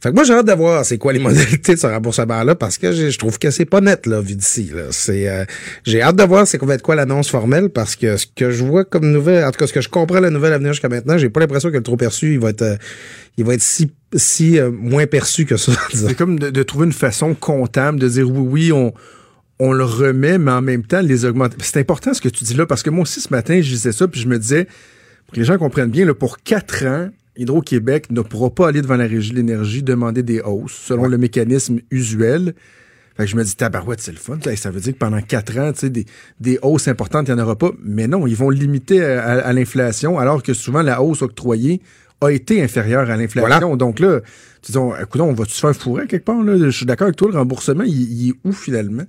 Fait 0.00 0.10
que 0.10 0.14
moi, 0.14 0.22
j'ai 0.24 0.32
hâte 0.32 0.46
de 0.46 0.52
voir 0.52 0.84
c'est 0.84 0.98
quoi 0.98 1.12
les 1.12 1.18
modalités 1.20 1.74
de 1.74 1.78
ce 1.78 1.86
remboursement-là 1.88 2.54
parce 2.54 2.78
que 2.78 2.92
je 2.92 3.18
trouve 3.18 3.38
que 3.38 3.50
c'est 3.50 3.64
pas 3.64 3.80
net, 3.80 4.06
là, 4.06 4.20
vu 4.20 4.36
d'ici, 4.36 4.70
là. 4.72 4.84
C'est, 4.90 5.28
euh, 5.28 5.44
j'ai 5.84 6.02
hâte 6.02 6.16
de 6.16 6.22
voir 6.22 6.46
c'est 6.46 6.56
qu'on 6.58 6.66
va 6.66 6.74
être 6.74 6.82
quoi 6.82 6.94
l'annonce 6.94 7.28
formelle 7.28 7.68
parce 7.68 7.96
que 7.96 8.16
ce 8.16 8.26
que 8.26 8.52
je 8.52 8.64
vois 8.64 8.84
comme 8.84 9.10
nouvelle, 9.10 9.44
en 9.44 9.50
tout 9.50 9.58
cas, 9.58 9.66
ce 9.66 9.72
que 9.72 9.80
je 9.80 9.88
comprends 9.88 10.20
la 10.20 10.30
nouvelle 10.30 10.52
à 10.52 10.58
venir 10.58 10.72
jusqu'à 10.72 10.88
maintenant, 10.88 11.18
j'ai 11.18 11.30
pas 11.30 11.40
l'impression 11.40 11.70
que 11.70 11.76
le 11.76 11.82
trop 11.82 11.96
perçu, 11.96 12.34
il 12.34 12.40
va 12.40 12.50
être, 12.50 12.62
euh, 12.62 12.76
il 13.36 13.44
va 13.44 13.54
être 13.54 13.62
si, 13.62 13.90
si 14.14 14.58
euh, 14.58 14.70
moins 14.70 15.06
perçu 15.06 15.46
que 15.46 15.56
ça. 15.56 15.72
C'est 15.94 16.16
comme 16.16 16.38
de, 16.38 16.50
de 16.50 16.62
trouver 16.62 16.86
une 16.86 16.92
façon 16.92 17.34
comptable 17.34 17.98
de 17.98 18.08
dire 18.08 18.30
oui, 18.30 18.70
oui, 18.70 18.72
on, 18.72 18.92
on 19.58 19.72
le 19.72 19.84
remet, 19.84 20.38
mais 20.38 20.50
en 20.50 20.62
même 20.62 20.84
temps, 20.84 21.00
les 21.00 21.24
augmenter. 21.24 21.56
C'est 21.62 21.78
important 21.80 22.14
ce 22.14 22.20
que 22.20 22.28
tu 22.28 22.44
dis 22.44 22.54
là, 22.54 22.66
parce 22.66 22.82
que 22.82 22.90
moi 22.90 23.02
aussi, 23.02 23.20
ce 23.20 23.30
matin, 23.30 23.60
je 23.60 23.68
disais 23.68 23.92
ça, 23.92 24.08
puis 24.08 24.20
je 24.20 24.28
me 24.28 24.38
disais, 24.38 24.66
pour 25.26 25.34
que 25.34 25.38
les 25.40 25.44
gens 25.46 25.58
comprennent 25.58 25.90
bien, 25.90 26.04
là, 26.06 26.14
pour 26.14 26.38
quatre 26.38 26.84
ans, 26.86 27.08
Hydro-Québec 27.36 28.10
ne 28.10 28.20
pourra 28.20 28.50
pas 28.50 28.68
aller 28.68 28.82
devant 28.82 28.96
la 28.96 29.06
Régie 29.06 29.30
de 29.30 29.36
l'énergie 29.36 29.82
demander 29.82 30.22
des 30.22 30.40
hausses 30.40 30.72
selon 30.74 31.06
le 31.06 31.16
mécanisme 31.18 31.78
usuel. 31.90 32.54
Fait 33.16 33.24
que 33.24 33.30
je 33.30 33.36
me 33.36 33.44
dis, 33.44 33.54
tabarouette, 33.56 34.00
c'est 34.00 34.12
le 34.12 34.18
fun. 34.18 34.38
Ça, 34.56 34.70
veut 34.70 34.80
dire 34.80 34.92
que 34.94 34.98
pendant 34.98 35.20
quatre 35.20 35.56
ans, 35.58 35.72
tu 35.72 35.80
sais, 35.80 35.90
des, 35.90 36.06
des 36.40 36.58
hausses 36.62 36.88
importantes, 36.88 37.28
il 37.28 37.34
n'y 37.34 37.40
en 37.40 37.44
aura 37.44 37.56
pas. 37.56 37.70
Mais 37.82 38.06
non, 38.06 38.26
ils 38.26 38.36
vont 38.36 38.50
limiter 38.50 39.04
à, 39.04 39.22
à- 39.22 39.38
à 39.40 39.52
l'inflation, 39.52 40.18
alors 40.18 40.42
que 40.42 40.54
souvent, 40.54 40.82
la 40.82 41.02
hausse 41.02 41.22
octroyée 41.22 41.80
a 42.20 42.30
été 42.30 42.62
inférieure 42.62 43.10
à 43.10 43.16
l'inflation. 43.16 43.76
Donc 43.76 43.98
là, 44.00 44.20
tu 44.62 44.72
dis, 44.72 44.78
on, 44.78 44.94
écoute, 44.96 45.20
on 45.20 45.32
va-tu 45.34 45.52
se 45.52 45.60
faire 45.60 45.74
fourrer 45.74 46.06
quelque 46.06 46.24
part? 46.24 46.42
Là? 46.42 46.56
Je 46.56 46.70
suis 46.70 46.86
d'accord 46.86 47.06
avec 47.06 47.16
toi, 47.16 47.28
le 47.30 47.36
remboursement, 47.38 47.84
il, 47.84 47.92
il 48.12 48.28
est 48.30 48.34
où 48.44 48.52
finalement? 48.52 49.04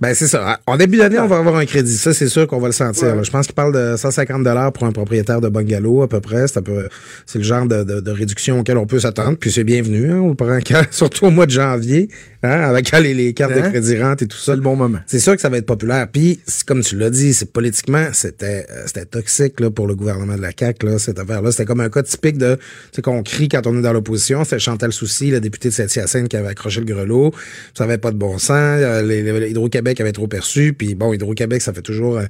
Ben 0.00 0.14
c'est 0.14 0.26
ça. 0.28 0.60
En 0.66 0.76
début 0.76 0.96
d'année, 0.98 1.18
on 1.18 1.26
va 1.26 1.36
avoir 1.38 1.56
un 1.56 1.64
crédit. 1.66 1.96
Ça, 1.96 2.12
c'est 2.14 2.28
sûr 2.28 2.46
qu'on 2.46 2.58
va 2.60 2.68
le 2.68 2.72
sentir. 2.72 3.22
Je 3.24 3.30
pense 3.30 3.46
qu'il 3.46 3.54
parle 3.54 3.72
de 3.74 3.96
150 3.96 4.42
dollars 4.42 4.72
pour 4.72 4.84
un 4.84 4.92
propriétaire 4.92 5.40
de 5.40 5.48
bungalow 5.48 6.02
à 6.02 6.08
peu 6.08 6.20
près. 6.20 6.46
C'est 6.48 6.58
un 6.58 6.62
peu, 6.62 6.88
c'est 7.26 7.38
le 7.38 7.44
genre 7.44 7.66
de, 7.66 7.84
de, 7.84 8.00
de 8.00 8.10
réduction 8.10 8.60
auquel 8.60 8.76
on 8.78 8.86
peut 8.86 9.00
s'attendre. 9.00 9.36
Puis 9.38 9.52
c'est 9.52 9.64
bienvenu. 9.64 10.10
Hein, 10.10 10.18
on 10.22 10.28
le 10.28 10.34
prend 10.34 10.58
quand- 10.66 10.86
surtout 10.90 11.26
au 11.26 11.30
mois 11.30 11.46
de 11.46 11.50
janvier, 11.52 12.08
hein, 12.42 12.50
avec 12.50 12.90
les, 13.00 13.14
les 13.14 13.34
cartes 13.34 13.52
Hein? 13.52 13.62
de 13.62 13.68
crédit 13.68 14.00
rentrent 14.02 14.22
et 14.22 14.26
tout 14.26 14.36
ça. 14.36 14.52
C'est 14.52 14.56
le 14.56 14.62
bon 14.62 14.76
moment. 14.76 14.98
C'est 15.06 15.18
sûr 15.18 15.34
que 15.34 15.40
ça 15.40 15.48
va 15.48 15.56
être 15.58 15.66
populaire. 15.66 16.06
Puis, 16.12 16.40
comme 16.66 16.80
tu 16.82 16.96
l'as 16.96 17.10
dit, 17.10 17.32
c'est 17.34 17.52
politiquement, 17.52 18.06
c'était 18.12 18.66
euh, 18.70 18.82
c'était 18.86 19.04
toxique 19.06 19.60
là, 19.60 19.70
pour 19.70 19.86
le 19.86 19.94
gouvernement 19.94 20.36
de 20.36 20.42
la 20.42 20.50
CAQ, 20.58 20.86
là, 20.86 20.98
cette 20.98 21.18
affaire-là. 21.18 21.50
C'était 21.52 21.64
comme 21.64 21.80
un 21.80 21.88
cas 21.90 22.02
typique 22.02 22.38
de 22.38 22.58
sais, 22.92 23.02
qu'on 23.02 23.22
crie 23.22 23.48
quand 23.48 23.66
on 23.66 23.78
est 23.78 23.82
dans 23.82 23.92
l'opposition. 23.92 24.44
C'était 24.44 24.58
Chantal 24.58 24.92
Soucy, 24.92 25.30
le 25.30 25.40
député 25.40 25.68
de 25.68 25.74
Saint-Hyacinthe, 25.74 26.28
qui 26.28 26.36
avait 26.36 26.48
accroché 26.48 26.80
le 26.80 26.86
grelot. 26.86 27.32
Ça 27.76 27.84
avait 27.84 27.98
pas 27.98 28.10
de 28.10 28.16
bon 28.16 28.38
sens. 28.38 28.50
Euh, 28.52 29.02
les- 29.02 29.22
les- 29.22 29.50
Hydro-Québec 29.50 30.00
avait 30.00 30.12
trop 30.12 30.26
perçu. 30.28 30.72
Puis 30.72 30.94
bon, 30.94 31.12
Hydro-Québec, 31.12 31.62
ça 31.62 31.72
fait 31.72 31.82
toujours 31.82 32.18
euh, 32.18 32.24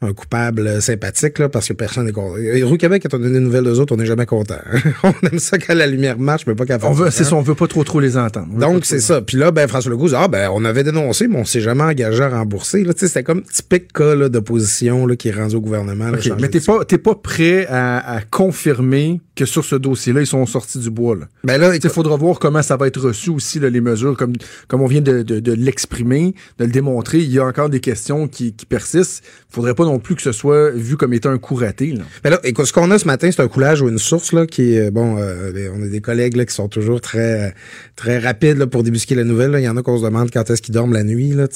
un 0.00 0.12
coupable 0.12 0.66
euh, 0.66 0.80
sympathique 0.80 1.38
là, 1.38 1.48
parce 1.48 1.68
que 1.68 1.72
personne 1.74 2.06
n'est 2.06 2.12
content. 2.12 2.36
Hydro-Québec, 2.38 3.02
quand 3.08 3.16
on 3.16 3.20
donne 3.20 3.32
des 3.34 3.40
nouvelles 3.40 3.66
aux 3.68 3.78
autres, 3.80 3.94
on 3.94 3.98
n'est 3.98 4.06
jamais 4.06 4.26
content. 4.26 4.58
on 5.02 5.12
aime 5.30 5.38
ça 5.38 5.58
quand 5.58 5.74
la 5.74 5.86
lumière 5.86 6.18
marche, 6.18 6.46
mais 6.46 6.54
pas 6.54 6.64
qu'à 6.66 6.78
On 6.82 6.92
veut, 6.92 7.10
c'est 7.10 7.24
ça, 7.24 7.34
on 7.36 7.42
veut 7.42 7.54
pas 7.54 7.66
trop 7.68 7.84
trop 7.84 8.00
les 8.00 8.16
entendre. 8.16 8.48
Donc, 8.58 8.84
c'est 8.86 9.00
ça. 9.00 9.20
Puis 9.20 9.36
là, 9.36 9.51
ben, 9.52 9.68
François 9.68 9.90
Legault 9.90 10.08
dit, 10.08 10.14
ah, 10.16 10.28
ben, 10.28 10.50
on 10.52 10.64
avait 10.64 10.84
dénoncé, 10.84 11.28
mais 11.28 11.38
on 11.38 11.44
s'est 11.44 11.60
jamais 11.60 11.82
engagé 11.84 12.22
à 12.22 12.28
rembourser. 12.28 12.84
Là, 12.84 12.92
c'était 12.96 13.22
comme 13.22 13.42
typique 13.42 13.92
cas, 13.92 14.14
là, 14.14 14.28
d'opposition, 14.28 15.06
là, 15.06 15.16
qui 15.16 15.28
est 15.28 15.32
rendu 15.32 15.56
au 15.56 15.60
gouvernement. 15.60 16.10
là, 16.10 16.18
mais 16.40 16.48
t'es 16.48 16.60
pas, 16.60 16.84
t'es 16.84 16.98
pas 16.98 17.14
prêt 17.14 17.66
à, 17.68 18.16
à 18.16 18.20
confirmer 18.22 19.20
que 19.34 19.44
sur 19.46 19.64
ce 19.64 19.76
dossier-là, 19.76 20.20
ils 20.20 20.26
sont 20.26 20.44
sortis 20.44 20.78
du 20.78 20.90
bois. 20.90 21.16
Là. 21.16 21.26
Ben 21.44 21.58
là, 21.58 21.74
Il 21.74 21.88
faudra 21.88 22.16
voir 22.16 22.38
comment 22.38 22.62
ça 22.62 22.76
va 22.76 22.86
être 22.86 23.00
reçu 23.00 23.30
aussi, 23.30 23.58
là, 23.58 23.70
les 23.70 23.80
mesures, 23.80 24.16
comme, 24.16 24.34
comme 24.68 24.82
on 24.82 24.86
vient 24.86 25.00
de, 25.00 25.22
de, 25.22 25.40
de 25.40 25.52
l'exprimer, 25.52 26.34
de 26.58 26.64
le 26.64 26.70
démontrer. 26.70 27.18
Il 27.18 27.30
y 27.32 27.38
a 27.38 27.44
encore 27.44 27.68
des 27.70 27.80
questions 27.80 28.28
qui, 28.28 28.52
qui 28.52 28.66
persistent. 28.66 29.22
Il 29.50 29.54
faudrait 29.54 29.74
pas 29.74 29.84
non 29.84 29.98
plus 29.98 30.14
que 30.14 30.22
ce 30.22 30.32
soit 30.32 30.70
vu 30.70 30.96
comme 30.96 31.12
étant 31.12 31.30
un 31.30 31.38
coup 31.38 31.54
raté. 31.54 31.92
Là. 31.92 32.04
Ben 32.22 32.30
là, 32.30 32.40
écoute, 32.44 32.66
ce 32.66 32.72
qu'on 32.72 32.90
a 32.90 32.98
ce 32.98 33.06
matin, 33.06 33.30
c'est 33.30 33.42
un 33.42 33.48
coulage 33.48 33.80
ou 33.82 33.88
une 33.88 33.98
source 33.98 34.32
là 34.32 34.46
qui 34.46 34.74
est 34.74 34.90
bon. 34.90 35.16
euh, 35.18 35.70
on 35.74 35.82
a 35.82 35.86
des 35.88 36.00
collègues 36.00 36.36
là 36.36 36.44
qui 36.44 36.54
sont 36.54 36.68
toujours 36.68 37.00
très 37.00 37.54
très 37.96 38.18
rapides 38.18 38.58
là, 38.58 38.66
pour 38.66 38.82
débusquer 38.82 39.14
la 39.14 39.24
nouvelle. 39.24 39.41
Il 39.46 39.64
y 39.64 39.68
en 39.68 39.76
a 39.76 39.82
qu'on 39.82 39.98
se 39.98 40.04
demande 40.04 40.30
quand 40.30 40.48
est-ce 40.50 40.62
qu'ils 40.62 40.74
dorment 40.74 40.92
la 40.92 41.04
nuit 41.04 41.30
là. 41.30 41.46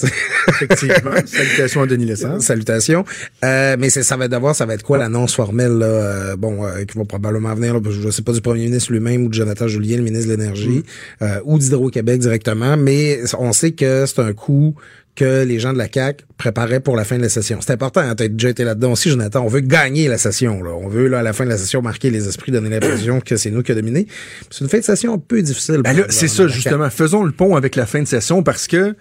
Effectivement. 0.49 1.13
Salutations 1.27 1.83
à 1.83 1.87
Denis 1.87 2.07
Lessard. 2.07 2.41
Salutations. 2.41 3.05
Euh, 3.45 3.77
mais 3.79 3.91
ça 3.91 4.17
va 4.17 4.29
d'abord, 4.29 4.55
ça 4.55 4.67
va 4.67 4.75
être 4.75 4.83
quoi 4.83 4.99
l'annonce 4.99 5.35
formelle 5.35 5.79
là, 5.79 5.87
euh, 5.87 6.37
bon, 6.37 6.65
euh, 6.65 6.85
qui 6.85 6.99
va 6.99 7.05
probablement 7.05 7.55
venir. 7.55 7.75
Là, 7.75 7.81
je 7.91 8.11
sais 8.11 8.23
pas 8.23 8.33
du 8.33 8.41
premier 8.41 8.65
ministre 8.65 8.93
lui-même 8.93 9.25
ou 9.25 9.29
de 9.29 9.35
Jonathan 9.35 9.69
Julien, 9.69 9.97
le 9.97 10.03
ministre 10.03 10.31
de 10.31 10.37
l'énergie, 10.37 10.85
euh, 11.23 11.41
ou 11.45 11.59
d'Hydro-Québec 11.59 12.21
directement. 12.21 12.77
Mais 12.77 13.21
on 13.39 13.53
sait 13.53 13.73
que 13.73 14.05
c'est 14.07 14.21
un 14.21 14.33
coût 14.33 14.75
que 15.17 15.45
les 15.45 15.59
gens 15.59 15.73
de 15.73 15.79
la 15.79 15.89
CAQ 15.93 16.25
préparaient 16.37 16.81
pour 16.81 16.95
la 16.95 17.05
fin 17.05 17.17
de 17.17 17.23
la 17.23 17.29
session. 17.29 17.59
C'est 17.61 17.73
important, 17.73 18.03
hein, 18.03 18.15
tu 18.15 18.25
as 18.25 18.29
déjà 18.29 18.51
été 18.51 18.63
là-dedans 18.63 18.93
aussi, 18.93 19.11
Jonathan. 19.11 19.43
On 19.43 19.49
veut 19.49 19.61
gagner 19.61 20.07
la 20.09 20.19
session. 20.19 20.63
Là. 20.63 20.71
On 20.71 20.89
veut, 20.89 21.09
là, 21.09 21.21
à 21.21 21.23
la 21.23 21.33
fin 21.33 21.45
de 21.45 21.51
la 21.51 21.59
session, 21.59 21.83
marquer 21.83 22.11
les 22.11 22.29
esprits, 22.29 22.53
donner 22.53 22.69
l'impression 22.69 23.21
que 23.21 23.37
c'est 23.37 23.51
nous 23.51 23.63
qui 23.63 23.73
a 23.73 23.75
dominé. 23.75 24.07
C'est 24.51 24.63
une 24.63 24.71
fin 24.71 24.79
de 24.79 24.85
session 24.85 25.15
un 25.15 25.19
peu 25.19 25.43
difficile. 25.43 25.81
Ben 25.83 26.05
c'est 26.11 26.29
ça, 26.29 26.47
justement. 26.47 26.91
Faisons 26.91 27.25
le 27.25 27.33
pont 27.33 27.57
avec 27.57 27.75
la 27.75 27.87
fin 27.87 28.01
de 28.01 28.07
session 28.07 28.43
parce 28.43 28.69
que 28.69 28.95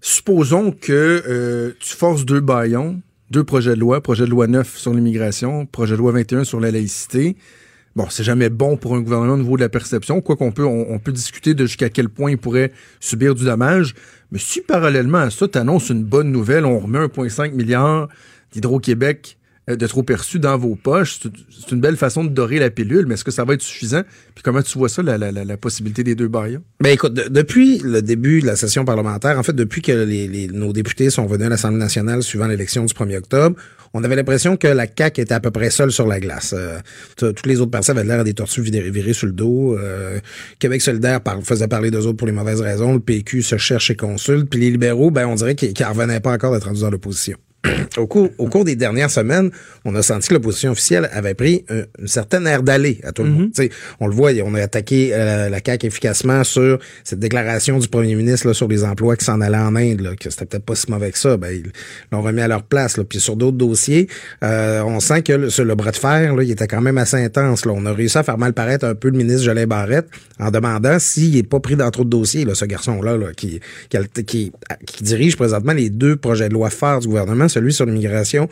supposons 0.00 0.70
que 0.70 1.22
euh, 1.28 1.72
tu 1.80 1.96
forces 1.96 2.24
deux 2.24 2.40
baillons, 2.40 3.00
deux 3.30 3.44
projets 3.44 3.74
de 3.74 3.80
loi, 3.80 4.00
projet 4.00 4.24
de 4.24 4.30
loi 4.30 4.46
9 4.46 4.76
sur 4.78 4.94
l'immigration, 4.94 5.66
projet 5.66 5.92
de 5.92 5.98
loi 5.98 6.12
21 6.12 6.44
sur 6.44 6.60
la 6.60 6.70
laïcité. 6.70 7.36
Bon, 7.94 8.06
c'est 8.08 8.24
jamais 8.24 8.48
bon 8.48 8.78
pour 8.78 8.94
un 8.94 9.00
gouvernement 9.00 9.34
au 9.34 9.38
niveau 9.38 9.56
de 9.56 9.62
la 9.62 9.68
perception, 9.68 10.22
quoi 10.22 10.36
qu'on 10.36 10.50
peut, 10.50 10.64
on, 10.64 10.98
peut 10.98 11.12
discuter 11.12 11.52
de 11.52 11.66
jusqu'à 11.66 11.90
quel 11.90 12.08
point 12.08 12.30
il 12.30 12.38
pourrait 12.38 12.72
subir 13.00 13.34
du 13.34 13.44
dommage. 13.44 13.94
Mais 14.30 14.38
si 14.38 14.62
parallèlement 14.62 15.18
à 15.18 15.30
ça, 15.30 15.46
tu 15.46 15.58
annonces 15.58 15.90
une 15.90 16.02
bonne 16.02 16.32
nouvelle, 16.32 16.64
on 16.64 16.78
remet 16.78 17.00
1,5 17.00 17.52
milliard 17.52 18.08
d'Hydro-Québec 18.52 19.36
de 19.68 19.86
trop 19.86 20.02
perçu 20.02 20.40
dans 20.40 20.58
vos 20.58 20.74
poches, 20.74 21.20
c'est 21.20 21.70
une 21.72 21.80
belle 21.80 21.96
façon 21.96 22.24
de 22.24 22.30
dorer 22.30 22.58
la 22.58 22.70
pilule, 22.70 23.06
mais 23.06 23.14
est-ce 23.14 23.24
que 23.24 23.30
ça 23.30 23.44
va 23.44 23.54
être 23.54 23.62
suffisant? 23.62 24.02
Puis 24.34 24.42
comment 24.42 24.60
tu 24.60 24.76
vois 24.76 24.88
ça, 24.88 25.02
la, 25.02 25.56
possibilité 25.56 26.02
des 26.02 26.16
deux 26.16 26.28
baillons? 26.28 26.62
Ben 26.80 26.90
écoute, 26.90 27.14
de- 27.14 27.28
depuis 27.28 27.78
le 27.78 28.02
début 28.02 28.40
de 28.42 28.46
la 28.46 28.56
session 28.56 28.84
parlementaire, 28.84 29.38
en 29.38 29.42
fait, 29.44 29.52
depuis 29.52 29.80
que 29.80 29.92
les, 29.92 30.48
nos 30.48 30.72
députés 30.72 31.10
sont 31.10 31.26
venus 31.26 31.46
à 31.46 31.50
l'Assemblée 31.50 31.78
nationale 31.78 32.22
suivant 32.24 32.48
l'élection 32.48 32.84
du 32.84 32.92
1er 32.92 33.18
octobre, 33.18 33.56
on 33.94 34.02
avait 34.02 34.16
l'impression 34.16 34.56
que 34.56 34.66
la 34.66 34.86
CAQ 34.86 35.20
était 35.20 35.34
à 35.34 35.40
peu 35.40 35.50
près 35.50 35.70
seule 35.70 35.92
sur 35.92 36.06
la 36.06 36.18
glace. 36.18 36.54
Euh, 36.56 36.78
toutes 37.16 37.46
les 37.46 37.60
autres 37.60 37.70
personnes 37.70 37.98
avaient 37.98 38.08
l'air 38.08 38.24
des 38.24 38.34
tortues 38.34 38.62
virées, 38.62 38.90
virées 38.90 39.12
sur 39.12 39.26
le 39.26 39.32
dos. 39.32 39.76
Euh, 39.78 40.18
Québec 40.58 40.80
solidaire 40.80 41.20
faisait 41.44 41.68
parler 41.68 41.90
d'eux 41.90 42.06
autres 42.06 42.16
pour 42.16 42.26
les 42.26 42.32
mauvaises 42.32 42.62
raisons. 42.62 42.94
Le 42.94 43.00
PQ 43.00 43.42
se 43.42 43.58
cherche 43.58 43.90
et 43.90 43.96
consulte. 43.96 44.48
Puis 44.48 44.60
les 44.60 44.70
libéraux, 44.70 45.10
ben 45.10 45.26
on 45.26 45.34
dirait 45.34 45.54
qu'ils 45.54 45.74
qu'ils 45.74 45.86
revenaient 45.86 46.20
pas 46.20 46.32
encore 46.32 46.52
d'être 46.52 46.64
rendus 46.64 46.80
dans 46.80 46.90
l'opposition. 46.90 47.36
Au 47.96 48.06
cours, 48.06 48.30
au 48.38 48.46
cours 48.48 48.64
des 48.64 48.74
dernières 48.74 49.10
semaines, 49.10 49.50
on 49.84 49.94
a 49.94 50.02
senti 50.02 50.28
que 50.28 50.34
l'opposition 50.34 50.72
officielle 50.72 51.08
avait 51.12 51.34
pris 51.34 51.64
un, 51.68 51.82
une 52.00 52.08
certaine 52.08 52.46
air 52.46 52.62
d'aller 52.62 53.00
à 53.04 53.12
tout 53.12 53.22
le 53.22 53.30
monde. 53.30 53.52
Tu 53.54 53.64
sais, 53.64 53.70
On 54.00 54.06
le 54.08 54.14
voit, 54.14 54.32
on 54.44 54.54
a 54.54 54.62
attaqué 54.62 55.10
euh, 55.12 55.48
la 55.48 55.58
CAQ 55.64 55.86
efficacement 55.86 56.42
sur 56.42 56.78
cette 57.04 57.18
déclaration 57.20 57.78
du 57.78 57.86
premier 57.88 58.14
ministre 58.14 58.48
là, 58.48 58.54
sur 58.54 58.66
les 58.66 58.82
emplois 58.82 59.16
qui 59.16 59.24
s'en 59.26 59.40
allaient 59.40 59.58
en 59.58 59.76
Inde, 59.76 60.00
là, 60.00 60.16
que 60.16 60.30
c'était 60.30 60.46
peut-être 60.46 60.64
pas 60.64 60.74
si 60.74 60.90
mauvais 60.90 61.12
que 61.12 61.18
ça. 61.18 61.36
Ben, 61.36 61.50
ils 61.52 61.70
l'ont 62.10 62.22
remis 62.22 62.40
à 62.40 62.48
leur 62.48 62.62
place. 62.64 62.96
Là. 62.96 63.04
Puis 63.04 63.20
sur 63.20 63.36
d'autres 63.36 63.58
dossiers, 63.58 64.08
euh, 64.42 64.82
on 64.82 64.98
sent 64.98 65.22
que 65.22 65.32
le, 65.34 65.50
sur 65.50 65.64
le 65.64 65.74
bras 65.74 65.90
de 65.92 65.96
fer, 65.96 66.34
là, 66.34 66.42
il 66.42 66.50
était 66.50 66.66
quand 66.66 66.80
même 66.80 66.98
assez 66.98 67.22
intense. 67.22 67.64
Là. 67.66 67.72
On 67.76 67.84
a 67.86 67.92
réussi 67.92 68.18
à 68.18 68.22
faire 68.22 68.38
mal 68.38 68.54
paraître 68.54 68.86
un 68.86 68.94
peu 68.94 69.08
le 69.10 69.18
ministre 69.18 69.42
Jolin 69.44 69.66
Barrette 69.66 70.08
en 70.40 70.50
demandant 70.50 70.98
s'il 70.98 71.36
est 71.36 71.42
pas 71.42 71.60
pris 71.60 71.76
dans 71.76 71.90
trop 71.90 72.04
de 72.04 72.10
dossiers, 72.10 72.44
là, 72.44 72.54
ce 72.54 72.64
garçon-là, 72.64 73.16
là, 73.18 73.26
qui, 73.36 73.60
qui, 73.90 73.96
a- 73.98 74.04
qui, 74.24 74.52
qui 74.86 75.04
dirige 75.04 75.36
présentement 75.36 75.74
les 75.74 75.90
deux 75.90 76.16
projets 76.16 76.48
de 76.48 76.54
loi 76.54 76.70
phares 76.70 77.00
du 77.00 77.08
gouvernement, 77.08 77.46
celui 77.52 77.72
sur 77.72 77.86
l'immigration 77.86 78.48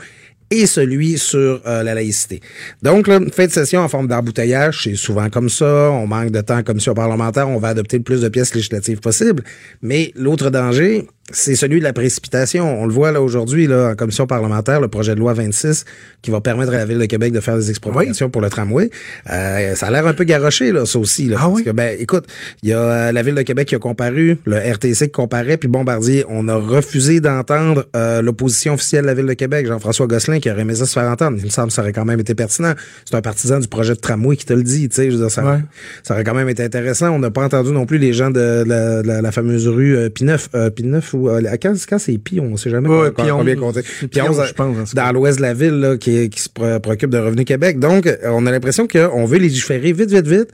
et 0.50 0.66
celui 0.66 1.18
sur 1.18 1.60
euh, 1.66 1.82
la 1.82 1.94
laïcité. 1.94 2.40
Donc, 2.82 3.06
là, 3.06 3.16
une 3.16 3.30
fin 3.30 3.46
de 3.46 3.52
session 3.52 3.80
en 3.80 3.88
forme 3.88 4.08
d'embouteillage, 4.08 4.82
c'est 4.84 4.96
souvent 4.96 5.30
comme 5.30 5.48
ça. 5.48 5.90
On 5.92 6.06
manque 6.06 6.30
de 6.30 6.40
temps 6.40 6.58
en 6.58 6.62
commission 6.62 6.94
parlementaire. 6.94 7.48
On 7.48 7.58
va 7.58 7.68
adopter 7.68 7.98
le 7.98 8.02
plus 8.02 8.20
de 8.20 8.28
pièces 8.28 8.54
législatives 8.54 9.00
possible. 9.00 9.44
Mais 9.82 10.12
l'autre 10.16 10.50
danger, 10.50 11.06
c'est 11.32 11.54
celui 11.54 11.78
de 11.78 11.84
la 11.84 11.92
précipitation. 11.92 12.80
On 12.80 12.86
le 12.86 12.92
voit 12.92 13.12
là 13.12 13.20
aujourd'hui 13.20 13.66
là 13.66 13.90
en 13.90 13.94
commission 13.94 14.26
parlementaire, 14.26 14.80
le 14.80 14.88
projet 14.88 15.14
de 15.14 15.20
loi 15.20 15.32
26 15.32 15.84
qui 16.22 16.30
va 16.30 16.40
permettre 16.40 16.72
à 16.72 16.78
la 16.78 16.84
ville 16.84 16.98
de 16.98 17.06
Québec 17.06 17.32
de 17.32 17.40
faire 17.40 17.56
des 17.56 17.70
expropriations 17.70 18.30
pour 18.30 18.42
le 18.42 18.50
tramway. 18.50 18.90
Euh, 19.30 19.74
ça 19.74 19.86
a 19.86 19.90
l'air 19.90 20.06
un 20.06 20.12
peu 20.12 20.24
garoché 20.24 20.72
là, 20.72 20.86
ça 20.86 20.98
aussi. 20.98 21.26
Là, 21.26 21.38
parce 21.38 21.62
que, 21.62 21.70
ben, 21.70 21.96
écoute, 21.98 22.26
il 22.62 22.70
y 22.70 22.72
a 22.72 22.78
euh, 22.78 23.12
la 23.12 23.22
ville 23.22 23.34
de 23.34 23.42
Québec 23.42 23.68
qui 23.68 23.74
a 23.74 23.78
comparu, 23.78 24.38
le 24.44 24.56
RTC 24.56 25.06
qui 25.06 25.10
comparait, 25.10 25.56
puis 25.56 25.68
Bombardier. 25.68 26.24
On 26.28 26.48
a 26.48 26.56
refusé 26.56 27.20
d'entendre 27.20 27.86
euh, 27.96 28.22
l'opposition 28.22 28.74
officielle 28.74 29.02
de 29.02 29.06
la 29.06 29.14
ville 29.14 29.26
de 29.26 29.34
Québec, 29.34 29.66
Jean-François 29.66 30.06
Gosselin, 30.06 30.39
qui 30.40 30.50
aurait 30.50 30.62
aimé 30.62 30.74
ça 30.74 30.86
se 30.86 30.92
faire 30.92 31.10
entendre. 31.10 31.36
Il 31.38 31.44
me 31.44 31.50
semble 31.50 31.68
que 31.68 31.74
ça 31.74 31.82
aurait 31.82 31.92
quand 31.92 32.04
même 32.04 32.20
été 32.20 32.34
pertinent. 32.34 32.72
C'est 33.04 33.14
un 33.14 33.20
partisan 33.22 33.58
du 33.60 33.68
projet 33.68 33.94
de 33.94 34.00
tramway 34.00 34.36
qui 34.36 34.46
te 34.46 34.52
le 34.52 34.62
dit. 34.62 34.88
Tu 34.88 34.96
sais, 34.96 35.10
je 35.10 35.16
veux 35.16 35.22
dire, 35.22 35.30
ça, 35.30 35.44
Ouais. 35.44 35.58
ça 36.02 36.14
aurait 36.14 36.24
quand 36.24 36.34
même 36.34 36.48
été 36.48 36.62
intéressant. 36.64 37.10
On 37.10 37.18
n'a 37.18 37.30
pas 37.30 37.44
entendu 37.44 37.70
non 37.72 37.86
plus 37.86 37.98
les 37.98 38.12
gens 38.12 38.30
de 38.30 38.64
la, 38.66 39.02
la- 39.02 39.22
la 39.22 39.32
fameuse 39.32 39.68
rue 39.68 39.96
euh, 39.96 40.08
P9, 40.08 40.48
euh, 40.54 40.70
P9 40.70 41.02
ou 41.14 41.28
euh, 41.28 41.40
quand, 41.62 41.74
quand 41.88 41.98
c'est 41.98 42.18
Pi, 42.18 42.40
on 42.40 42.56
sait 42.56 42.70
jamais 42.70 42.88
Ouais, 42.88 43.10
combien- 43.14 43.36
combien 43.36 43.54
11, 43.56 43.60
compter. 43.60 43.82
c'est 43.82 44.08
Pi 44.08 44.18
Pi 44.18 44.22
11, 44.22 44.38
11, 44.40 44.48
je 44.48 44.52
pense, 44.54 44.94
dans 44.94 45.12
l'ouest 45.12 45.36
de 45.38 45.42
la 45.42 45.54
ville 45.54 45.78
là, 45.80 45.96
qui, 45.96 46.28
qui 46.30 46.40
se 46.40 46.48
pré- 46.48 46.80
préoccupe 46.80 47.10
de 47.10 47.18
Revenu 47.18 47.44
Québec. 47.44 47.78
Donc, 47.78 48.08
on 48.24 48.46
a 48.46 48.50
l'impression 48.50 48.86
qu'on 48.88 49.24
veut 49.26 49.38
légiférer 49.38 49.92
vite, 49.92 50.10
vite, 50.10 50.26
vite. 50.26 50.48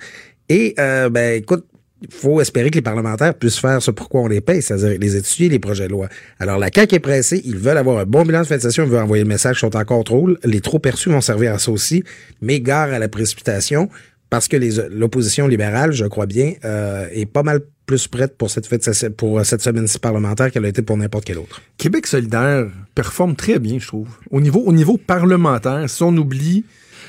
Et 0.48 0.74
euh, 0.78 1.08
ben 1.08 1.34
écoute, 1.36 1.64
faut 2.10 2.40
espérer 2.40 2.70
que 2.70 2.76
les 2.76 2.82
parlementaires 2.82 3.34
puissent 3.34 3.58
faire 3.58 3.80
ce 3.80 3.90
pourquoi 3.90 4.22
on 4.22 4.26
les 4.28 4.40
paye, 4.40 4.62
c'est-à-dire 4.62 4.98
les 5.00 5.16
étudier, 5.16 5.48
les 5.48 5.58
projets 5.58 5.86
de 5.86 5.92
loi. 5.92 6.08
Alors, 6.38 6.58
la 6.58 6.68
CAQ 6.72 6.96
est 6.96 7.00
pressée, 7.00 7.40
ils 7.44 7.56
veulent 7.56 7.78
avoir 7.78 7.98
un 7.98 8.04
bon 8.04 8.24
bilan 8.24 8.42
de 8.42 8.46
fin 8.46 8.56
de 8.56 8.62
session, 8.62 8.84
ils 8.84 8.90
veulent 8.90 9.02
envoyer 9.02 9.24
le 9.24 9.28
message 9.28 9.60
qu'ils 9.60 9.70
sont 9.70 9.76
en 9.76 9.84
contrôle. 9.84 10.38
Les 10.44 10.60
trop 10.60 10.78
perçus 10.78 11.08
vont 11.08 11.20
servir 11.20 11.54
à 11.54 11.58
ça 11.58 11.70
aussi, 11.70 12.04
mais 12.42 12.60
gare 12.60 12.92
à 12.92 12.98
la 12.98 13.08
précipitation, 13.08 13.88
parce 14.28 14.48
que 14.48 14.56
l'opposition 14.90 15.46
libérale, 15.46 15.92
je 15.92 16.04
crois 16.04 16.26
bien, 16.26 16.54
euh, 16.64 17.08
est 17.12 17.26
pas 17.26 17.42
mal 17.42 17.60
plus 17.86 18.08
prête 18.08 18.36
pour 18.36 18.50
cette, 18.50 18.66
fête, 18.66 19.08
pour 19.16 19.44
cette 19.46 19.62
semaine-ci 19.62 19.98
parlementaire 19.98 20.50
qu'elle 20.50 20.64
a 20.64 20.68
été 20.68 20.82
pour 20.82 20.96
n'importe 20.96 21.24
quelle 21.24 21.38
autre. 21.38 21.62
Québec 21.78 22.06
solidaire 22.06 22.66
performe 22.94 23.36
très 23.36 23.58
bien, 23.58 23.78
je 23.78 23.86
trouve. 23.86 24.08
Au 24.30 24.40
niveau, 24.40 24.60
au 24.60 24.72
niveau 24.72 24.96
parlementaire, 24.98 25.88
si 25.88 26.02
on 26.02 26.14
oublie 26.16 26.64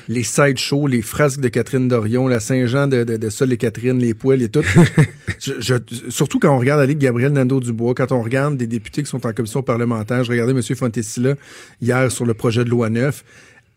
les 0.08 0.22
sideshows, 0.22 0.86
les 0.86 1.02
frasques 1.02 1.40
de 1.40 1.48
Catherine 1.48 1.86
Dorion, 1.88 2.28
la 2.28 2.40
Saint-Jean 2.40 2.86
de, 2.86 3.04
de, 3.04 3.16
de 3.18 3.28
Sol 3.30 3.52
et 3.52 3.56
Catherine, 3.58 3.98
les 3.98 4.14
poêles 4.14 4.42
et 4.42 4.48
tout. 4.48 4.62
je, 5.38 5.52
je- 5.60 6.10
surtout 6.10 6.38
quand 6.38 6.54
on 6.54 6.58
regarde 6.58 6.80
aller 6.80 6.94
Gabriel 6.96 7.32
Nadeau-Dubois, 7.32 7.94
quand 7.94 8.10
on 8.12 8.22
regarde 8.22 8.56
des 8.56 8.66
députés 8.66 9.02
qui 9.02 9.08
sont 9.10 9.26
en 9.26 9.32
commission 9.32 9.62
parlementaire. 9.62 10.24
Je 10.24 10.30
regardais 10.30 10.52
M. 10.52 10.62
Fontesilla 10.62 11.34
hier 11.82 12.10
sur 12.10 12.24
le 12.24 12.34
projet 12.34 12.64
de 12.64 12.70
loi 12.70 12.88
9. 12.90 13.22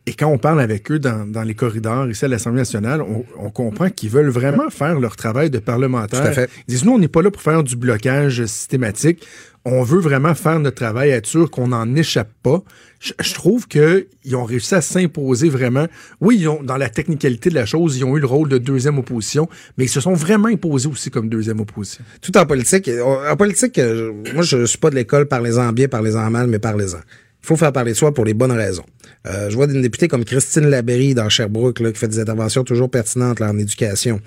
Et 0.07 0.13
quand 0.13 0.27
on 0.27 0.39
parle 0.39 0.59
avec 0.61 0.91
eux 0.91 0.97
dans, 0.97 1.29
dans 1.29 1.43
les 1.43 1.53
corridors 1.53 2.09
ici 2.09 2.25
à 2.25 2.27
l'Assemblée 2.27 2.61
nationale, 2.61 3.01
on, 3.01 3.23
on 3.37 3.51
comprend 3.51 3.89
qu'ils 3.89 4.09
veulent 4.09 4.29
vraiment 4.29 4.69
faire 4.71 4.99
leur 4.99 5.15
travail 5.15 5.51
de 5.51 5.59
parlementaire. 5.59 6.21
Tout 6.21 6.27
à 6.27 6.31
fait. 6.31 6.49
Ils 6.67 6.71
disent, 6.71 6.85
nous, 6.85 6.93
on 6.93 6.99
n'est 6.99 7.07
pas 7.07 7.21
là 7.21 7.29
pour 7.29 7.41
faire 7.41 7.63
du 7.63 7.75
blocage 7.75 8.43
systématique. 8.45 9.25
On 9.63 9.83
veut 9.83 9.99
vraiment 9.99 10.33
faire 10.33 10.59
notre 10.59 10.77
travail, 10.77 11.11
être 11.11 11.27
sûr 11.27 11.51
qu'on 11.51 11.67
n'en 11.67 11.93
échappe 11.93 12.31
pas. 12.41 12.63
Je, 12.99 13.13
je 13.19 13.33
trouve 13.35 13.67
qu'ils 13.67 14.35
ont 14.35 14.43
réussi 14.43 14.73
à 14.73 14.81
s'imposer 14.81 15.49
vraiment. 15.49 15.85
Oui, 16.19 16.37
ils 16.39 16.47
ont, 16.47 16.63
dans 16.63 16.77
la 16.77 16.89
technicalité 16.89 17.51
de 17.51 17.55
la 17.55 17.67
chose, 17.67 17.95
ils 17.95 18.03
ont 18.03 18.17
eu 18.17 18.19
le 18.19 18.25
rôle 18.25 18.49
de 18.49 18.57
deuxième 18.57 18.97
opposition, 18.97 19.47
mais 19.77 19.85
ils 19.85 19.89
se 19.89 20.01
sont 20.01 20.13
vraiment 20.13 20.47
imposés 20.47 20.89
aussi 20.89 21.11
comme 21.11 21.29
deuxième 21.29 21.59
opposition. 21.59 22.03
Tout 22.21 22.35
en 22.39 22.45
politique. 22.47 22.89
En 23.05 23.37
politique, 23.37 23.77
euh, 23.77 24.11
moi, 24.33 24.41
je 24.41 24.65
suis 24.65 24.79
pas 24.79 24.89
de 24.89 24.95
l'école 24.95 25.27
parlez-en 25.27 25.71
bien, 25.73 25.87
parlez-en 25.87 26.31
mal, 26.31 26.47
mais 26.47 26.57
parlez-en. 26.57 27.01
Il 27.43 27.47
faut 27.47 27.55
faire 27.57 27.71
parler 27.73 27.91
de 27.93 27.97
soi 27.97 28.13
pour 28.13 28.23
les 28.25 28.33
bonnes 28.33 28.51
raisons. 28.51 28.83
Euh, 29.27 29.49
je 29.49 29.55
vois 29.55 29.65
une 29.65 29.81
députée 29.81 30.07
comme 30.07 30.23
Christine 30.25 30.67
Labéry 30.67 31.13
dans 31.15 31.27
Sherbrooke 31.29 31.79
là, 31.79 31.91
qui 31.91 31.99
fait 31.99 32.07
des 32.07 32.19
interventions 32.19 32.63
toujours 32.63 32.89
pertinentes 32.89 33.39
là, 33.39 33.49
en 33.49 33.57
éducation. 33.57 34.19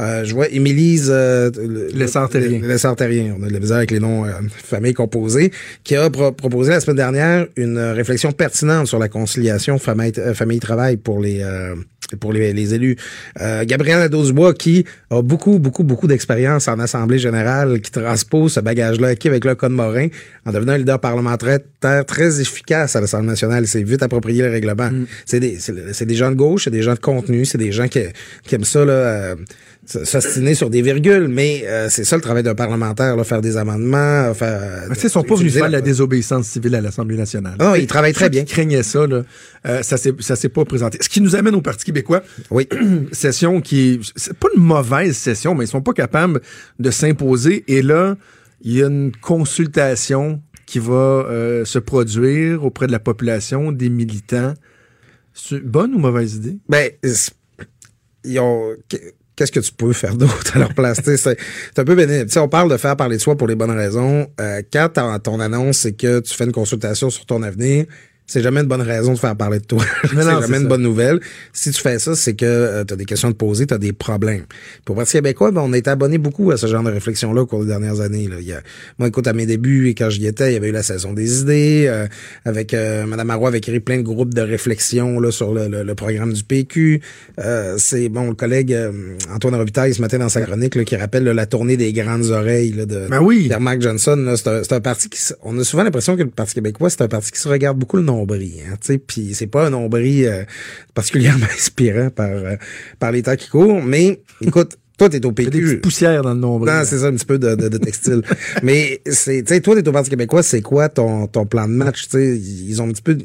Euh, 0.00 0.24
je 0.24 0.34
vois 0.34 0.48
Émilise 0.50 1.08
euh, 1.10 1.50
le- 1.56 1.88
Lessard-Terrien. 1.94 2.60
le- 2.60 2.68
Lessard-Terrien, 2.68 3.36
on 3.38 3.42
a 3.42 3.48
de 3.48 3.52
la 3.52 3.60
misère 3.60 3.76
avec 3.78 3.90
les 3.90 4.00
noms 4.00 4.24
euh, 4.24 4.30
familles 4.62 4.94
composées, 4.94 5.52
qui 5.84 5.96
a 5.96 6.08
pro- 6.10 6.32
proposé 6.32 6.70
la 6.70 6.80
semaine 6.80 6.96
dernière 6.96 7.46
une 7.56 7.78
réflexion 7.78 8.32
pertinente 8.32 8.86
sur 8.86 8.98
la 8.98 9.08
conciliation 9.08 9.78
famille- 9.78 10.12
euh, 10.18 10.34
famille-travail 10.34 10.96
pour 10.96 11.20
les 11.20 11.40
euh, 11.42 11.74
pour 12.16 12.32
les, 12.32 12.52
les 12.52 12.74
élus. 12.74 12.96
Euh, 13.40 13.64
Gabriel 13.64 13.98
Nadeau-Dubois 14.00 14.54
qui 14.54 14.84
a 15.10 15.22
beaucoup, 15.22 15.58
beaucoup, 15.58 15.84
beaucoup 15.84 16.06
d'expérience 16.06 16.68
en 16.68 16.78
Assemblée 16.78 17.18
générale, 17.18 17.80
qui 17.80 17.90
transpose 17.90 18.54
ce 18.54 18.60
bagage-là 18.60 19.08
acquis 19.08 19.28
avec 19.28 19.44
le 19.44 19.54
Code 19.54 19.72
Morin 19.72 20.08
en 20.46 20.52
devenant 20.52 20.72
un 20.72 20.78
leader 20.78 21.00
parlementaire 21.00 21.60
très 22.06 22.40
efficace 22.40 22.96
à 22.96 23.00
l'Assemblée 23.00 23.28
nationale. 23.28 23.66
C'est 23.66 23.82
vite 23.82 24.02
approprié 24.02 24.42
le 24.42 24.50
règlement. 24.50 24.90
C'est 25.26 25.40
des, 25.40 25.58
c'est 25.58 26.06
des 26.06 26.14
gens 26.14 26.30
de 26.30 26.36
gauche, 26.36 26.64
c'est 26.64 26.70
des 26.70 26.82
gens 26.82 26.94
de 26.94 26.98
contenu, 26.98 27.44
c'est 27.44 27.58
des 27.58 27.72
gens 27.72 27.88
qui, 27.88 28.00
qui 28.44 28.54
aiment 28.54 28.64
ça, 28.64 28.84
là, 28.84 28.92
euh, 28.92 29.34
s'ostiner 29.84 30.54
sur 30.54 30.70
des 30.70 30.80
virgules, 30.80 31.26
mais 31.28 31.64
euh, 31.66 31.88
c'est 31.90 32.04
ça 32.04 32.14
le 32.16 32.22
travail 32.22 32.42
d'un 32.44 32.54
parlementaire, 32.54 33.16
là, 33.16 33.24
faire 33.24 33.40
des 33.40 33.56
amendements, 33.56 34.32
faire... 34.32 34.84
Mais 34.88 34.94
tu 34.94 35.00
sais, 35.00 35.06
ils 35.08 35.10
sont 35.10 35.24
pas 35.24 35.34
venus 35.34 35.52
faire 35.52 35.68
la- 35.68 35.80
désobéissance 35.80 36.46
civile 36.46 36.74
à 36.76 36.80
l'Assemblée 36.80 37.16
nationale. 37.16 37.56
Ah 37.58 37.64
non, 37.64 37.74
ils 37.74 37.86
travaillent 37.88 38.12
très 38.12 38.30
bien. 38.30 38.44
qui 38.44 38.52
craignaient 38.52 38.84
ça, 38.84 39.06
là, 39.06 39.24
euh, 39.66 39.82
ça 39.82 39.96
s'est, 39.96 40.48
pas 40.48 40.64
présenté. 40.64 40.98
Ce 41.00 41.08
qui 41.08 41.20
nous 41.20 41.34
amène 41.34 41.54
au 41.56 41.62
Parti 41.62 41.84
québécois. 41.84 42.22
Oui. 42.50 42.68
session 43.12 43.60
qui 43.60 43.94
est, 43.94 44.00
c'est 44.14 44.34
pas 44.34 44.48
une 44.56 44.62
mauvaise 44.62 45.16
session, 45.16 45.54
mais 45.54 45.64
ils 45.64 45.68
sont 45.68 45.82
pas 45.82 45.94
capables 45.94 46.40
de 46.78 46.90
s'imposer. 46.90 47.64
Et 47.66 47.82
là, 47.82 48.16
il 48.60 48.72
y 48.76 48.82
a 48.82 48.86
une 48.86 49.10
consultation 49.20 50.40
qui 50.64 50.78
va 50.78 50.94
euh, 50.94 51.64
se 51.64 51.80
produire 51.80 52.64
auprès 52.64 52.86
de 52.86 52.92
la 52.92 53.00
population, 53.00 53.72
des 53.72 53.88
militants. 53.88 54.54
C'est 55.34 55.56
une 55.56 55.62
bonne 55.62 55.94
ou 55.94 55.98
mauvaise 55.98 56.36
idée? 56.36 56.58
Ben, 56.68 56.90
ils 58.24 58.38
ont. 58.38 58.74
Qu'est-ce 59.42 59.50
que 59.50 59.58
tu 59.58 59.72
peux 59.72 59.92
faire 59.92 60.14
d'autre 60.14 60.52
à 60.54 60.60
leur 60.60 60.72
place? 60.72 61.00
C'est 61.02 61.36
un 61.78 61.84
peu 61.84 61.96
béni. 61.96 62.24
Tu 62.26 62.32
sais, 62.32 62.38
on 62.38 62.48
parle 62.48 62.70
de 62.70 62.76
faire 62.76 62.96
parler 62.96 63.16
de 63.16 63.20
soi 63.20 63.36
pour 63.36 63.48
les 63.48 63.56
bonnes 63.56 63.72
raisons. 63.72 64.28
Euh, 64.40 64.62
quand 64.72 65.20
ton 65.20 65.40
annonce, 65.40 65.78
c'est 65.78 65.94
que 65.94 66.20
tu 66.20 66.32
fais 66.32 66.44
une 66.44 66.52
consultation 66.52 67.10
sur 67.10 67.26
ton 67.26 67.42
avenir, 67.42 67.86
c'est 68.26 68.40
jamais 68.42 68.60
une 68.60 68.66
bonne 68.66 68.80
raison 68.82 69.12
de 69.12 69.18
faire 69.18 69.36
parler 69.36 69.58
de 69.58 69.64
toi. 69.64 69.84
c'est 70.04 70.14
jamais 70.16 70.56
une 70.56 70.62
ça. 70.62 70.68
bonne 70.68 70.82
nouvelle. 70.82 71.20
Si 71.52 71.70
tu 71.70 71.80
fais 71.80 71.98
ça, 71.98 72.14
c'est 72.16 72.34
que 72.34 72.82
tu 72.84 72.94
as 72.94 72.96
des 72.96 73.04
questions 73.04 73.28
à 73.28 73.32
te 73.32 73.36
poser, 73.36 73.66
tu 73.66 73.74
as 73.74 73.78
des 73.78 73.92
problèmes. 73.92 74.44
Pour 74.84 74.96
Parti 74.96 75.12
québécois, 75.12 75.50
ben, 75.50 75.60
on 75.64 75.72
a 75.72 75.78
été 75.78 75.90
abonné 75.90 76.18
beaucoup 76.18 76.50
à 76.50 76.56
ce 76.56 76.66
genre 76.66 76.82
de 76.82 76.90
réflexion-là 76.90 77.42
au 77.42 77.46
cours 77.46 77.60
des 77.62 77.66
dernières 77.68 78.00
années. 78.00 78.28
Là. 78.28 78.36
Il 78.40 78.46
y 78.46 78.52
a, 78.52 78.60
moi, 78.98 79.08
écoute, 79.08 79.26
à 79.26 79.32
mes 79.32 79.44
débuts, 79.46 79.88
et 79.88 79.94
quand 79.94 80.08
j'y 80.10 80.26
étais, 80.26 80.50
il 80.50 80.54
y 80.54 80.56
avait 80.56 80.68
eu 80.68 80.72
la 80.72 80.82
saison 80.82 81.12
des 81.12 81.40
idées. 81.40 81.84
euh, 81.88 82.06
avec 82.44 82.72
euh, 82.74 83.04
Mme 83.06 83.26
Marois 83.26 83.48
avait 83.48 83.60
créé 83.60 83.80
plein 83.80 83.98
de 83.98 84.02
groupes 84.02 84.32
de 84.34 84.40
réflexion 84.40 85.20
là, 85.20 85.30
sur 85.30 85.52
le, 85.52 85.68
le- 85.68 85.82
le 85.82 85.94
programme 85.94 86.32
du 86.32 86.42
PQ. 86.44 87.00
Euh, 87.38 87.74
c'est 87.78 88.08
bon, 88.08 88.28
le 88.28 88.34
collègue 88.34 88.72
euh, 88.72 88.92
Antoine 89.34 89.54
Robitaille, 89.56 89.94
ce 89.94 90.00
matin, 90.00 90.18
dans 90.18 90.28
sa 90.28 90.40
chronique, 90.42 90.74
là, 90.74 90.84
qui 90.84 90.96
rappelle 90.96 91.24
là, 91.24 91.34
la 91.34 91.46
tournée 91.46 91.76
des 91.76 91.92
grandes 91.92 92.26
oreilles 92.30 92.72
là, 92.72 92.86
de 92.86 93.08
Ben 93.08 93.20
oui. 93.20 93.50
Marc 93.60 93.80
Johnson. 93.82 94.34
C'est 94.36 94.48
un, 94.48 94.62
un 94.76 94.80
parti 94.80 95.08
qui... 95.08 95.18
On 95.42 95.58
a 95.58 95.64
souvent 95.64 95.82
l'impression 95.82 96.16
que 96.16 96.22
le 96.22 96.30
Parti 96.30 96.54
québécois, 96.54 96.88
c'est 96.90 97.02
un 97.02 97.08
parti 97.08 97.30
qui 97.30 97.38
se 97.40 97.48
regarde 97.48 97.78
beaucoup 97.78 97.96
le 97.96 98.02
nombril. 98.22 98.52
Hein, 98.70 98.96
Puis 99.06 99.34
c'est 99.34 99.46
pas 99.46 99.66
un 99.66 99.70
nombril 99.70 100.26
euh, 100.26 100.44
particulièrement 100.94 101.46
inspirant 101.54 102.10
par, 102.10 102.30
euh, 102.30 102.56
par 102.98 103.12
les 103.12 103.22
temps 103.22 103.36
qui 103.36 103.48
courent. 103.48 103.82
Mais 103.82 104.22
écoute, 104.40 104.76
toi, 104.98 105.08
t'es 105.08 105.24
au 105.24 105.32
Il 105.36 105.44
y 105.44 105.46
a 105.46 105.50
des 105.50 105.58
PQ. 105.58 105.66
petites 105.66 105.82
poussières 105.82 106.22
dans 106.22 106.34
le 106.34 106.40
nombre. 106.40 106.66
Non, 106.66 106.82
c'est 106.84 106.98
ça, 106.98 107.06
un 107.06 107.12
petit 107.14 107.24
peu 107.26 107.38
de, 107.38 107.54
de, 107.54 107.68
de 107.68 107.78
textile. 107.78 108.22
Mais 108.62 109.00
c'est, 109.06 109.42
tu 109.42 109.54
sais, 109.54 109.60
toi, 109.60 109.74
t'es 109.74 109.88
au 109.88 109.92
Parti 109.92 110.10
québécois, 110.10 110.42
c'est 110.42 110.60
quoi 110.62 110.88
ton, 110.88 111.26
ton 111.26 111.46
plan 111.46 111.66
de 111.66 111.72
match? 111.72 112.06
Ils 112.14 112.80
ont 112.80 112.88
un 112.88 112.92
petit 112.92 113.02
peu, 113.02 113.16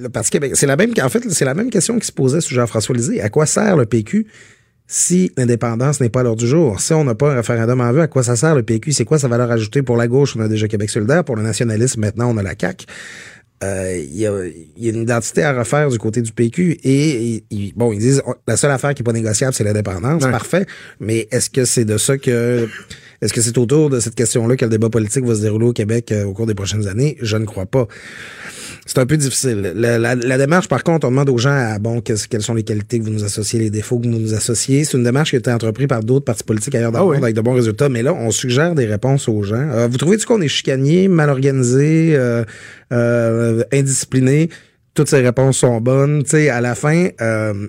le 0.00 0.08
Parti 0.08 0.30
québécois, 0.30 0.56
c'est 0.56 0.66
la 0.66 0.76
même, 0.76 0.92
en 1.00 1.08
fait, 1.08 1.22
c'est 1.30 1.44
la 1.44 1.54
même 1.54 1.70
question 1.70 1.98
qui 1.98 2.06
se 2.06 2.12
posait 2.12 2.40
sous 2.40 2.54
Jean-François 2.54 2.96
Lisée. 2.96 3.20
À 3.20 3.28
quoi 3.28 3.46
sert 3.46 3.76
le 3.76 3.86
PQ 3.86 4.26
si 4.92 5.30
l'indépendance 5.36 6.00
n'est 6.00 6.08
pas 6.08 6.20
à 6.20 6.22
l'ordre 6.24 6.40
du 6.40 6.48
jour? 6.48 6.80
Si 6.80 6.92
on 6.94 7.04
n'a 7.04 7.14
pas 7.14 7.30
un 7.32 7.36
référendum 7.36 7.80
en 7.80 7.92
vue, 7.92 8.00
à 8.00 8.08
quoi 8.08 8.24
ça 8.24 8.34
sert 8.34 8.56
le 8.56 8.64
PQ? 8.64 8.90
C'est 8.92 9.04
quoi 9.04 9.18
sa 9.20 9.28
valeur 9.28 9.50
ajoutée 9.52 9.82
pour 9.82 9.96
la 9.96 10.08
gauche? 10.08 10.34
On 10.36 10.40
a 10.40 10.48
déjà 10.48 10.66
Québec 10.66 10.90
solidaire. 10.90 11.22
Pour 11.22 11.36
le 11.36 11.42
nationalisme, 11.42 12.00
maintenant, 12.00 12.32
on 12.34 12.36
a 12.38 12.42
la 12.42 12.54
CAQ. 12.58 12.86
Euh, 13.62 13.94
Il 14.02 14.16
y, 14.18 14.26
a, 14.26 14.32
y 14.78 14.88
a 14.88 14.92
une 14.92 15.02
identité 15.02 15.42
à 15.42 15.52
refaire 15.52 15.90
du 15.90 15.98
côté 15.98 16.22
du 16.22 16.32
PQ 16.32 16.78
et, 16.82 17.34
et- 17.34 17.44
et- 17.50 17.72
bon, 17.76 17.92
ils 17.92 17.98
disent 17.98 18.22
la 18.48 18.56
seule 18.56 18.70
affaire 18.70 18.94
qui 18.94 19.02
est 19.02 19.04
pas 19.04 19.12
négociable, 19.12 19.52
c'est 19.52 19.64
l'indépendance. 19.64 20.24
Ouais. 20.24 20.30
Parfait. 20.30 20.64
Mais 20.98 21.28
est-ce 21.30 21.50
que 21.50 21.64
c'est 21.66 21.84
de 21.84 21.98
ça 21.98 22.16
que 22.16 22.66
est-ce 23.20 23.34
que 23.34 23.42
c'est 23.42 23.58
autour 23.58 23.90
de 23.90 24.00
cette 24.00 24.14
question-là 24.14 24.56
que 24.56 24.64
le 24.64 24.70
débat 24.70 24.88
politique 24.88 25.24
va 25.26 25.34
se 25.34 25.42
dérouler 25.42 25.66
au 25.66 25.72
Québec 25.74 26.10
euh, 26.10 26.24
au 26.24 26.32
cours 26.32 26.46
des 26.46 26.54
prochaines 26.54 26.88
années? 26.88 27.18
Je 27.20 27.36
ne 27.36 27.44
crois 27.44 27.66
pas. 27.66 27.86
C'est 28.92 28.98
un 28.98 29.06
peu 29.06 29.16
difficile. 29.16 29.72
La, 29.76 29.98
la- 30.00 30.16
la 30.16 30.36
démarche, 30.36 30.66
par 30.66 30.82
contre, 30.82 31.06
on 31.06 31.10
demande 31.10 31.28
aux 31.30 31.38
gens, 31.38 31.52
ah, 31.54 31.78
bon, 31.78 32.00
qu'est-ce- 32.00 32.26
quelles 32.26 32.42
sont 32.42 32.54
les 32.54 32.64
qualités 32.64 32.98
que 32.98 33.04
vous 33.04 33.10
nous 33.10 33.22
associez, 33.22 33.60
les 33.60 33.70
défauts 33.70 34.00
que 34.00 34.06
vous 34.08 34.10
nous 34.18 34.34
associez. 34.34 34.82
C'est 34.82 34.96
une 34.98 35.04
démarche 35.04 35.30
qui 35.30 35.36
a 35.36 35.38
été 35.38 35.52
entreprise 35.52 35.86
par 35.86 36.02
d'autres 36.02 36.24
partis 36.24 36.42
politiques 36.42 36.74
ailleurs 36.74 36.90
dans 36.90 36.98
Ah 36.98 37.02
le 37.02 37.08
oui. 37.10 37.14
monde 37.18 37.22
avec 37.24 37.36
de 37.36 37.40
bons 37.40 37.54
résultats. 37.54 37.88
Mais 37.88 38.02
là, 38.02 38.12
on 38.14 38.32
suggère 38.32 38.74
des 38.74 38.86
réponses 38.86 39.28
aux 39.28 39.44
gens. 39.44 39.54
Euh, 39.70 39.86
vous 39.86 39.96
trouvez-tu 39.96 40.26
qu'on 40.26 40.40
est 40.40 40.48
chicanier, 40.48 41.06
mal 41.06 41.30
organisé, 41.30 42.16
euh, 42.16 42.42
euh, 42.92 43.62
indiscipliné? 43.72 44.48
Toutes 44.94 45.08
ces 45.08 45.20
réponses 45.20 45.58
sont 45.58 45.80
bonnes. 45.80 46.24
Tu 46.24 46.30
sais, 46.30 46.48
à 46.48 46.60
la 46.60 46.74
fin, 46.74 47.10
euh, 47.20 47.68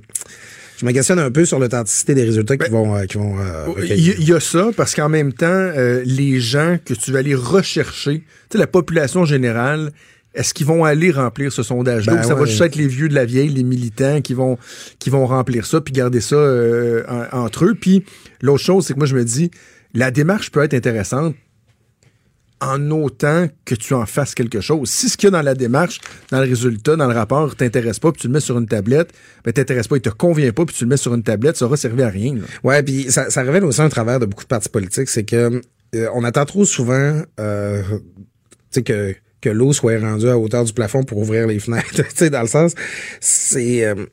je 0.79 0.85
me 0.87 0.91
questionne 0.91 1.19
un 1.19 1.29
peu 1.29 1.45
sur 1.45 1.59
l'authenticité 1.59 2.15
des 2.15 2.23
résultats 2.23 2.57
qui 2.57 2.71
vont, 2.71 2.95
euh, 2.95 3.05
qui 3.05 3.19
vont 3.19 3.35
euh, 3.39 3.67
y, 3.85 4.15
il 4.19 4.27
y 4.27 4.33
a 4.33 4.39
ça, 4.39 4.71
parce 4.75 4.95
qu'en 4.95 5.07
même 5.09 5.33
temps, 5.33 5.45
euh, 5.51 6.01
les 6.03 6.39
gens 6.39 6.77
que 6.83 6.95
tu 6.95 7.11
vas 7.11 7.19
aller 7.19 7.35
rechercher, 7.35 8.21
tu 8.21 8.53
sais, 8.53 8.57
la 8.57 8.65
population 8.65 9.23
générale, 9.23 9.91
est-ce 10.33 10.53
qu'ils 10.53 10.65
vont 10.65 10.83
aller 10.85 11.11
remplir 11.11 11.51
ce 11.51 11.61
sondage-là? 11.63 12.15
Ben 12.15 12.19
ou 12.23 12.27
ça 12.27 12.35
va 12.35 12.45
juste 12.45 12.61
être 12.61 12.75
les 12.75 12.87
vieux 12.87 13.09
de 13.09 13.15
la 13.15 13.25
vieille, 13.25 13.49
les 13.49 13.63
militants 13.63 14.21
qui 14.21 14.33
vont, 14.33 14.57
qui 14.99 15.09
vont 15.09 15.25
remplir 15.27 15.65
ça, 15.65 15.81
puis 15.81 15.91
garder 15.93 16.21
ça 16.21 16.35
euh, 16.35 17.03
en- 17.09 17.39
entre 17.43 17.65
eux? 17.65 17.75
Puis 17.75 18.05
l'autre 18.41 18.63
chose, 18.63 18.85
c'est 18.85 18.93
que 18.93 18.99
moi, 18.99 19.07
je 19.07 19.15
me 19.15 19.25
dis, 19.25 19.51
la 19.93 20.09
démarche 20.11 20.51
peut 20.51 20.63
être 20.63 20.73
intéressante 20.73 21.35
en 22.63 22.91
autant 22.91 23.47
que 23.65 23.73
tu 23.73 23.95
en 23.95 24.05
fasses 24.05 24.35
quelque 24.35 24.61
chose. 24.61 24.87
Si 24.89 25.09
ce 25.09 25.17
qu'il 25.17 25.25
y 25.25 25.29
a 25.29 25.31
dans 25.31 25.41
la 25.41 25.55
démarche, 25.55 25.99
dans 26.29 26.39
le 26.39 26.47
résultat, 26.47 26.95
dans 26.95 27.07
le 27.07 27.13
rapport, 27.15 27.55
t'intéresse 27.55 27.97
pas, 27.99 28.11
puis 28.11 28.21
tu 28.21 28.27
le 28.27 28.33
mets 28.33 28.39
sur 28.39 28.55
une 28.59 28.67
tablette, 28.67 29.11
ben 29.43 29.51
t'intéresse 29.51 29.87
pas, 29.87 29.95
il 29.97 30.01
te 30.01 30.09
convient 30.09 30.51
pas, 30.51 30.63
puis 30.65 30.75
tu 30.75 30.83
le 30.83 30.89
mets 30.91 30.97
sur 30.97 31.13
une 31.15 31.23
tablette, 31.23 31.57
ça 31.57 31.65
aura 31.65 31.75
servi 31.75 32.03
à 32.03 32.09
rien. 32.09 32.35
là. 32.35 32.41
Ouais, 32.63 32.83
puis 32.83 33.11
ça, 33.11 33.31
ça 33.31 33.41
révèle 33.41 33.63
aussi 33.65 33.81
un 33.81 33.89
travers 33.89 34.19
de 34.19 34.27
beaucoup 34.27 34.43
de 34.43 34.47
partis 34.47 34.69
politiques, 34.69 35.09
c'est 35.09 35.23
que 35.23 35.59
euh, 35.95 36.07
on 36.13 36.23
attend 36.23 36.45
trop 36.45 36.63
souvent 36.63 37.23
euh, 37.39 37.81
tu 37.89 37.97
sais 38.69 38.83
que 38.83 39.15
que 39.41 39.49
l'eau 39.49 39.73
soit 39.73 39.99
rendue 39.99 40.29
à 40.29 40.37
hauteur 40.37 40.63
du 40.63 40.73
plafond 40.73 41.03
pour 41.03 41.17
ouvrir 41.17 41.47
les 41.47 41.59
fenêtres. 41.59 41.89
tu 41.95 42.03
sais, 42.13 42.29
dans 42.29 42.41
le 42.41 42.47
sens, 42.47 42.73
c'est 43.19 43.85
euh, 43.85 44.05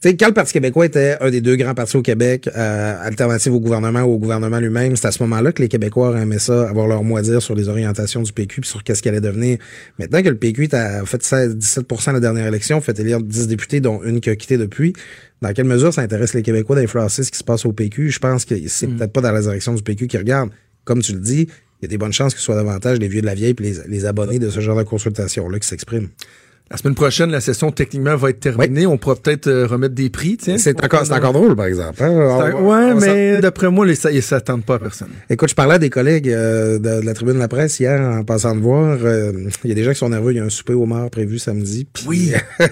tu 0.00 0.10
sais, 0.10 0.16
quand 0.16 0.28
le 0.28 0.32
Parti 0.32 0.52
québécois 0.52 0.86
était 0.86 1.16
un 1.20 1.28
des 1.28 1.40
deux 1.40 1.56
grands 1.56 1.74
partis 1.74 1.96
au 1.96 2.02
Québec, 2.02 2.48
euh, 2.56 2.96
alternative 3.02 3.52
au 3.52 3.58
gouvernement 3.58 4.02
ou 4.02 4.12
au 4.12 4.18
gouvernement 4.18 4.60
lui-même, 4.60 4.94
c'est 4.94 5.08
à 5.08 5.10
ce 5.10 5.20
moment-là 5.24 5.50
que 5.50 5.60
les 5.60 5.66
Québécois 5.66 6.10
auraient 6.10 6.22
aimé 6.22 6.38
ça, 6.38 6.68
avoir 6.68 6.86
leur 6.86 7.02
mot 7.02 7.16
à 7.16 7.22
dire 7.22 7.42
sur 7.42 7.56
les 7.56 7.68
orientations 7.68 8.22
du 8.22 8.32
PQ 8.32 8.60
puis 8.60 8.70
sur 8.70 8.84
qu'est-ce 8.84 9.02
qu'il 9.02 9.08
allait 9.08 9.20
devenir. 9.20 9.58
Maintenant 9.98 10.22
que 10.22 10.28
le 10.28 10.36
PQ 10.36 10.68
a 10.70 11.04
fait 11.04 11.20
16, 11.20 11.56
17 11.56 11.86
à 12.06 12.12
la 12.12 12.20
dernière 12.20 12.46
élection, 12.46 12.80
fait 12.80 12.96
élire 13.00 13.20
10 13.20 13.48
députés, 13.48 13.80
dont 13.80 14.00
une 14.04 14.20
qui 14.20 14.30
a 14.30 14.36
quitté 14.36 14.56
depuis, 14.56 14.92
dans 15.42 15.52
quelle 15.52 15.66
mesure 15.66 15.92
ça 15.92 16.02
intéresse 16.02 16.32
les 16.32 16.42
Québécois 16.42 16.76
d'influencer 16.76 17.24
ce 17.24 17.32
qui 17.32 17.38
se 17.38 17.44
passe 17.44 17.66
au 17.66 17.72
PQ? 17.72 18.10
Je 18.10 18.20
pense 18.20 18.44
que 18.44 18.54
c'est 18.68 18.86
peut-être 18.86 19.12
pas 19.12 19.20
dans 19.20 19.32
la 19.32 19.40
direction 19.40 19.74
du 19.74 19.82
PQ 19.82 20.06
qui 20.06 20.16
regarde. 20.16 20.50
Comme 20.84 21.02
tu 21.02 21.12
le 21.12 21.18
dis, 21.18 21.48
il 21.80 21.84
y 21.84 21.86
a 21.86 21.88
des 21.88 21.98
bonnes 21.98 22.12
chances 22.12 22.34
que 22.34 22.40
ce 22.40 22.44
soit 22.44 22.56
davantage 22.56 22.98
les 22.98 23.08
vieux 23.08 23.20
de 23.20 23.26
la 23.26 23.34
vieille 23.34 23.54
puis 23.54 23.66
les, 23.66 23.88
les 23.88 24.06
abonnés 24.06 24.38
de 24.38 24.50
ce 24.50 24.60
genre 24.60 24.76
de 24.76 24.82
consultation-là 24.82 25.58
qui 25.58 25.68
s'expriment. 25.68 26.08
La 26.70 26.76
semaine 26.76 26.94
prochaine, 26.94 27.30
la 27.30 27.40
session 27.40 27.72
techniquement 27.72 28.14
va 28.16 28.28
être 28.28 28.40
terminée. 28.40 28.86
On 28.86 28.98
pourra 28.98 29.16
peut-être 29.16 29.46
euh, 29.46 29.66
remettre 29.66 29.94
des 29.94 30.10
prix. 30.10 30.36
C'est 30.58 30.84
encore, 30.84 31.06
c'est 31.06 31.14
encore 31.14 31.32
drôle, 31.32 31.56
par 31.56 31.64
exemple. 31.64 32.02
hein? 32.04 32.10
On- 32.10 32.68
ouais, 32.68 32.92
on 32.92 33.00
mais 33.00 33.40
d'après 33.40 33.70
moi, 33.70 33.86
les, 33.86 33.94
ça 33.94 34.12
ne 34.12 34.20
s'attendent 34.20 34.64
pas 34.66 34.74
à 34.74 34.78
personne. 34.78 35.08
Écoute, 35.30 35.48
je 35.48 35.54
parlais 35.54 35.76
à 35.76 35.78
des 35.78 35.88
collègues 35.88 36.28
euh, 36.28 36.78
de, 36.78 37.00
de 37.00 37.06
la 37.06 37.14
tribune 37.14 37.34
de 37.34 37.38
la 37.38 37.48
presse 37.48 37.80
hier 37.80 37.98
en 37.98 38.22
passant 38.22 38.54
de 38.54 38.60
voir. 38.60 38.98
euh, 39.02 39.32
Il 39.64 39.68
y 39.70 39.72
a 39.72 39.76
des 39.76 39.82
gens 39.84 39.92
qui 39.92 39.98
sont 39.98 40.10
nerveux. 40.10 40.32
Il 40.32 40.36
y 40.36 40.40
a 40.40 40.44
un 40.44 40.50
souper 40.50 40.74
au 40.74 40.84
mort 40.84 41.08
prévu 41.10 41.38
samedi. 41.38 41.86
Oui. 42.06 42.32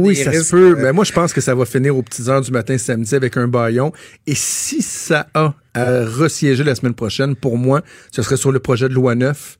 Oui, 0.00 0.16
ça 0.16 0.30
risques, 0.30 0.44
se 0.44 0.50
peut. 0.52 0.70
euh, 0.78 0.82
Mais 0.82 0.92
moi, 0.92 1.04
je 1.04 1.12
pense 1.12 1.32
que 1.32 1.40
ça 1.40 1.54
va 1.54 1.64
finir 1.66 1.96
aux 1.96 2.02
petites 2.02 2.28
heures 2.28 2.40
du 2.40 2.50
matin 2.50 2.78
samedi 2.78 3.14
avec 3.14 3.36
un 3.36 3.46
baillon. 3.48 3.92
Et 4.26 4.34
si 4.34 4.80
ça 4.82 5.26
a 5.34 5.54
à 5.74 6.04
resiéger 6.04 6.64
la 6.64 6.74
semaine 6.74 6.94
prochaine, 6.94 7.34
pour 7.36 7.56
moi, 7.58 7.82
ce 8.10 8.22
serait 8.22 8.36
sur 8.36 8.52
le 8.52 8.58
projet 8.58 8.88
de 8.88 8.94
loi 8.94 9.14
9 9.14 9.58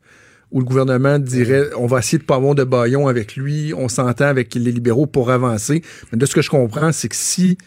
où 0.52 0.60
le 0.60 0.64
gouvernement 0.64 1.18
dirait 1.18 1.70
on 1.76 1.86
va 1.86 1.98
essayer 1.98 2.18
de 2.18 2.24
pas 2.24 2.36
avoir 2.36 2.54
de 2.54 2.64
baillon 2.64 3.08
avec 3.08 3.36
lui, 3.36 3.72
on 3.76 3.88
s'entend 3.88 4.26
avec 4.26 4.54
les 4.54 4.72
libéraux 4.72 5.06
pour 5.06 5.30
avancer. 5.30 5.82
Mais 6.12 6.18
de 6.18 6.26
ce 6.26 6.34
que 6.34 6.42
je 6.42 6.50
comprends, 6.50 6.92
c'est 6.92 7.08
que 7.08 7.16
si 7.16 7.58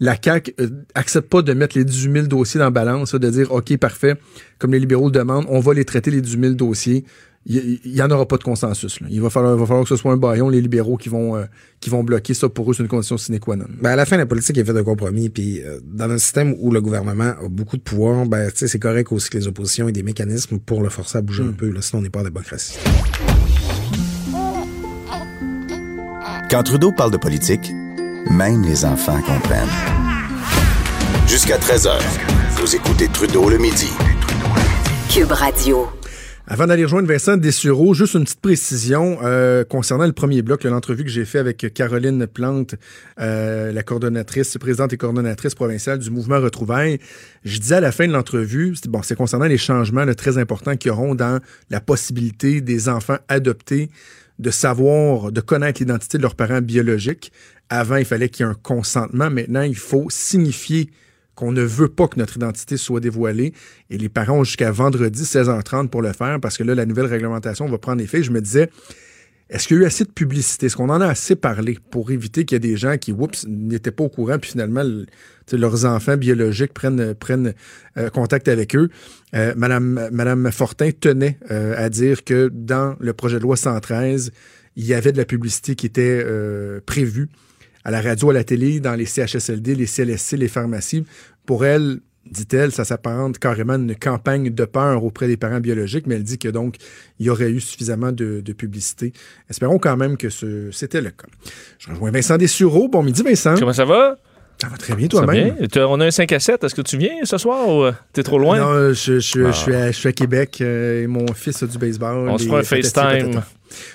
la 0.00 0.16
CAQ 0.22 0.54
euh, 0.60 0.68
accepte 0.94 1.28
pas 1.30 1.42
de 1.42 1.52
mettre 1.54 1.78
les 1.78 1.84
18 1.84 2.12
000 2.12 2.26
dossiers 2.26 2.58
dans 2.58 2.64
la 2.64 2.70
balance, 2.70 3.14
de 3.14 3.30
dire 3.30 3.52
OK, 3.52 3.76
parfait, 3.76 4.16
comme 4.58 4.72
les 4.72 4.80
libéraux 4.80 5.06
le 5.06 5.12
demandent, 5.12 5.46
on 5.48 5.60
va 5.60 5.74
les 5.74 5.84
traiter 5.84 6.10
les 6.10 6.20
18 6.20 6.40
000 6.40 6.54
dossiers. 6.54 7.04
Il 7.44 7.80
il 7.84 7.96
y, 7.96 8.02
en 8.02 8.10
aura 8.10 8.26
pas 8.26 8.36
de 8.36 8.44
consensus. 8.44 9.00
là. 9.00 9.08
Il 9.10 9.20
va 9.20 9.28
falloir, 9.28 9.54
il 9.54 9.58
va 9.58 9.66
falloir 9.66 9.82
que 9.82 9.88
ce 9.88 9.96
soit 9.96 10.12
un 10.12 10.16
baillon, 10.16 10.48
les 10.48 10.60
libéraux 10.60 10.96
qui 10.96 11.08
vont, 11.08 11.36
euh, 11.36 11.44
qui 11.80 11.90
vont 11.90 12.04
bloquer 12.04 12.34
ça. 12.34 12.48
Pour 12.48 12.70
eux, 12.70 12.74
c'est 12.74 12.82
une 12.82 12.88
condition 12.88 13.16
sine 13.18 13.40
qua 13.40 13.56
non. 13.56 13.64
Ben 13.80 13.90
à 13.90 13.96
la 13.96 14.06
fin, 14.06 14.16
la 14.16 14.26
politique 14.26 14.56
est 14.58 14.64
faite 14.64 14.76
de 14.76 14.82
compromis. 14.82 15.28
Puis 15.28 15.60
euh, 15.60 15.80
dans 15.84 16.08
un 16.08 16.18
système 16.18 16.54
où 16.60 16.70
le 16.70 16.80
gouvernement 16.80 17.34
a 17.44 17.48
beaucoup 17.48 17.76
de 17.76 17.82
pouvoir, 17.82 18.26
ben 18.26 18.50
tu 18.50 18.58
sais, 18.58 18.68
c'est 18.68 18.78
correct 18.78 19.10
aussi 19.10 19.28
que 19.28 19.38
les 19.38 19.48
oppositions 19.48 19.88
aient 19.88 19.92
des 19.92 20.04
mécanismes 20.04 20.58
pour 20.58 20.82
le 20.82 20.88
forcer 20.88 21.18
à 21.18 21.22
bouger 21.22 21.42
un 21.42 21.52
peu. 21.52 21.68
Là, 21.70 21.82
sinon, 21.82 22.00
on 22.00 22.02
n'est 22.02 22.10
pas 22.10 22.20
en 22.20 22.24
démocratie. 22.24 22.78
Quand 26.48 26.62
Trudeau 26.62 26.92
parle 26.92 27.10
de 27.10 27.16
politique, 27.16 27.72
même 28.30 28.62
les 28.62 28.84
enfants 28.84 29.20
comprennent. 29.22 29.68
Jusqu'à 31.26 31.56
13h, 31.58 31.98
vous 32.56 32.76
écoutez 32.76 33.08
Trudeau 33.08 33.48
le 33.48 33.58
midi. 33.58 33.88
Cube 35.08 35.32
Radio. 35.32 35.88
Avant 36.52 36.66
d'aller 36.66 36.84
rejoindre 36.84 37.08
Vincent 37.08 37.38
Dessureau, 37.38 37.94
juste 37.94 38.12
une 38.12 38.24
petite 38.24 38.42
précision 38.42 39.20
euh, 39.22 39.64
concernant 39.64 40.04
le 40.04 40.12
premier 40.12 40.42
bloc, 40.42 40.64
l'entrevue 40.64 41.02
que 41.02 41.08
j'ai 41.08 41.24
fait 41.24 41.38
avec 41.38 41.72
Caroline 41.72 42.26
Plante, 42.26 42.74
euh, 43.18 43.72
la 43.72 43.82
coordonnatrice, 43.82 44.58
présidente 44.58 44.92
et 44.92 44.98
coordonnatrice 44.98 45.54
provinciale 45.54 45.98
du 45.98 46.10
mouvement 46.10 46.38
Retrouvailles. 46.38 46.98
Je 47.42 47.58
disais 47.58 47.76
à 47.76 47.80
la 47.80 47.90
fin 47.90 48.06
de 48.06 48.12
l'entrevue, 48.12 48.74
c'est 49.02 49.14
concernant 49.16 49.46
les 49.46 49.56
changements 49.56 50.04
très 50.12 50.36
importants 50.36 50.76
qu'il 50.76 50.90
y 50.90 50.92
auront 50.92 51.14
dans 51.14 51.40
la 51.70 51.80
possibilité 51.80 52.60
des 52.60 52.90
enfants 52.90 53.16
adoptés 53.28 53.88
de 54.38 54.50
savoir, 54.50 55.32
de 55.32 55.40
connaître 55.40 55.80
l'identité 55.80 56.18
de 56.18 56.22
leurs 56.22 56.34
parents 56.34 56.60
biologiques. 56.60 57.32
Avant, 57.70 57.96
il 57.96 58.04
fallait 58.04 58.28
qu'il 58.28 58.44
y 58.44 58.46
ait 58.46 58.52
un 58.52 58.58
consentement. 58.62 59.30
Maintenant, 59.30 59.62
il 59.62 59.74
faut 59.74 60.08
signifier 60.10 60.90
qu'on 61.42 61.50
ne 61.50 61.62
veut 61.62 61.88
pas 61.88 62.06
que 62.06 62.20
notre 62.20 62.36
identité 62.36 62.76
soit 62.76 63.00
dévoilée. 63.00 63.52
Et 63.90 63.98
les 63.98 64.08
parents 64.08 64.38
ont 64.38 64.44
jusqu'à 64.44 64.70
vendredi 64.70 65.24
16h30 65.24 65.88
pour 65.88 66.00
le 66.00 66.12
faire 66.12 66.38
parce 66.40 66.56
que 66.56 66.62
là, 66.62 66.76
la 66.76 66.86
nouvelle 66.86 67.06
réglementation 67.06 67.66
va 67.66 67.78
prendre 67.78 68.00
effet. 68.00 68.22
Je 68.22 68.30
me 68.30 68.40
disais, 68.40 68.70
est-ce 69.50 69.66
qu'il 69.66 69.76
y 69.76 69.80
a 69.80 69.82
eu 69.82 69.86
assez 69.86 70.04
de 70.04 70.10
publicité? 70.10 70.66
Est-ce 70.66 70.76
qu'on 70.76 70.88
en 70.88 71.00
a 71.00 71.06
assez 71.08 71.34
parlé 71.34 71.78
pour 71.90 72.12
éviter 72.12 72.44
qu'il 72.44 72.54
y 72.54 72.58
ait 72.58 72.60
des 72.60 72.76
gens 72.76 72.96
qui, 72.96 73.10
oups, 73.10 73.44
n'étaient 73.48 73.90
pas 73.90 74.04
au 74.04 74.08
courant, 74.08 74.38
puis 74.38 74.52
finalement, 74.52 74.84
leurs 75.52 75.84
enfants 75.84 76.16
biologiques 76.16 76.72
prennent, 76.72 77.00
euh, 77.96 78.10
contact 78.10 78.46
avec 78.46 78.76
eux? 78.76 78.88
Euh, 79.34 79.52
Madame, 79.56 80.48
Fortin 80.52 80.90
tenait 80.92 81.38
euh, 81.50 81.74
à 81.76 81.88
dire 81.88 82.22
que 82.22 82.52
dans 82.54 82.94
le 83.00 83.12
projet 83.14 83.38
de 83.38 83.42
loi 83.42 83.56
113, 83.56 84.30
il 84.76 84.86
y 84.86 84.94
avait 84.94 85.10
de 85.10 85.18
la 85.18 85.24
publicité 85.24 85.74
qui 85.74 85.86
était 85.86 86.24
prévue 86.86 87.28
à 87.84 87.90
la 87.90 88.00
radio, 88.00 88.30
à 88.30 88.34
la 88.34 88.44
télé, 88.44 88.80
dans 88.80 88.94
les 88.94 89.06
CHSLD, 89.06 89.74
les 89.74 89.86
CLSC, 89.86 90.36
les 90.36 90.48
pharmacies. 90.48 91.04
Pour 91.46 91.64
elle, 91.64 91.98
dit-elle, 92.30 92.70
ça 92.72 92.84
s'apparente 92.84 93.38
carrément 93.38 93.72
à 93.74 93.76
une 93.76 93.96
campagne 93.96 94.50
de 94.50 94.64
peur 94.64 95.04
auprès 95.04 95.26
des 95.26 95.36
parents 95.36 95.60
biologiques, 95.60 96.06
mais 96.06 96.14
elle 96.14 96.22
dit 96.22 96.38
que 96.38 96.48
donc 96.48 96.76
il 97.18 97.26
y 97.26 97.30
aurait 97.30 97.50
eu 97.50 97.60
suffisamment 97.60 98.12
de, 98.12 98.40
de 98.40 98.52
publicité. 98.52 99.12
Espérons 99.50 99.78
quand 99.78 99.96
même 99.96 100.16
que 100.16 100.30
ce- 100.30 100.70
c'était 100.70 101.00
le 101.00 101.10
cas. 101.10 101.26
Je 101.78 101.90
rejoins 101.90 102.10
Vincent 102.12 102.36
Dessureau. 102.38 102.88
Bon 102.88 103.02
midi, 103.02 103.22
Vincent. 103.22 103.56
Comment 103.58 103.72
ça 103.72 103.84
va? 103.84 104.16
Ça 104.60 104.68
va 104.68 104.76
très 104.76 104.94
bien 104.94 105.08
toi-même. 105.08 105.56
On 105.76 106.00
a 106.00 106.06
un 106.06 106.10
5 106.12 106.30
à 106.30 106.38
7. 106.38 106.62
Est-ce 106.62 106.74
que 106.76 106.82
tu 106.82 106.96
viens 106.96 107.24
ce 107.24 107.36
soir 107.36 107.68
ou 107.68 107.82
euh, 107.82 107.92
t'es 108.12 108.22
trop 108.22 108.38
loin? 108.38 108.58
Non, 108.60 108.92
je, 108.92 109.18
je- 109.18 109.40
Ah. 109.46 109.50
je 109.50 109.56
suis 109.56 109.74
à, 109.74 109.90
je 109.90 109.96
suis 109.98 110.08
à 110.08 110.12
Québec 110.12 110.58
euh, 110.60 111.02
et 111.02 111.06
mon 111.08 111.26
fils 111.34 111.60
a 111.64 111.66
du 111.66 111.76
baseball. 111.78 112.28
On 112.28 112.38
se 112.38 112.44
fera 112.46 112.60
un 112.60 112.62
FaceTime. 112.62 113.42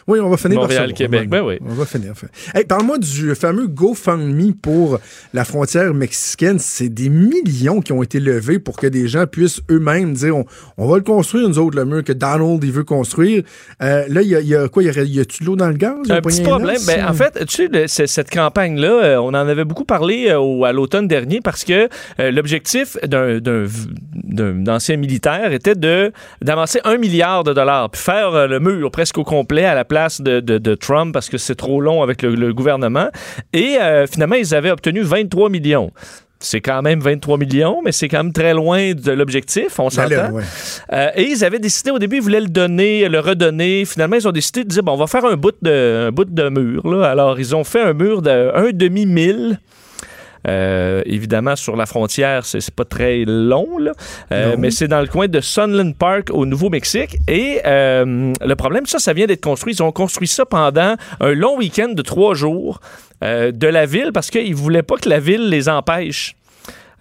Oui, 0.08 0.20
on 0.20 0.30
va 0.30 0.38
finir 0.38 0.60
par 0.60 0.70
ça. 0.72 0.76
Montréal-Québec. 0.80 1.30
Ben 1.30 1.42
oui. 1.42 1.60
On 1.66 1.74
va 1.74 1.86
finir. 1.86 2.14
Hey, 2.54 2.64
Parle-moi 2.66 2.98
du 2.98 3.34
fameux 3.36 3.68
GoFundMe 3.68 4.54
pour 4.54 5.00
la 5.34 5.46
frontière 5.46 5.94
mexicaine. 5.94 6.60
C'est 6.60 6.90
des 6.90 7.10
millions 7.10 7.82
qui 7.82 7.92
ont 7.94 8.04
été 8.04 8.20
levés 8.20 8.60
pour 8.60 8.76
que 8.78 8.88
des 8.88 9.08
gens 9.08 9.26
puissent 9.28 9.62
eux-mêmes 9.70 10.14
dire 10.14 10.36
on, 10.36 10.46
on 10.78 10.88
va 10.88 10.98
le 10.98 11.04
construire, 11.04 11.48
nous 11.48 11.60
autres, 11.60 11.78
le 11.78 11.86
mur 11.86 12.04
que 12.04 12.14
Donald 12.14 12.64
il 12.64 12.72
veut 12.72 12.84
construire. 12.84 13.44
Euh, 13.82 14.06
là, 14.10 14.22
il 14.22 14.28
y 14.28 14.36
a, 14.36 14.42
y 14.42 14.56
a 14.56 14.68
quoi? 14.68 14.84
Il 14.84 14.88
y 14.94 15.00
a, 15.00 15.04
y 15.04 15.20
a-tu 15.20 15.44
de 15.44 15.48
l'eau 15.48 15.56
dans 15.56 15.68
le 15.70 15.74
gaz? 15.76 16.10
A 16.10 16.16
Un 16.16 16.22
petit 16.22 16.42
problème. 16.42 16.78
Ben, 16.88 17.06
en 17.08 17.14
fait, 17.14 17.46
tu 17.46 17.56
sais, 17.56 17.68
le- 17.72 17.88
cette 17.88 18.30
campagne-là, 18.30 19.04
euh, 19.04 19.18
on 19.18 19.30
en 19.30 19.34
avait 19.36 19.66
beaucoup 19.66 19.86
parlé 19.86 20.28
euh, 20.30 20.40
au- 20.40 20.66
à 20.66 20.72
l'automne 20.74 21.08
dernier 21.08 21.42
parce 21.42 21.64
que 21.64 21.88
euh, 22.20 22.32
l'objectif 22.32 22.98
d'un- 23.04 24.68
ancien 24.68 24.98
militaire 24.98 25.52
était 25.54 25.76
d'avancer 25.76 26.80
un 26.84 26.98
milliard 26.98 27.44
de 27.44 27.54
dollars, 27.54 27.90
puis 27.90 28.02
faire 28.02 28.34
euh, 28.34 28.48
le 28.48 28.60
mur 28.60 28.92
presque 28.92 29.18
au 29.18 29.24
complet 29.24 29.66
à 29.68 29.76
la 29.76 29.86
place 29.86 30.22
de, 30.22 30.40
de- 30.40 30.58
de 30.58 30.76
Trump 30.76 31.14
parce 31.14 31.30
que 31.30 31.38
c'est 31.38 31.56
trop 31.56 31.80
long 31.82 32.02
avec 32.02 32.22
le, 32.22 32.34
le 32.36 32.54
gouvernement. 32.54 33.10
Et 33.54 33.78
euh, 33.80 34.08
finalement, 34.08 34.36
ils 34.36 34.56
avaient 34.56 34.72
obtenu 34.72 35.02
23 35.02 35.50
millions. 35.50 35.92
C'est 36.40 36.62
quand 36.62 36.84
même 36.84 37.00
23 37.00 37.40
millions, 37.40 37.82
mais 37.84 37.92
c'est 37.92 38.08
quand 38.08 38.20
même 38.24 38.32
très 38.32 38.54
loin 38.54 38.94
de 38.94 39.12
l'objectif, 39.12 39.80
on 39.80 39.90
s'entend. 39.90 40.08
ouais. 40.34 40.44
Euh, 40.94 41.10
et 41.16 41.24
ils 41.24 41.44
avaient 41.44 41.58
décidé 41.58 41.90
au 41.90 41.98
début, 41.98 42.18
ils 42.18 42.22
voulaient 42.22 42.42
le 42.42 42.48
donner, 42.48 43.10
le 43.10 43.20
redonner. 43.20 43.86
Finalement, 43.86 44.18
ils 44.18 44.28
ont 44.28 44.32
décidé 44.32 44.64
de 44.64 44.70
dire 44.70 44.84
bon, 44.84 44.92
on 44.92 44.98
va 44.98 45.08
faire 45.08 45.26
un 45.26 45.36
bout 45.36 45.56
de, 45.64 46.06
un 46.10 46.12
bout 46.12 46.26
de 46.26 46.50
mur. 46.50 46.88
Là. 46.88 47.10
Alors, 47.10 47.40
ils 47.40 47.56
ont 47.56 47.64
fait 47.64 47.82
un 47.82 47.94
mur 47.94 48.22
de 48.22 48.52
un 48.54 48.70
demi-mille. 48.72 49.60
Euh, 50.48 51.02
évidemment, 51.06 51.56
sur 51.56 51.76
la 51.76 51.86
frontière, 51.86 52.46
c'est 52.46 52.72
pas 52.72 52.86
très 52.86 53.24
long, 53.26 53.78
là. 53.78 53.92
Euh, 54.32 54.56
mais 54.58 54.72
c'est 54.72 54.88
dans 54.88 55.02
le 55.02 55.08
coin 55.08 55.28
de 55.28 55.42
Sunland 55.42 55.94
Park 55.94 56.30
au 56.32 56.46
Nouveau-Mexique. 56.46 57.18
Et 57.28 57.62
euh, 57.66 58.34
le 58.40 58.56
problème, 58.56 58.86
ça, 58.86 59.00
ça 59.00 59.14
vient 59.14 59.26
d'être 59.26 59.44
construit. 59.44 59.74
Ils 59.74 59.84
ont 59.84 59.92
construit 59.92 60.28
ça 60.28 60.46
pendant 60.46 60.96
un 61.20 61.34
long 61.34 61.58
week-end 61.58 61.90
de 61.90 62.02
trois 62.02 62.34
jours 62.34 62.80
de 63.22 63.68
la 63.68 63.88
ville 63.88 64.12
parce 64.14 64.30
qu'ils 64.30 64.54
voulaient 64.54 64.84
pas 64.84 64.98
que 64.98 65.10
la 65.10 65.20
ville 65.20 65.50
les 65.50 65.70
empêche. 65.70 66.36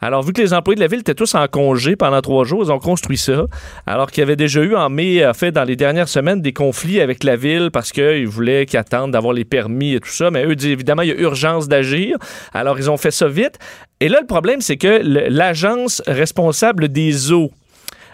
Alors, 0.01 0.23
vu 0.23 0.33
que 0.33 0.43
les 0.43 0.53
employés 0.53 0.77
de 0.77 0.81
la 0.81 0.89
ville 0.89 1.01
étaient 1.01 1.15
tous 1.15 1.35
en 1.35 1.47
congé 1.49 1.97
pendant 1.97 2.21
trois 2.21 2.45
jours, 2.45 2.63
ils 2.65 2.71
ont 2.71 2.79
construit 2.79 3.17
ça. 3.17 3.47
Alors 3.87 4.11
qu'il 4.11 4.21
y 4.21 4.23
avait 4.23 4.37
déjà 4.37 4.61
eu 4.61 4.75
en 4.77 4.91
mai, 4.91 5.27
en 5.27 5.33
fait, 5.33 5.53
dans 5.53 5.65
les 5.65 5.77
dernières 5.77 6.09
semaines, 6.09 6.43
des 6.43 6.53
conflits 6.53 7.01
avec 7.01 7.25
la 7.25 7.37
ville 7.37 7.71
parce 7.73 7.93
qu'ils 7.93 8.29
voulaient 8.29 8.67
qu'ils 8.67 8.79
attendent 8.79 9.13
d'avoir 9.13 9.33
les 9.33 9.45
permis 9.45 9.95
et 9.95 10.01
tout 10.01 10.11
ça. 10.11 10.31
Mais 10.31 10.45
eux 10.45 10.55
disent 10.55 10.71
évidemment, 10.71 11.03
il 11.03 11.09
y 11.09 11.13
a 11.13 11.21
urgence 11.21 11.69
d'agir. 11.69 12.19
Alors, 12.53 12.79
ils 12.79 12.91
ont 12.91 12.97
fait 12.99 13.11
ça 13.11 13.29
vite. 13.29 13.59
Et 14.01 14.09
là, 14.09 14.19
le 14.21 14.27
problème, 14.27 14.61
c'est 14.61 14.77
que 14.77 15.01
l'agence 15.03 16.03
responsable 16.07 16.89
des 16.89 17.33
eaux, 17.33 17.51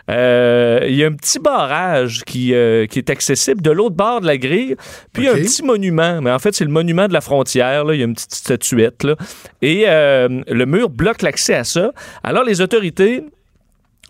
il 0.08 0.94
y 0.94 1.04
a 1.04 1.06
un 1.06 1.12
petit 1.12 1.38
barrage 1.38 2.22
qui, 2.24 2.54
euh, 2.54 2.86
qui 2.86 2.98
est 2.98 3.10
accessible 3.10 3.62
de 3.62 3.70
l'autre 3.70 3.96
bord 3.96 4.20
de 4.20 4.26
la 4.26 4.36
grille, 4.36 4.76
puis 5.12 5.24
il 5.24 5.26
y 5.26 5.28
a 5.28 5.32
un 5.32 5.36
petit 5.36 5.62
monument, 5.62 6.20
mais 6.20 6.30
en 6.30 6.38
fait, 6.38 6.54
c'est 6.54 6.64
le 6.64 6.70
monument 6.70 7.08
de 7.08 7.12
la 7.12 7.20
frontière. 7.20 7.84
Il 7.92 7.98
y 7.98 8.02
a 8.02 8.06
une 8.06 8.14
petite 8.14 8.34
statuette. 8.34 9.04
Là. 9.04 9.16
Et 9.60 9.84
euh, 9.86 10.42
le 10.46 10.66
mur 10.66 10.90
bloque 10.90 11.22
l'accès 11.22 11.54
à 11.54 11.64
ça. 11.64 11.92
Alors, 12.22 12.44
les 12.44 12.60
autorités 12.60 13.24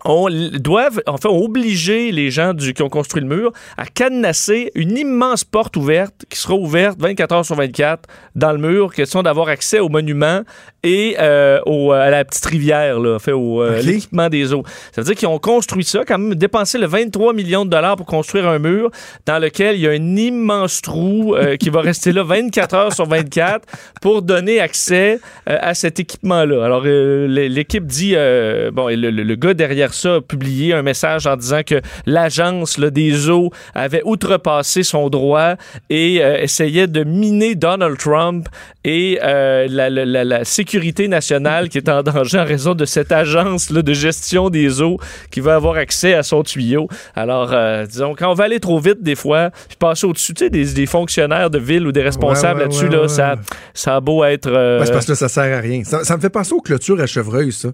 on 0.05 0.27
doivent, 0.59 1.01
enfin, 1.07 1.29
obligé 1.29 2.11
les 2.11 2.29
gens 2.31 2.53
du, 2.53 2.73
qui 2.73 2.81
ont 2.83 2.89
construit 2.89 3.21
le 3.21 3.27
mur 3.27 3.51
à 3.77 3.85
cadenasser 3.85 4.71
une 4.75 4.97
immense 4.97 5.43
porte 5.43 5.77
ouverte 5.77 6.25
qui 6.29 6.37
sera 6.37 6.55
ouverte 6.55 6.99
24 6.99 7.31
heures 7.33 7.45
sur 7.45 7.55
24 7.55 8.01
dans 8.35 8.51
le 8.51 8.57
mur, 8.57 8.93
question 8.93 9.23
d'avoir 9.23 9.47
accès 9.47 9.79
au 9.79 9.89
monument 9.89 10.41
et 10.83 11.15
euh, 11.19 11.59
au- 11.65 11.91
à 11.91 12.09
la 12.09 12.25
petite 12.25 12.45
rivière, 12.45 12.99
là, 12.99 13.17
fait 13.19 13.31
au 13.31 13.61
euh, 13.61 13.81
l'équipement 13.81 14.27
des 14.29 14.53
eaux. 14.53 14.63
Ça 14.91 15.01
veut 15.01 15.05
dire 15.05 15.15
qu'ils 15.15 15.27
ont 15.29 15.39
construit 15.39 15.83
ça, 15.85 16.03
quand 16.05 16.17
même 16.17 16.35
dépensé 16.35 16.77
le 16.77 16.87
23 16.87 17.33
millions 17.33 17.63
de 17.65 17.69
dollars 17.69 17.95
pour 17.95 18.05
construire 18.05 18.47
un 18.47 18.59
mur 18.59 18.89
dans 19.25 19.39
lequel 19.39 19.75
il 19.75 19.81
y 19.81 19.87
a 19.87 19.91
un 19.91 20.15
immense 20.17 20.81
trou 20.81 21.35
euh, 21.35 21.55
qui 21.55 21.69
va 21.69 21.81
rester 21.81 22.11
là 22.11 22.23
24 22.23 22.73
heures 22.75 22.93
sur 22.93 23.05
24 23.07 23.61
pour 24.01 24.21
donner 24.21 24.59
accès 24.59 25.19
euh, 25.49 25.57
à 25.61 25.73
cet 25.73 25.99
équipement-là. 25.99 26.65
Alors, 26.65 26.83
euh, 26.85 27.27
l'équipe 27.27 27.85
dit, 27.85 28.13
euh, 28.15 28.71
bon, 28.71 28.89
et 28.89 28.95
le, 28.97 29.09
le- 29.09 29.23
le 29.23 29.35
gars 29.35 29.53
derrière 29.53 29.92
ça 29.93 30.15
a 30.15 30.21
publié 30.21 30.73
un 30.73 30.81
message 30.81 31.27
en 31.27 31.35
disant 31.37 31.61
que 31.65 31.81
l'agence 32.05 32.79
des 32.79 33.29
eaux 33.29 33.51
avait 33.75 34.01
outrepassé 34.05 34.83
son 34.83 35.09
droit 35.09 35.55
et 35.89 36.23
euh, 36.23 36.37
essayait 36.41 36.87
de 36.87 37.03
miner 37.03 37.55
Donald 37.55 37.97
Trump 37.97 38.47
et 38.83 39.19
euh, 39.23 39.67
la, 39.69 39.89
la- 39.89 40.05
la- 40.05 40.23
la 40.23 40.43
sécurité 40.45 41.07
nationale 41.07 41.69
qui 41.69 41.77
est 41.77 41.89
en 41.89 42.03
danger 42.03 42.39
en 42.39 42.45
raison 42.45 42.73
de 42.75 42.85
cette 42.85 43.11
agence 43.11 43.69
là, 43.69 43.81
de 43.81 43.93
gestion 43.93 44.49
des 44.49 44.81
eaux 44.81 44.97
qui 45.31 45.39
va 45.39 45.55
avoir 45.55 45.75
accès 45.75 46.13
à 46.13 46.23
son 46.23 46.43
tuyau. 46.43 46.87
Alors, 47.15 47.51
euh, 47.53 47.85
disons, 47.85 48.15
quand 48.17 48.29
on 48.29 48.33
va 48.33 48.45
aller 48.45 48.59
trop 48.59 48.79
vite 48.79 49.01
des 49.01 49.15
fois, 49.15 49.51
puis 49.67 49.77
passer 49.77 50.05
au-dessus, 50.05 50.33
tu 50.33 50.43
sais, 50.45 50.49
des, 50.49 50.65
des 50.73 50.85
fonctionnaires 50.85 51.49
de 51.49 51.59
ville 51.59 51.87
ou 51.87 51.91
des 51.91 52.01
responsables 52.01 52.59
Ouais, 52.61 52.65
ouais, 52.67 52.71
là-dessus, 52.71 52.85
ouais, 52.89 53.01
là, 53.03 53.07
ça, 53.07 53.35
ça 53.73 53.95
a 53.95 53.99
beau 54.01 54.23
être... 54.23 54.49
c'est 54.85 54.91
parce 54.91 55.05
que 55.05 55.11
là, 55.11 55.15
ça 55.15 55.29
sert 55.29 55.57
à 55.57 55.61
rien. 55.61 55.83
Ça, 55.83 56.03
ça 56.03 56.15
me 56.17 56.21
fait 56.21 56.29
penser 56.29 56.53
aux 56.53 56.61
clôtures 56.61 56.99
à 56.99 57.05
chevreuil, 57.07 57.51
ça. 57.51 57.69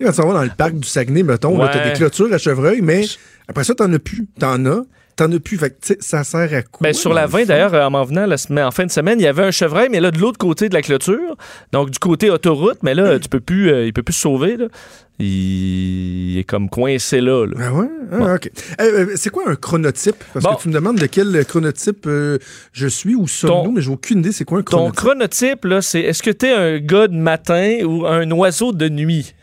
Quand 0.00 0.12
tu 0.12 0.22
vas 0.22 0.32
dans 0.34 0.42
le 0.44 0.50
parc 0.56 0.74
du 0.74 0.86
Saguenay, 0.88 1.22
mettons, 1.22 1.58
Ouais. 1.60 1.68
t'as 1.72 1.88
des 1.88 1.94
clôtures 1.96 2.32
à 2.32 2.38
chevreuil, 2.38 2.80
mais 2.82 3.04
après 3.48 3.64
ça, 3.64 3.74
t'en 3.74 3.92
as 3.92 3.98
plus. 3.98 4.26
T'en 4.38 4.64
as, 4.66 4.82
t'en 5.16 5.32
as 5.32 5.40
plus. 5.40 5.56
Fait 5.58 5.70
que, 5.70 5.94
ça 6.00 6.22
sert 6.24 6.52
à 6.54 6.62
quoi? 6.62 6.80
Ben, 6.84 6.92
sur 6.92 7.12
la 7.12 7.22
le 7.22 7.28
20, 7.28 7.38
fond? 7.40 7.44
d'ailleurs, 7.46 7.74
en 7.74 7.90
m'en 7.90 8.04
venant 8.04 8.26
la 8.26 8.36
semaine- 8.36 8.64
en 8.66 8.70
fin 8.70 8.86
de 8.86 8.90
semaine, 8.90 9.18
il 9.18 9.24
y 9.24 9.26
avait 9.26 9.42
un 9.42 9.50
chevreuil, 9.50 9.88
mais 9.90 10.00
là, 10.00 10.10
de 10.10 10.18
l'autre 10.18 10.38
côté 10.38 10.68
de 10.68 10.74
la 10.74 10.82
clôture, 10.82 11.36
donc 11.72 11.90
du 11.90 11.98
côté 11.98 12.30
autoroute, 12.30 12.78
mais 12.82 12.94
là, 12.94 13.18
tu 13.18 13.28
peux 13.28 13.40
plus, 13.40 13.70
euh, 13.70 13.86
il 13.86 13.92
peut 13.92 14.02
plus 14.04 14.12
se 14.14 14.20
sauver. 14.20 14.56
Là. 14.56 14.66
Il... 15.20 15.26
il 16.34 16.38
est 16.38 16.44
comme 16.44 16.68
coincé 16.70 17.20
là. 17.20 17.44
là. 17.46 17.52
Ah 17.58 17.72
ouais? 17.74 17.86
Ah, 18.12 18.16
Bon. 18.18 18.34
OK. 18.34 18.50
Eh, 18.78 18.82
euh, 18.82 19.06
c'est 19.16 19.30
quoi 19.30 19.44
un 19.50 19.56
chronotype? 19.56 20.22
Parce 20.32 20.44
Bon. 20.44 20.54
que 20.54 20.62
tu 20.62 20.68
me 20.68 20.74
demandes 20.74 20.98
de 20.98 21.06
quel 21.06 21.44
chronotype 21.44 22.04
euh, 22.06 22.38
je 22.72 22.86
suis 22.86 23.14
ou 23.16 23.26
sommes-nous, 23.26 23.72
mais 23.72 23.80
j'ai 23.80 23.90
aucune 23.90 24.20
idée 24.20 24.30
c'est 24.32 24.44
quoi 24.44 24.58
un 24.58 24.62
Ton 24.62 24.90
chronotype. 24.92 24.96
chronotype, 24.96 25.64
là, 25.64 25.82
c'est 25.82 26.00
est-ce 26.00 26.22
que 26.22 26.30
tu 26.30 26.46
es 26.46 26.52
un 26.52 26.78
gars 26.78 27.08
de 27.08 27.16
matin 27.16 27.78
ou 27.84 28.06
un 28.06 28.30
oiseau 28.30 28.72
de 28.72 28.88
nuit? 28.88 29.34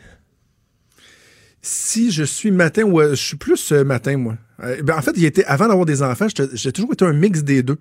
Si 1.68 2.12
je 2.12 2.22
suis 2.22 2.52
matin 2.52 2.84
ou 2.84 3.00
euh, 3.00 3.10
je 3.10 3.16
suis 3.16 3.36
plus 3.36 3.72
euh, 3.72 3.82
matin, 3.82 4.16
moi. 4.16 4.36
Euh, 4.62 4.80
ben, 4.84 4.96
en 4.96 5.02
fait, 5.02 5.10
il 5.16 5.24
était, 5.24 5.44
avant 5.46 5.66
d'avoir 5.66 5.84
des 5.84 6.00
enfants, 6.00 6.28
j'ai 6.52 6.70
toujours 6.70 6.92
été 6.92 7.04
un 7.04 7.12
mix 7.12 7.42
des 7.42 7.64
deux. 7.64 7.76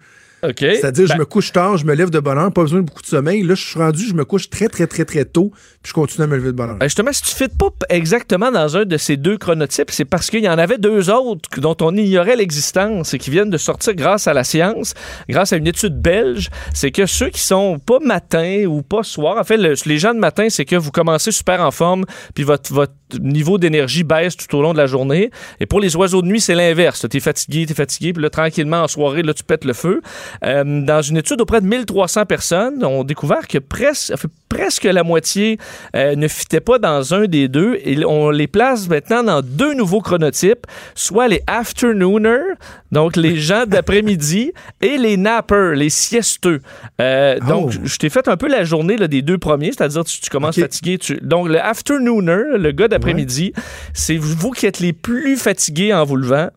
C'est-à-dire, 0.76 1.08
Ben, 1.08 1.14
je 1.16 1.20
me 1.20 1.26
couche 1.26 1.52
tard, 1.52 1.78
je 1.78 1.86
me 1.86 1.93
lève 1.93 2.10
de 2.10 2.20
bonne 2.20 2.38
heure, 2.38 2.52
pas 2.52 2.62
besoin 2.64 2.80
de 2.80 2.86
beaucoup 2.86 3.02
de 3.02 3.08
sommeil. 3.08 3.43
Là, 3.43 3.56
je 3.56 3.64
suis 3.64 3.80
rendu, 3.80 4.06
je 4.08 4.14
me 4.14 4.26
couche 4.26 4.50
très, 4.50 4.68
très, 4.68 4.88
très, 4.88 5.06
très 5.06 5.26
tôt, 5.26 5.52
puis 5.82 5.89
je 5.89 5.93
continue 5.93 6.24
à 6.24 6.28
me 6.28 6.36
lever 6.36 6.48
de 6.48 6.52
bonne 6.58 6.70
heure. 6.72 6.78
Ben, 6.78 6.86
justement, 6.86 7.12
si 7.14 7.22
tu 7.24 7.32
ne 7.32 7.48
fites 7.50 7.58
pas 7.58 7.70
exactement 7.89 8.52
dans 8.52 8.78
un 8.78 8.86
de 8.86 8.98
ces 8.98 9.18
deux 9.18 9.38
chronotypes, 9.38 9.91
c'est 9.91 10.06
parce 10.06 10.30
qu'il 10.30 10.43
y 10.43 10.50
en 10.50 10.58
avait 10.58 10.78
deux 10.78 11.10
autres 11.10 11.50
dont 11.60 11.76
on 11.82 11.96
ignorait 11.96 12.36
l'existence 12.36 13.14
et 13.14 13.18
qui 13.18 13.30
viennent 13.30 13.50
de 13.50 13.58
sortir 13.58 13.93
grâce 13.96 14.28
à 14.28 14.34
la 14.34 14.43
science, 14.43 14.93
grâce 15.30 15.54
à 15.54 15.58
une 15.58 15.68
étude 15.68 16.00
belge. 16.00 16.50
C'est 16.74 16.91
que 16.91 17.06
ceux 17.06 17.30
qui 17.30 17.41
sont 17.41 17.80
pas 17.80 18.00
matin 18.00 18.66
ou 18.68 18.82
pas 18.82 19.04
soir, 19.04 19.38
en 19.38 19.43
fait, 19.43 19.58
le- 19.58 19.74
les 19.86 19.98
gens 19.98 20.14
de 20.14 20.20
matin, 20.20 20.48
c'est 20.50 20.66
que 20.66 20.76
vous 20.76 20.91
commencez 20.91 21.32
super 21.32 21.62
en 21.62 21.72
forme, 21.72 22.06
puis 22.34 22.43
votre, 22.43 22.74
votre 22.74 22.93
niveau 23.20 23.58
d'énergie 23.58 24.04
baisse 24.04 24.36
tout 24.36 24.54
au 24.58 24.62
long 24.62 24.74
de 24.74 24.78
la 24.78 24.88
journée. 24.88 25.30
Et 25.60 25.66
pour 25.66 25.80
les 25.80 25.96
oiseaux 25.96 26.22
de 26.22 26.28
nuit, 26.28 26.41
c'est 26.41 26.56
l'inverse. 26.56 27.06
Tu 27.10 27.18
es 27.18 27.20
fatigué, 27.20 27.66
tu 27.66 27.72
es 27.74 27.76
fatigué, 27.76 28.14
puis 28.14 28.24
là, 28.24 28.30
tranquillement, 28.30 28.82
en 28.84 28.88
soirée, 28.88 29.22
là, 29.22 29.34
tu 29.34 29.43
pètes 29.43 29.64
le 29.66 29.74
feu. 29.74 30.02
Euh, 30.43 30.81
dans 30.81 31.01
une 31.01 31.17
étude 31.17 31.41
auprès 31.41 31.61
de 31.61 31.67
1300 31.67 32.25
personnes, 32.25 32.83
on 32.83 33.01
a 33.01 33.03
découvert 33.03 33.47
que 33.47 33.57
presque, 33.57 34.13
presque 34.49 34.83
la 34.83 35.03
moitié 35.03 35.57
euh, 35.95 36.15
ne 36.15 36.27
fitait 36.27 36.59
pas 36.59 36.79
dans 36.79 37.13
un 37.13 37.25
des 37.25 37.47
deux. 37.47 37.77
Et 37.83 38.03
on 38.05 38.29
les 38.29 38.47
place 38.47 38.88
maintenant 38.88 39.23
dans 39.23 39.41
deux 39.41 39.73
nouveaux 39.73 40.01
chronotypes, 40.01 40.65
soit 40.95 41.27
les 41.27 41.41
afternooners, 41.47 42.55
donc 42.91 43.15
les 43.15 43.38
gens 43.38 43.65
d'après-midi, 43.67 44.51
et 44.81 44.97
les 44.97 45.17
nappers, 45.17 45.75
les 45.75 45.89
siesteux. 45.89 46.61
Euh, 47.01 47.36
Oh. 47.41 47.47
Donc, 47.47 47.71
je 47.83 47.97
t'ai 47.97 48.09
fait 48.09 48.27
un 48.27 48.38
peu 48.38 48.47
la 48.47 48.63
journée 48.63 48.97
là, 48.97 49.07
des 49.07 49.21
deux 49.21 49.38
premiers, 49.38 49.71
c'est-à-dire 49.71 50.03
tu, 50.03 50.19
tu 50.19 50.29
commences 50.29 50.59
fatigué. 50.59 50.97
Tu... 50.97 51.17
Donc, 51.21 51.47
le 51.47 51.59
afternooner, 51.59 52.57
le 52.57 52.71
gars 52.71 52.88
d'après-midi, 52.88 53.53
c'est 53.93 54.17
vous 54.17 54.51
qui 54.51 54.65
êtes 54.65 54.79
les 54.79 54.93
plus 54.93 55.38
fatigués 55.38 55.93
en 55.93 56.03
vous 56.03 56.15
levant. 56.15 56.49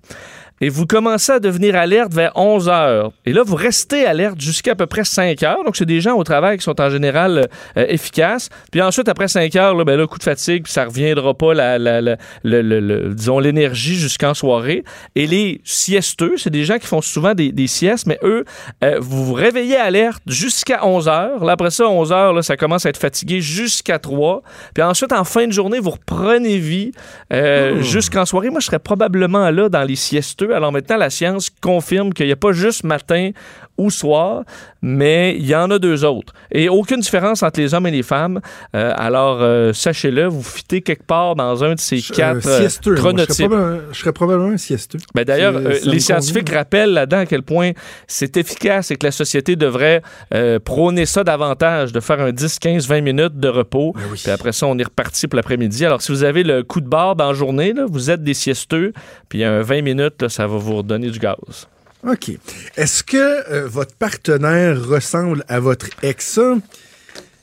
Et 0.61 0.68
vous 0.68 0.86
commencez 0.86 1.32
à 1.32 1.40
devenir 1.40 1.76
alerte 1.76 2.12
vers 2.12 2.32
11 2.36 2.68
heures. 2.68 3.12
Et 3.26 3.32
là, 3.32 3.42
vous 3.44 3.54
restez 3.56 4.04
alerte 4.06 4.40
jusqu'à 4.40 4.72
à 4.72 4.74
peu 4.74 4.86
près 4.86 5.04
5 5.04 5.42
heures. 5.42 5.64
Donc, 5.64 5.76
c'est 5.76 5.86
des 5.86 6.00
gens 6.00 6.14
au 6.16 6.24
travail 6.24 6.59
qui 6.59 6.64
sont 6.64 6.80
en 6.80 6.90
général 6.90 7.48
euh, 7.76 7.86
efficaces. 7.88 8.48
Puis 8.70 8.82
ensuite, 8.82 9.09
après 9.09 9.28
5 9.28 9.54
heures, 9.56 9.74
là, 9.74 9.84
ben 9.84 9.96
là, 9.96 10.06
coup 10.06 10.18
de 10.18 10.22
fatigue, 10.22 10.64
puis 10.64 10.72
ça 10.72 10.84
reviendra 10.84 11.34
pas, 11.34 11.54
la, 11.54 11.78
la, 11.78 12.00
la- 12.00 12.16
le- 12.44 13.14
disons, 13.14 13.38
l'énergie 13.38 13.96
jusqu'en 13.96 14.34
soirée. 14.34 14.84
Et 15.14 15.26
les 15.26 15.61
siesteux, 15.64 16.34
c'est 16.36 16.50
des 16.50 16.64
gens 16.64 16.78
qui 16.78 16.86
font 16.86 17.00
souvent 17.00 17.34
des, 17.34 17.52
des 17.52 17.66
siestes, 17.66 18.06
mais 18.06 18.18
eux, 18.22 18.44
euh, 18.84 18.98
vous 19.00 19.24
vous 19.26 19.34
réveillez 19.34 19.76
alerte 19.76 20.22
jusqu'à 20.26 20.84
11 20.86 21.09
heures. 21.09 21.44
Là, 21.44 21.52
après 21.52 21.70
ça, 21.70 21.88
11 21.88 22.12
heures, 22.12 22.32
là, 22.32 22.42
ça 22.42 22.56
commence 22.56 22.84
à 22.86 22.90
être 22.90 22.96
fatigué 22.98 23.40
jusqu'à 23.40 23.98
3. 23.98 24.42
Puis 24.74 24.82
ensuite, 24.82 25.12
en 25.12 25.24
fin 25.24 25.46
de 25.46 25.52
journée, 25.52 25.78
vous 25.78 25.90
reprenez 25.90 26.59
vie 26.59 26.92
euh, 27.32 27.80
jusqu'en 27.82 28.24
soirée. 28.24 28.50
Moi, 28.50 28.61
je 28.61 28.66
serais 28.66 28.78
probablement 28.78 29.50
là 29.50 29.68
dans 29.68 29.84
les 29.84 29.96
siesteux. 29.96 30.47
Alors 30.53 30.72
maintenant, 30.72 30.96
la 30.96 31.11
science 31.11 31.51
confirme 31.51 32.12
qu'il 32.12 32.26
n'y 32.26 32.32
a 32.32 32.36
pas 32.36 32.53
juste 32.53 32.84
matin 32.84 33.30
ou 33.78 33.90
soir, 33.90 34.42
mais 34.82 35.36
il 35.38 35.46
y 35.46 35.54
en 35.54 35.70
a 35.70 35.78
deux 35.78 36.04
autres. 36.04 36.32
Et 36.52 36.68
aucune 36.68 37.00
différence 37.00 37.42
entre 37.42 37.60
les 37.60 37.74
hommes 37.74 37.86
et 37.86 37.90
les 37.90 38.02
femmes. 38.02 38.40
Euh, 38.74 38.92
alors, 38.96 39.38
euh, 39.40 39.72
sachez-le, 39.72 40.26
vous 40.26 40.42
fitez 40.42 40.82
quelque 40.82 41.04
part 41.04 41.36
dans 41.36 41.64
un 41.64 41.74
de 41.74 41.80
ces 41.80 42.00
quatre 42.00 42.38
Euh, 42.46 42.58
euh. 42.58 42.60
Moi, 42.60 42.68
je, 42.68 42.68
serais 42.68 42.94
chronotypes. 42.96 43.46
probablement, 43.48 43.80
je 43.92 43.98
serais 43.98 44.12
probablement 44.12 44.50
un 44.50 44.56
siesteux. 44.56 44.98
Ben 45.14 45.24
D'ailleurs, 45.24 45.56
euh, 45.56 45.74
les 45.84 46.00
scientifiques 46.00 46.46
convient. 46.46 46.58
rappellent 46.58 46.92
là-dedans 46.92 47.18
à 47.18 47.26
quel 47.26 47.42
point 47.42 47.72
c'est 48.06 48.36
efficace 48.36 48.90
et 48.90 48.96
que 48.96 49.06
la 49.06 49.12
société 49.12 49.56
devrait 49.56 50.02
euh, 50.34 50.58
prôner 50.58 51.06
ça 51.06 51.24
davantage, 51.24 51.92
de 51.92 52.00
faire 52.00 52.20
un 52.20 52.32
10, 52.32 52.58
15, 52.58 52.88
20 52.88 53.00
minutes 53.00 53.38
de 53.38 53.48
repos. 53.48 53.92
Ben 53.94 54.02
Puis 54.12 54.30
après 54.30 54.52
ça, 54.52 54.66
on 54.66 54.78
est 54.78 54.84
reparti 54.84 55.26
pour 55.28 55.36
l'après-midi. 55.36 55.84
Alors, 55.84 56.02
si 56.02 56.12
vous 56.12 56.24
avez 56.24 56.42
le 56.42 56.62
coup 56.62 56.80
de 56.80 56.88
dans 56.88 57.14
la 57.18 57.32
journée, 57.32 57.74
là, 57.74 57.84
vous 57.88 58.10
êtes 58.10 58.24
des 58.24 58.34
siesteux, 58.34 58.92
puis 59.28 59.44
un 59.44 59.62
20 59.62 59.82
minutes, 59.82 60.22
là, 60.22 60.28
ça 60.28 60.46
va 60.46 60.56
vous 60.56 60.76
redonner 60.78 61.10
du 61.10 61.18
gaz. 61.18 61.68
OK. 62.07 62.30
Est-ce 62.76 63.03
que 63.03 63.16
euh, 63.16 63.66
votre 63.68 63.94
partenaire 63.94 64.80
ressemble 64.84 65.44
à 65.49 65.59
votre 65.61 65.88
ex? 66.03 66.38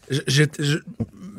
Je- 0.10 0.22
je- 0.28 0.44
je- 0.60 0.78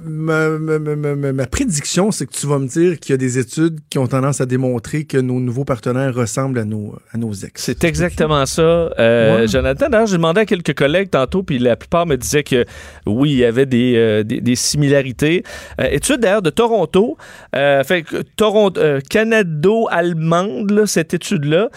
ma, 0.06 0.48
ma- 0.50 0.78
ma- 0.78 1.14
ma- 1.16 1.32
ma 1.32 1.46
prédiction, 1.46 2.10
c'est 2.10 2.26
que 2.26 2.32
tu 2.32 2.46
vas 2.46 2.58
me 2.58 2.66
dire 2.68 2.98
qu'il 3.00 3.12
y 3.12 3.14
a 3.14 3.16
des 3.18 3.38
études 3.38 3.78
qui 3.90 3.98
ont 3.98 4.06
tendance 4.06 4.40
à 4.40 4.46
démontrer 4.46 5.04
que 5.04 5.18
nos 5.18 5.40
nouveaux 5.40 5.64
partenaires 5.64 6.14
ressemblent 6.14 6.58
à 6.58 6.64
nos, 6.64 6.94
à 7.12 7.18
nos 7.18 7.32
ex. 7.32 7.62
C'est 7.62 7.84
exactement 7.84 8.46
ça. 8.46 8.62
Euh, 8.62 9.40
Ouais. 9.40 9.48
Jonathan, 9.48 9.88
d'ailleurs, 9.88 10.06
j'ai 10.06 10.16
demandé 10.16 10.40
à 10.42 10.46
quelques 10.46 10.74
collègues 10.74 11.10
tantôt, 11.10 11.42
puis 11.42 11.58
la 11.58 11.76
plupart 11.76 12.06
me 12.06 12.16
disaient 12.16 12.42
que 12.44 12.64
oui, 13.06 13.32
il 13.32 13.38
y 13.38 13.44
avait 13.44 13.66
des, 13.66 13.94
euh, 13.96 14.22
des, 14.22 14.40
des 14.40 14.54
similarités. 14.56 15.42
Euh, 15.80 15.88
étude 15.90 16.20
d'ailleurs 16.20 16.42
de 16.42 16.50
Toronto, 16.50 17.16
fait 17.52 18.02
que 18.02 18.22
Toronto, 18.36 18.80
canado-allemande, 19.10 20.70
là, 20.70 20.86
cette 20.86 21.14
étude-là, 21.14 21.68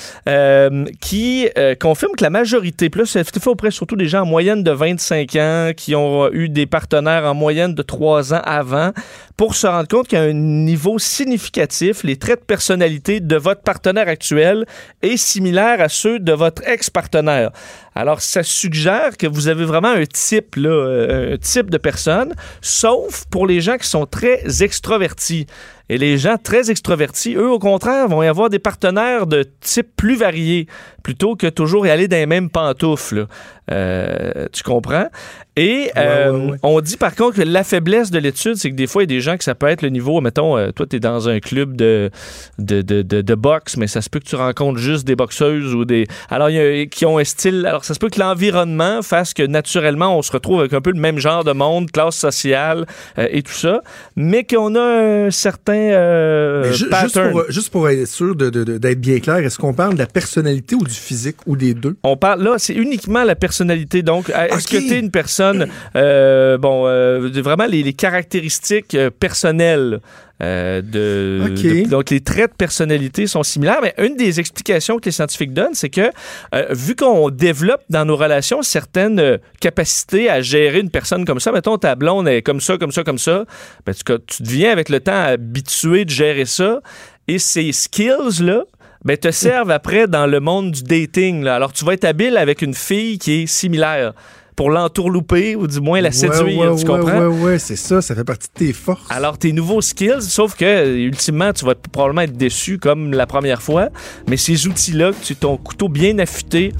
qui 1.02 1.48
confirme 1.80 2.14
que 2.18 2.24
la 2.24 2.30
majorité, 2.30 2.90
plus 2.90 3.06
c'est 3.06 3.24
fait 3.24 3.48
auprès 3.48 3.72
surtout 3.72 3.96
des 3.96 4.08
gens 4.08 4.22
en 4.22 4.26
moyenne 4.26 4.64
de 4.64 4.72
25 4.72 5.36
ans, 5.36 5.72
qui 5.76 5.96
ont 5.96 6.32
eu 6.32 6.50
des 6.50 6.66
partenaires 6.66 7.26
en 7.26 7.34
moyenne 7.34 7.74
de 7.74 7.82
3 7.82 8.19
ans 8.34 8.42
avant, 8.44 8.92
pour 9.38 9.56
se 9.56 9.68
rendre 9.68 9.88
compte 9.88 10.14
a 10.14 10.22
un 10.22 10.34
niveau 10.34 11.00
significatif, 11.00 12.04
les 12.04 12.18
traits 12.18 12.42
de 12.42 12.46
personnalité 12.46 13.20
de 13.20 13.36
votre 13.36 13.62
partenaire 13.62 14.08
actuel 14.08 14.66
est 15.02 15.18
similaire 15.18 15.82
à 15.82 15.90
ceux 15.90 16.20
de 16.20 16.34
votre 16.34 16.68
ex-partenaire. 16.68 17.52
Alors, 17.96 18.22
ça 18.22 18.44
suggère 18.44 19.18
que 19.18 19.28
vous 19.28 19.48
avez 19.48 19.66
vraiment 19.66 19.90
un 19.90 20.06
type, 20.06 20.56
euh, 20.58 21.36
un 21.36 21.38
type 21.38 21.70
de 21.70 21.78
personne, 21.78 22.34
sauf 22.62 23.26
pour 23.30 23.48
les 23.48 23.62
gens 23.62 23.78
qui 23.78 23.88
sont 23.88 24.06
très 24.06 24.64
extrovertis. 24.64 25.48
Et 25.90 25.98
les 25.98 26.18
gens 26.18 26.38
très 26.38 26.70
extrovertis, 26.70 27.36
eux, 27.36 27.50
au 27.50 27.60
contraire, 27.60 28.08
vont 28.08 28.22
y 28.22 28.28
avoir 28.28 28.50
des 28.50 28.60
partenaires 28.60 29.26
de 29.26 29.44
type 29.60 29.88
plus 29.96 30.16
varié, 30.16 30.68
plutôt 31.04 31.36
que 31.36 31.48
toujours 31.48 31.88
y 31.88 31.90
aller 31.90 32.08
dans 32.08 32.18
les 32.18 32.28
mêmes 32.28 32.50
pantoufles. 32.50 33.26
Euh, 33.72 34.48
tu 34.52 34.64
comprends? 34.64 35.08
Et 35.56 35.92
euh, 35.98 36.32
ouais, 36.32 36.52
ouais. 36.52 36.58
on 36.64 36.82
dit 36.82 36.98
par 36.98 37.16
contre 37.16 37.38
que 37.38 37.42
la 37.44 37.64
faiblesse 37.64 38.10
de 38.10 38.18
l'étude, 38.18 38.56
c'est 38.56 38.72
que 38.72 38.76
des 38.76 38.88
fois, 38.88 39.04
il 39.04 39.12
y 39.12 39.14
a 39.14 39.16
des 39.16 39.22
gens 39.22 39.38
que 39.38 39.44
ça 39.44 39.54
peut 39.54 39.68
être 39.68 39.82
le 39.82 39.90
niveau, 39.90 40.22
mettons, 40.22 40.58
euh, 40.58 40.72
toi, 40.72 40.88
tu 40.90 40.96
es 40.96 41.00
dans 41.00 41.30
un 41.30 41.40
club 41.40 41.76
de, 41.76 42.10
de, 42.58 42.82
de, 42.82 43.02
de, 43.04 43.22
de 43.22 43.36
boxe, 43.36 43.78
mais 43.78 43.88
ça 43.88 44.02
se 44.02 44.10
peut 44.10 44.20
que 44.20 44.26
tu 44.26 44.36
rencontres 44.36 44.80
juste 44.80 45.06
des 45.06 45.16
boxeuses 45.16 45.76
ou 45.76 45.86
des. 45.86 46.08
Alors, 46.30 46.50
il 46.50 46.56
y 46.56 46.60
a, 46.60 46.86
qui 46.86 47.06
ont 47.06 47.18
un 47.20 47.24
style. 47.24 47.66
Alors, 47.68 47.86
ça 47.86 47.94
se 47.94 48.00
peut 48.00 48.10
que 48.10 48.20
l'environnement 48.20 49.02
fasse 49.02 49.34
que 49.34 49.44
naturellement, 49.44 50.18
on 50.18 50.22
se 50.22 50.32
retrouve 50.32 50.62
avec 50.62 50.74
un 50.74 50.82
peu 50.82 50.92
le 50.92 51.00
même 51.00 51.20
genre 51.20 51.44
de 51.44 51.52
monde, 51.52 51.92
classe 51.92 52.16
sociale 52.16 52.86
et 53.18 53.44
tout 53.44 53.52
ça, 53.52 53.82
mais 54.16 54.44
qu'on 54.46 54.76
a 54.76 54.82
un 54.82 55.32
certain 55.32 55.79
euh, 55.94 56.72
juste, 56.72 57.32
pour, 57.32 57.44
juste 57.50 57.70
pour 57.70 57.90
être 57.90 58.08
sûr 58.08 58.36
d'être 58.36 59.00
bien 59.00 59.20
clair, 59.20 59.38
est-ce 59.38 59.58
qu'on 59.58 59.74
parle 59.74 59.94
de 59.94 60.00
la 60.00 60.06
personnalité 60.06 60.76
ou 60.76 60.84
du 60.84 60.94
physique 60.94 61.38
ou 61.46 61.56
des 61.56 61.74
deux? 61.74 61.96
On 62.04 62.18
parle 62.18 62.44
là, 62.44 62.56
c'est 62.58 62.74
uniquement 62.74 63.24
la 63.24 63.36
personnalité. 63.36 64.02
Donc, 64.02 64.30
euh, 64.30 64.48
est-ce 64.48 64.68
que 64.68 64.78
tu 64.78 64.94
es 64.94 65.00
une 65.00 65.12
personne, 65.12 65.68
euh, 65.96 66.58
bon, 66.58 66.88
euh, 66.88 67.30
vraiment 67.44 67.66
les, 67.66 67.84
les 67.84 67.94
caractéristiques 67.94 68.98
personnelles 69.20 70.00
euh, 70.42 70.82
de, 70.82 71.42
Ok. 71.46 71.62
de- 71.62 71.90
donc 71.90 72.10
les 72.10 72.22
traits 72.22 72.52
de 72.52 72.56
personnalité 72.56 73.28
sont 73.28 73.44
similaires. 73.44 73.80
Mais 73.82 73.94
une 73.98 74.16
des 74.16 74.40
explications 74.40 74.98
que 74.98 75.06
les 75.06 75.12
scientifiques 75.12 75.54
donnent, 75.54 75.74
c'est 75.74 75.90
que 75.90 76.10
euh, 76.56 76.66
vu 76.72 76.96
qu'on 76.96 77.30
développe 77.30 77.82
dans 77.90 78.06
nos 78.06 78.16
relations 78.16 78.62
certaines 78.62 79.20
euh, 79.20 79.38
capacités 79.60 80.30
à 80.30 80.42
gérer 80.42 80.80
une 80.80 80.90
personne 80.90 81.26
comme 81.26 81.40
ça, 81.40 81.52
mettons 81.52 81.78
ta 81.78 81.96
blonde 81.96 82.28
est 82.28 82.42
comme 82.42 82.62
ça, 82.62 82.78
comme 82.78 82.92
ça, 82.92 83.04
comme 83.04 83.20
ça, 83.20 83.46
ben, 83.86 83.94
tu, 83.94 84.04
tu 84.28 84.44
deviens 84.44 84.72
avec 84.72 84.90
le 84.90 85.00
temps 85.00 85.22
habitué 85.24 86.06
de 86.06 86.10
gérer 86.10 86.46
ça. 86.46 86.82
Et 87.28 87.38
ces 87.38 87.72
skills 87.72 88.42
là 88.42 88.64
ben, 89.06 89.16
te 89.18 89.32
servent 89.32 89.72
après 89.72 90.08
dans 90.08 90.26
le 90.26 90.40
monde 90.40 90.72
du 90.72 90.84
dating. 90.84 91.44
là. 91.44 91.56
Alors, 91.56 91.72
tu 91.74 91.86
vas 91.86 91.94
être 91.94 92.06
habile 92.06 92.38
avec 92.38 92.62
une 92.62 92.74
fille 92.74 93.18
qui 93.20 93.44
est 93.44 93.46
similaire 93.46 94.14
pour 94.60 94.70
l'entourlouper 94.72 95.56
ou 95.56 95.68
du 95.68 95.80
moins 95.80 96.02
la 96.02 96.12
séduire, 96.12 96.44
Ouais, 96.60 96.68
ouais, 96.68 96.76
tu 96.76 96.86
comprends? 96.86 97.18
Ouais, 97.28 97.44
ouais, 97.44 97.60
c'est 97.60 97.78
ça, 97.78 98.02
ça 98.02 98.14
fait 98.14 98.26
partie 98.26 98.50
de 98.54 98.66
tes 98.66 98.74
forces. 98.74 99.06
Alors, 99.10 99.38
tes 99.38 99.54
nouveaux 99.54 99.80
skills, 99.80 100.22
sauf 100.22 100.54
que, 100.56 100.98
ultimement, 100.98 101.54
tu 101.54 101.64
vas 101.64 101.76
probablement 101.76 102.24
être 102.24 102.36
déçu 102.36 102.78
comme 102.78 103.14
la 103.14 103.26
première 103.26 103.62
fois, 103.62 103.88
mais 104.28 104.36
ces 104.36 104.68
outils-là, 104.68 105.12
tu 105.24 105.38
ton 105.38 105.56
couteau 105.56 105.88
bien 105.88 106.20
affûté, 106.20 106.74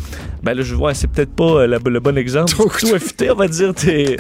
ben 0.44 0.56
là, 0.56 0.62
je 0.62 0.76
vois, 0.76 0.94
c'est 0.94 1.08
peut-être 1.08 1.34
pas 1.34 1.62
euh, 1.62 1.68
la- 1.68 1.78
le 1.86 2.00
bon 2.02 2.18
exemple. 2.18 2.52
Ton 2.54 2.64
couteau 2.68 2.96
affûté, 2.96 3.32
on 3.32 3.36
va 3.36 3.48
dire, 3.48 3.74
t'es- 3.74 4.18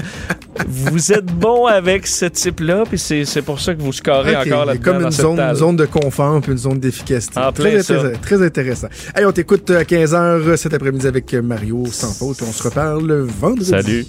vous 0.68 1.12
êtes 1.12 1.26
bon 1.26 1.66
avec 1.66 2.08
ce 2.08 2.26
type-là, 2.26 2.84
puis 2.88 2.98
c'est 2.98 3.26
c'est 3.26 3.42
pour 3.42 3.60
ça 3.60 3.74
que 3.76 3.82
vous 3.82 3.92
scorez 3.94 4.36
Ok, 4.38 4.48
encore 4.48 4.66
là-dedans. 4.66 4.84
comme 4.94 5.04
une 5.04 5.12
zone, 5.56 5.76
de 5.76 5.86
confort 5.86 6.40
puis 6.42 6.52
une 6.54 6.58
zone 6.58 6.80
d'efficacité. 6.80 7.38
En 7.40 7.52
Très, 7.52 7.80
intéressant- 7.80 8.20
très 8.22 8.42
intéressant. 8.42 8.88
Allez, 9.14 9.26
on 9.26 9.32
t'écoute 9.34 9.70
à 9.72 9.84
15h 9.84 10.56
cet 10.58 10.74
après-midi 10.74 11.08
avec 11.08 11.34
Mario 11.34 11.86
sans 11.92 12.14
faute. 12.14 12.38
On 12.48 12.52
se 12.52 12.64
reparle 12.64 13.12
vendredi. 13.40 13.49
Salut. 13.62 14.06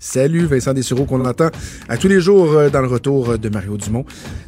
Salut 0.00 0.46
Vincent 0.46 0.74
Dessureau 0.74 1.04
qu'on 1.06 1.24
entend 1.24 1.50
à 1.88 1.96
tous 1.96 2.06
les 2.06 2.20
jours 2.20 2.52
euh, 2.52 2.70
dans 2.70 2.80
le 2.80 2.86
retour 2.86 3.30
euh, 3.30 3.36
de 3.36 3.48
Mario 3.48 3.76
Dumont. 3.76 4.04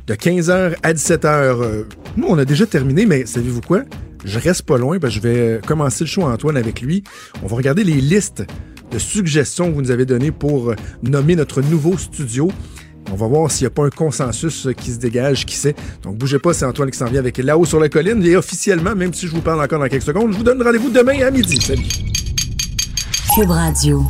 De 0.07 0.15
15h 0.15 0.77
à 0.83 0.93
17h. 0.93 1.27
euh, 1.27 1.83
nous, 2.17 2.29
on 2.29 2.39
a 2.39 2.45
déjà 2.45 2.67
terminé, 2.67 3.05
mais 3.05 3.27
savez-vous 3.27 3.61
quoi? 3.61 3.83
Je 4.25 4.39
reste 4.39 4.63
pas 4.63 4.79
loin, 4.79 4.99
parce 5.01 5.15
que 5.15 5.21
je 5.21 5.29
vais 5.29 5.61
commencer 5.67 6.05
le 6.05 6.09
show 6.09 6.23
Antoine 6.23 6.57
avec 6.57 6.81
lui. 6.83 7.03
On 7.43 7.47
va 7.47 7.57
regarder 7.57 7.83
les 7.83 8.01
listes 8.01 8.45
de 8.93 8.99
suggestions 8.99 9.71
que 9.71 9.75
vous 9.75 9.83
nous 9.83 9.91
avez 9.91 10.05
données 10.05 10.31
pour 10.31 10.75
nommer 11.03 11.37
notre 11.37 11.63
nouveau 11.63 11.97
studio. 11.99 12.51
On 13.11 13.17
va 13.17 13.27
voir 13.27 13.51
s'il 13.51 13.65
n'y 13.65 13.69
a 13.69 13.71
pas 13.71 13.87
un 13.87 13.91
consensus 13.91 14.69
qui 14.77 14.91
se 14.91 14.99
dégage, 14.99 15.47
qui 15.47 15.57
sait. 15.57 15.75
Donc, 16.03 16.17
bougez 16.17 16.39
pas, 16.39 16.53
c'est 16.53 16.67
Antoine 16.67 16.91
qui 16.91 16.99
s'en 16.99 17.07
vient 17.07 17.21
avec 17.21 17.39
Là-haut 17.39 17.65
sur 17.65 17.81
la 17.81 17.89
colline. 17.89 18.23
Et 18.25 18.37
officiellement, 18.37 18.95
même 18.95 19.15
si 19.15 19.27
je 19.27 19.33
vous 19.33 19.41
parle 19.41 19.63
encore 19.63 19.81
dans 19.81 19.89
quelques 19.89 20.03
secondes, 20.03 20.33
je 20.33 20.37
vous 20.37 20.45
donne 20.45 20.63
rendez-vous 20.63 20.91
demain 20.91 21.19
à 21.23 21.31
midi. 21.31 21.59
Salut! 21.61 21.83
Cube 23.35 23.51
Radio. 23.51 24.05